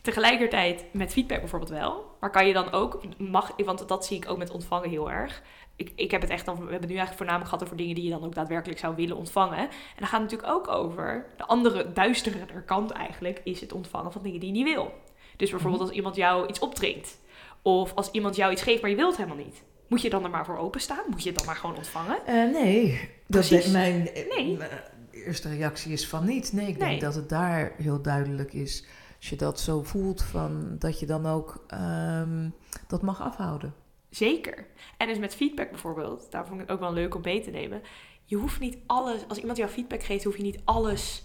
Tegelijkertijd 0.01 0.85
met 0.91 1.11
feedback 1.11 1.39
bijvoorbeeld 1.39 1.71
wel. 1.71 2.15
Maar 2.19 2.29
kan 2.29 2.47
je 2.47 2.53
dan 2.53 2.71
ook, 2.71 3.01
mag, 3.17 3.51
want 3.65 3.87
dat 3.87 4.05
zie 4.05 4.17
ik 4.17 4.29
ook 4.29 4.37
met 4.37 4.51
ontvangen 4.51 4.89
heel 4.89 5.11
erg. 5.11 5.41
Ik, 5.75 5.91
ik 5.95 6.11
heb 6.11 6.21
het 6.21 6.29
echt 6.29 6.45
dan, 6.45 6.55
we 6.55 6.61
hebben 6.61 6.79
het 6.79 6.89
nu 6.89 6.95
eigenlijk 6.95 7.17
voornamelijk 7.17 7.49
gehad 7.49 7.63
over 7.65 7.77
dingen 7.77 7.95
die 7.95 8.03
je 8.03 8.09
dan 8.09 8.23
ook 8.23 8.35
daadwerkelijk 8.35 8.79
zou 8.79 8.95
willen 8.95 9.17
ontvangen. 9.17 9.57
En 9.57 9.69
dan 9.99 10.07
gaat 10.07 10.21
het 10.21 10.31
natuurlijk 10.31 10.49
ook 10.57 10.67
over, 10.67 11.25
de 11.37 11.45
andere 11.45 11.93
duistere 11.93 12.63
kant 12.65 12.91
eigenlijk, 12.91 13.41
is 13.43 13.61
het 13.61 13.73
ontvangen 13.73 14.11
van 14.11 14.21
dingen 14.23 14.39
die 14.39 14.49
je 14.49 14.55
niet 14.55 14.73
wil. 14.73 14.91
Dus 15.37 15.49
bijvoorbeeld 15.49 15.81
als 15.81 15.91
iemand 15.91 16.15
jou 16.15 16.47
iets 16.47 16.59
opdringt. 16.59 17.17
Of 17.61 17.93
als 17.95 18.11
iemand 18.11 18.35
jou 18.35 18.51
iets 18.51 18.61
geeft, 18.61 18.81
maar 18.81 18.89
je 18.89 18.95
wilt 18.95 19.17
het 19.17 19.25
helemaal 19.25 19.45
niet. 19.45 19.63
Moet 19.87 20.01
je 20.01 20.09
dan 20.09 20.23
er 20.23 20.29
maar 20.29 20.45
voor 20.45 20.57
openstaan? 20.57 21.03
Moet 21.09 21.23
je 21.23 21.29
het 21.29 21.37
dan 21.37 21.47
maar 21.47 21.55
gewoon 21.55 21.75
ontvangen? 21.75 22.25
Eh, 22.25 22.33
nee, 22.51 23.09
dat 23.27 23.51
is 23.51 23.67
mijn, 23.67 24.07
eh, 24.09 24.35
Nee. 24.35 24.57
mijn 24.57 24.69
eerste 25.11 25.49
reactie 25.49 25.91
is 25.91 26.07
van 26.07 26.25
niet. 26.25 26.53
Nee, 26.53 26.67
ik 26.67 26.77
Nee. 26.77 26.89
denk 26.89 27.01
dat 27.01 27.15
het 27.15 27.29
daar 27.29 27.71
heel 27.77 28.01
duidelijk 28.01 28.53
is. 28.53 28.85
Als 29.17 29.29
je 29.29 29.35
dat 29.35 29.59
zo 29.59 29.83
voelt, 29.83 30.23
van, 30.23 30.75
dat 30.79 30.99
je 30.99 31.05
dan 31.05 31.25
ook 31.25 31.63
ehm, 31.67 32.49
dat 32.87 33.01
mag 33.01 33.21
afhouden. 33.21 33.73
Zeker. 34.15 34.65
En 34.97 35.07
dus 35.07 35.17
met 35.17 35.35
feedback 35.35 35.69
bijvoorbeeld, 35.69 36.31
daar 36.31 36.45
vond 36.45 36.61
ik 36.61 36.67
het 36.67 36.75
ook 36.75 36.79
wel 36.79 36.93
leuk 36.93 37.15
om 37.15 37.21
mee 37.23 37.41
te 37.41 37.49
nemen. 37.49 37.81
Je 38.25 38.35
hoeft 38.35 38.59
niet 38.59 38.77
alles, 38.85 39.27
als 39.27 39.37
iemand 39.37 39.57
jou 39.57 39.69
feedback 39.69 40.03
geeft, 40.03 40.23
hoef 40.23 40.37
je 40.37 40.43
niet 40.43 40.59
alles 40.63 41.23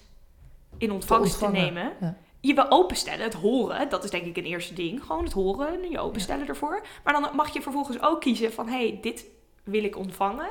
in 0.79 0.93
ontvangst 0.93 1.39
te, 1.39 1.49
nemen. 1.49 1.93
ja. 2.01 2.17
Je 2.41 2.55
wil 2.55 2.71
openstellen, 2.71 3.25
het 3.25 3.35
horen, 3.35 3.89
dat 3.89 4.05
is 4.05 4.11
denk 4.11 4.25
ik 4.25 4.37
een 4.37 4.45
eerste 4.45 4.75
ding. 4.75 5.05
Gewoon 5.05 5.25
het 5.25 5.33
horen 5.33 5.83
en 5.83 5.91
je 5.91 5.99
openstellen 5.99 6.47
ervoor. 6.47 6.87
Maar 7.05 7.21
dan 7.21 7.37
mag 7.37 7.53
je 7.53 7.63
vervolgens 7.63 8.03
ook 8.03 8.21
kiezen 8.21 8.53
van, 8.53 8.69
hé, 8.69 8.89
hey, 8.89 8.99
dit 9.01 9.27
wil 9.65 9.85
ik 9.85 9.97
ontvangen. 9.97 10.51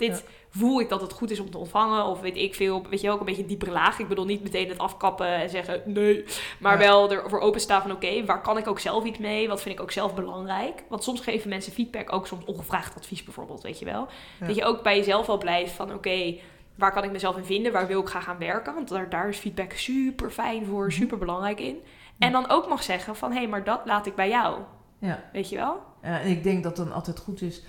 Dit 0.00 0.24
voel 0.50 0.80
ik 0.80 0.88
dat 0.88 1.00
het 1.00 1.12
goed 1.12 1.30
is 1.30 1.40
om 1.40 1.50
te 1.50 1.58
ontvangen. 1.58 2.04
Of 2.04 2.20
weet 2.20 2.36
ik 2.36 2.54
veel, 2.54 2.82
weet 2.90 3.00
je 3.00 3.06
wel, 3.06 3.14
ook 3.14 3.20
een 3.20 3.26
beetje 3.26 3.42
een 3.42 3.48
diepere 3.48 3.70
laag. 3.70 3.98
Ik 3.98 4.08
bedoel 4.08 4.24
niet 4.24 4.42
meteen 4.42 4.68
het 4.68 4.78
afkappen 4.78 5.26
en 5.26 5.50
zeggen 5.50 5.82
nee. 5.84 6.24
Maar 6.58 6.72
Ja. 6.72 6.78
wel 6.78 7.10
ervoor 7.12 7.40
openstaan 7.40 7.82
van 7.82 7.92
oké, 7.92 8.24
waar 8.24 8.42
kan 8.42 8.58
ik 8.58 8.66
ook 8.68 8.78
zelf 8.80 9.04
iets 9.04 9.18
mee? 9.18 9.48
Wat 9.48 9.62
vind 9.62 9.74
ik 9.74 9.80
ook 9.80 9.90
zelf 9.92 10.14
belangrijk? 10.14 10.84
Want 10.88 11.04
soms 11.04 11.20
geven 11.20 11.48
mensen 11.48 11.72
feedback, 11.72 12.12
ook 12.12 12.26
soms 12.26 12.44
ongevraagd 12.44 12.96
advies 12.96 13.24
bijvoorbeeld, 13.24 13.62
weet 13.62 13.78
je 13.78 13.84
wel. 13.84 14.08
Ja. 14.40 14.46
Dat 14.46 14.56
je 14.56 14.64
ook 14.64 14.82
bij 14.82 14.96
jezelf 14.96 15.28
al 15.28 15.38
blijft 15.38 15.72
van 15.72 15.94
oké, 15.94 16.34
waar 16.74 16.92
kan 16.92 17.04
ik 17.04 17.12
mezelf 17.12 17.36
in 17.36 17.44
vinden? 17.44 17.72
Waar 17.72 17.86
wil 17.86 18.00
ik 18.00 18.08
graag 18.08 18.28
aan 18.28 18.38
werken? 18.38 18.74
Want 18.74 18.88
daar, 18.88 19.08
daar 19.10 19.28
is 19.28 19.38
feedback 19.38 19.72
super 19.72 20.30
fijn 20.30 20.66
voor, 20.66 20.86
Mhm. 20.86 20.94
super 20.94 21.18
belangrijk 21.18 21.60
in. 21.60 21.82
En 22.18 22.32
dan 22.32 22.48
ook 22.48 22.68
mag 22.68 22.82
zeggen 22.82 23.16
van 23.16 23.30
hé, 23.32 23.38
hey, 23.38 23.48
maar 23.48 23.64
dat 23.64 23.80
laat 23.84 24.06
ik 24.06 24.14
bij 24.14 24.28
jou. 24.28 24.58
Ja. 24.98 25.22
Weet 25.32 25.48
je 25.48 25.56
wel? 25.56 25.80
Ja, 26.02 26.20
en 26.20 26.30
ik 26.30 26.42
denk 26.42 26.62
dat 26.62 26.76
dan 26.76 26.92
altijd 26.92 27.18
goed 27.18 27.42
is 27.42 27.62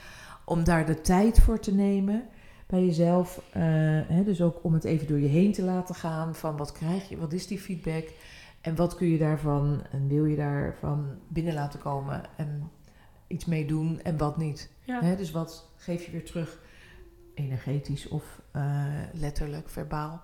om 0.45 0.63
daar 0.63 0.85
de 0.85 1.01
tijd 1.01 1.39
voor 1.39 1.59
te 1.59 1.73
nemen 1.73 2.23
bij 2.67 2.85
jezelf. 2.85 3.41
Eh, 3.51 3.61
hè, 4.07 4.23
dus 4.23 4.41
ook 4.41 4.63
om 4.63 4.73
het 4.73 4.83
even 4.83 5.07
door 5.07 5.19
je 5.19 5.27
heen 5.27 5.51
te 5.51 5.63
laten 5.63 5.95
gaan 5.95 6.35
van 6.35 6.57
wat 6.57 6.71
krijg 6.71 7.09
je, 7.09 7.17
wat 7.17 7.33
is 7.33 7.47
die 7.47 7.59
feedback 7.59 8.07
en 8.61 8.75
wat 8.75 8.95
kun 8.95 9.07
je 9.07 9.17
daarvan 9.17 9.81
en 9.91 10.07
wil 10.07 10.25
je 10.25 10.35
daarvan 10.35 11.07
binnen 11.27 11.53
laten 11.53 11.79
komen 11.79 12.21
en 12.37 12.71
iets 13.27 13.45
mee 13.45 13.65
doen 13.65 14.01
en 14.01 14.17
wat 14.17 14.37
niet. 14.37 14.71
Ja. 14.83 15.01
Hè, 15.01 15.15
dus 15.15 15.31
wat 15.31 15.69
geef 15.75 16.05
je 16.05 16.11
weer 16.11 16.25
terug, 16.25 16.59
energetisch 17.33 18.07
of 18.07 18.41
eh, 18.51 18.85
letterlijk, 19.13 19.69
verbaal, 19.69 20.21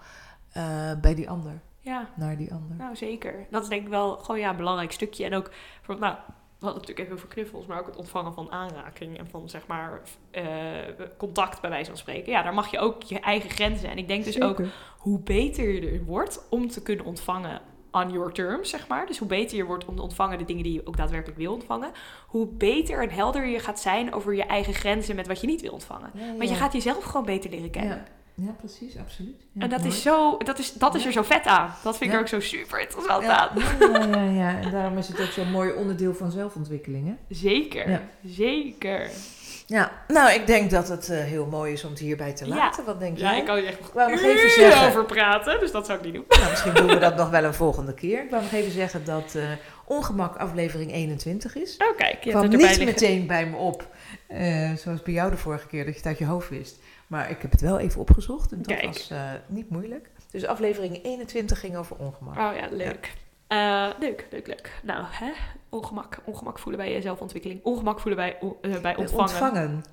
eh, 0.52 0.92
bij 1.02 1.16
die 1.16 1.30
ander, 1.30 1.62
Ja. 1.80 2.10
naar 2.16 2.38
die 2.38 2.54
ander. 2.54 2.76
Nou, 2.76 2.96
zeker. 2.96 3.46
Dat 3.50 3.64
is 3.64 3.70
denk 3.70 3.82
ik 3.82 3.90
wel 3.90 4.18
gewoon 4.18 4.40
ja, 4.42 4.50
een 4.50 4.58
belangrijk 4.58 4.92
stukje. 4.92 5.26
En 5.26 5.34
ook, 5.34 5.52
voor, 5.82 6.00
nou, 6.00 6.18
we 6.60 6.65
hadden 6.65 6.82
het 6.82 6.89
natuurlijk 6.89 7.00
even 7.00 7.13
over 7.13 7.28
knuffels, 7.28 7.65
maar 7.65 7.80
ook 7.80 7.86
het 7.86 7.96
ontvangen 7.96 8.34
van 8.34 8.52
aanraking 8.52 9.17
en 9.17 9.28
van 9.28 9.50
zeg 9.50 9.67
maar 9.67 10.02
eh, 10.32 10.46
contact 11.17 11.62
bij 11.62 11.70
wijze 11.70 11.89
van 11.89 11.98
spreken. 11.98 12.32
Ja, 12.32 12.43
daar 12.43 12.54
mag 12.54 12.72
je 12.72 12.80
ook 12.80 13.04
je 13.04 13.20
eigen 13.20 13.50
grenzen. 13.50 13.89
En 13.89 13.98
ik 13.98 14.08
denk 14.08 14.24
dus 14.24 14.41
ook 14.41 14.62
hoe 14.98 15.20
beter 15.20 15.70
je 15.70 15.89
er 15.89 16.04
wordt 16.04 16.46
om 16.50 16.67
te 16.67 16.82
kunnen 16.82 17.06
ontvangen 17.06 17.62
on 17.91 18.12
your 18.12 18.32
terms, 18.32 18.70
zeg 18.70 18.88
maar. 18.88 19.06
Dus 19.06 19.17
hoe 19.17 19.28
beter 19.28 19.58
je 19.58 19.65
wordt 19.65 19.86
om 19.86 19.96
te 19.96 20.02
ontvangen 20.02 20.38
de 20.38 20.46
dingen 20.46 20.63
die 20.63 20.74
je 20.74 20.88
ook 20.88 20.98
daadwerkelijk 20.98 21.38
wil 21.38 21.54
ontvangen, 21.54 21.91
hoe 22.28 22.48
beter 22.48 23.02
en 23.02 23.10
helder 23.10 23.48
je 23.48 23.60
gaat 23.60 23.80
zijn 23.80 24.13
over 24.13 24.36
je 24.36 24.43
eigen 24.43 24.74
grenzen 24.74 25.15
met 25.15 25.28
wat 25.28 25.41
je 25.41 25.48
niet 25.48 25.62
wil 25.62 25.72
ontvangen. 25.72 26.12
Ja, 26.13 26.36
Want 26.38 26.50
je 26.50 26.56
gaat 26.56 26.74
jezelf 26.74 27.04
gewoon 27.04 27.26
beter 27.26 27.50
leren 27.50 27.70
kennen. 27.70 27.98
Ja. 27.98 28.17
Ja, 28.41 28.52
precies, 28.52 28.97
absoluut. 28.97 29.36
Ja, 29.52 29.62
En 29.62 29.69
dat 29.69 29.80
mooi. 29.80 29.91
is, 29.91 30.02
zo, 30.02 30.38
dat, 30.38 30.60
is, 30.60 30.73
dat 30.73 30.95
is 30.95 31.02
Ja. 31.02 31.08
er 31.08 31.13
zo 31.13 31.23
vet 31.23 31.45
aan. 31.45 31.73
Dat 31.84 31.97
vind 31.97 32.04
ik 32.04 32.08
Ja. 32.10 32.13
er 32.13 32.19
ook 32.19 32.28
zo 32.28 32.39
super 32.39 32.80
interessant 32.82 33.23
Ja, 33.23 33.38
aan. 33.50 33.58
ja, 33.80 33.97
ja, 34.08 34.23
ja, 34.23 34.32
ja. 34.52 34.60
En 34.62 34.71
daarom 34.71 34.97
is 34.97 35.08
het 35.08 35.21
ook 35.21 35.30
zo'n 35.30 35.52
mooi 35.52 35.71
onderdeel 35.71 36.13
van 36.13 36.32
zelfontwikkeling. 36.32 37.08
Hè? 37.08 37.13
Zeker, 37.36 37.89
Ja. 37.89 38.02
zeker. 38.26 39.10
Ja, 39.67 39.91
nou, 40.08 40.32
ik 40.32 40.47
denk 40.47 40.69
dat 40.71 40.88
het 40.89 41.10
eh, 41.10 41.19
heel 41.19 41.45
mooi 41.45 41.73
is 41.73 41.84
om 41.84 41.89
het 41.89 42.00
hierbij 42.00 42.34
te 42.34 42.45
Ja. 42.47 42.56
laten. 42.56 42.86
Wat 42.86 43.00
denk 43.00 43.17
Ja, 43.17 43.30
jij? 43.30 43.39
ik 43.39 43.45
kan 43.45 43.58
er 43.58 43.65
echt 43.65 43.80
nog 43.93 44.21
even 44.21 44.50
zeggen. 44.50 44.88
over 44.88 45.06
praten, 45.06 45.60
dus 45.60 45.71
dat 45.71 45.86
zou 45.86 45.97
ik 45.97 46.04
niet 46.06 46.13
doen. 46.13 46.26
Nou, 46.30 46.50
misschien 46.50 46.73
doen 46.73 46.88
we 46.88 46.97
dat 46.97 47.15
nog 47.15 47.30
wel 47.30 47.43
een 47.43 47.54
volgende 47.54 47.93
keer. 47.93 48.23
Ik 48.23 48.30
wou 48.30 48.43
nog 48.43 48.52
even 48.52 48.71
zeggen 48.71 49.06
dat 49.06 49.36
eh, 49.36 49.43
Ongemak 49.86 50.36
aflevering 50.38 50.91
21 50.93 51.56
is. 51.56 51.78
Oh, 51.78 51.97
kijk, 51.97 52.23
je 52.23 52.30
kwam 52.30 52.50
niet 52.50 52.62
liggen. 52.62 52.86
meteen 52.86 53.28
bij 53.28 53.45
me 53.45 53.56
op, 53.58 53.88
eh, 54.28 54.73
zoals 54.73 55.02
bij 55.02 55.13
jou 55.13 55.32
de 55.32 55.38
vorige 55.38 55.67
keer, 55.67 55.84
dat 55.86 55.93
je 55.93 55.97
het 56.00 56.08
uit 56.08 56.17
je 56.17 56.26
hoofd 56.26 56.50
wist. 56.50 56.80
Maar 57.08 57.30
ik 57.30 57.41
heb 57.41 57.52
het 57.52 57.62
wel 57.62 57.80
even 57.80 58.02
opgezocht 58.02 58.52
en 58.52 58.58
dat 58.58 58.67
Kijk. 58.67 58.86
was 58.86 59.10
eh, 59.10 59.32
niet 59.48 59.70
moeilijk. 59.70 60.10
Dus 60.32 60.46
aflevering 60.46 61.04
21 61.04 61.60
ging 61.60 61.76
over 61.78 61.96
ongemak. 61.96 62.38
Oh 62.38 62.56
ja, 62.56 62.67
leuk. 62.72 63.13
Eh, 63.48 63.88
leuk, 64.00 64.28
leuk, 64.32 64.48
leuk. 64.48 64.80
Nou, 64.84 65.04
hè? 65.10 65.32
Ongemak. 65.70 66.17
Ongemak 66.26 66.60
voelen 66.60 66.82
bij 66.82 66.93
je 66.93 67.02
zelfontwikkeling. 67.02 67.60
Ongemak 67.63 68.00
voelen 68.00 68.15
bij, 68.20 68.38
eh, 68.62 68.80
bij 68.82 68.93
Eh, 68.93 69.00
ontvangen. 69.00 69.22
ontvangen. 69.22 69.84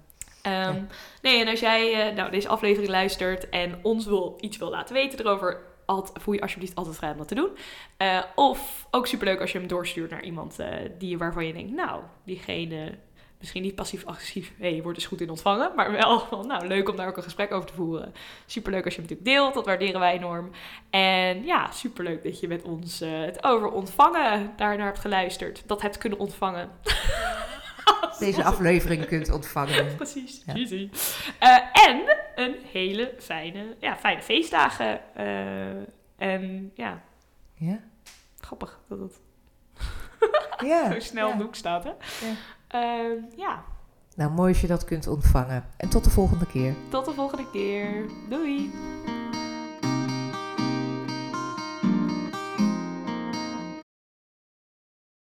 Ehm, 0.42 0.83
Nee, 1.22 1.40
en 1.40 1.48
als 1.48 1.61
jij 1.61 2.09
eh, 2.09 2.16
nou, 2.16 2.31
deze 2.31 2.48
aflevering 2.48 2.90
luistert 2.90 3.48
en 3.48 3.79
ons 3.83 4.07
wil, 4.07 4.37
iets 4.40 4.57
wil 4.57 4.70
laten 4.70 4.94
weten 4.94 5.18
erover, 5.18 5.61
alt, 5.87 6.12
voel 6.14 6.35
je 6.35 6.40
alsjeblieft 6.40 6.74
altijd 6.74 6.96
vrij 6.96 7.11
om 7.11 7.18
dat 7.18 7.29
te 7.29 7.35
doen. 7.35 7.50
Eh, 7.96 8.22
of 8.35 8.87
ook 8.90 9.07
superleuk 9.07 9.40
als 9.40 9.53
je 9.53 9.59
hem 9.59 9.66
doorstuurt 9.68 10.11
naar 10.11 10.22
iemand 10.24 10.59
eh, 10.59 10.68
die, 10.98 11.18
waarvan 11.18 11.46
je 11.46 11.53
denkt, 11.53 11.72
nou, 11.72 12.03
diegene, 12.24 12.98
misschien 13.38 13.62
niet 13.62 13.75
passief-agressief, 13.75 14.53
hé, 14.59 14.70
hey, 14.73 14.83
wordt 14.83 14.99
dus 14.99 15.07
goed 15.07 15.20
in 15.20 15.31
ontvangen, 15.31 15.73
maar 15.77 15.92
wel, 15.92 16.20
van, 16.29 16.47
nou, 16.47 16.66
leuk 16.66 16.88
om 16.88 16.97
daar 16.97 17.09
ook 17.09 17.16
een 17.16 17.23
gesprek 17.23 17.53
over 17.53 17.68
te 17.68 17.75
voeren. 17.75 18.14
Superleuk 18.47 18.85
als 18.85 18.94
je 18.94 19.01
hem 19.01 19.09
natuurlijk 19.11 19.37
deelt, 19.37 19.55
dat 19.55 19.66
waarderen 19.66 20.01
wij 20.01 20.14
enorm. 20.14 20.51
En 20.90 21.44
ja, 21.44 21.70
superleuk 21.70 22.23
dat 22.23 22.40
je 22.40 22.49
met 22.49 22.62
ons 22.62 23.01
eh, 23.01 23.20
het 23.20 23.44
over 23.44 23.70
ontvangen 23.70 24.53
daarnaar 24.57 24.87
hebt 24.87 24.99
geluisterd, 24.99 25.62
dat 25.66 25.83
hebt 25.83 25.99
kunnen 25.99 26.18
ontvangen. 26.18 26.70
Deze 28.18 28.44
aflevering 28.44 29.07
kunt 29.07 29.31
ontvangen. 29.31 29.94
Precies, 29.97 30.42
Ja. 30.47 30.55
Eh, 31.38 31.87
en 31.88 32.16
een 32.35 32.57
hele 32.73 33.14
fijne, 33.18 33.77
ja, 33.81 33.97
fijne 33.97 34.23
feestdagen. 34.23 35.01
Eh, 35.14 35.83
en 36.16 36.73
ja, 36.75 37.03
Ja? 37.55 37.79
grappig 38.40 38.81
dat 38.88 38.99
het 38.99 39.20
Ja. 40.66 40.92
zo 40.92 41.01
snel 41.01 41.27
ja. 41.27 41.33
in 41.33 41.38
de 41.38 41.44
hoek 41.44 41.55
staat, 41.55 41.85
hè? 41.85 41.90
Eh, 41.90 42.29
ja, 43.37 43.65
Nou, 44.17 44.31
mooi 44.31 44.49
als 44.53 44.61
je 44.61 44.67
dat 44.67 44.85
kunt 44.85 45.07
ontvangen. 45.07 45.65
En 45.77 45.89
tot 45.89 46.05
de 46.05 46.11
volgende 46.11 46.47
keer. 46.47 46.75
tot 46.89 47.05
de 47.05 47.13
volgende 47.13 47.51
keer. 47.53 48.05
Doei! 48.29 48.73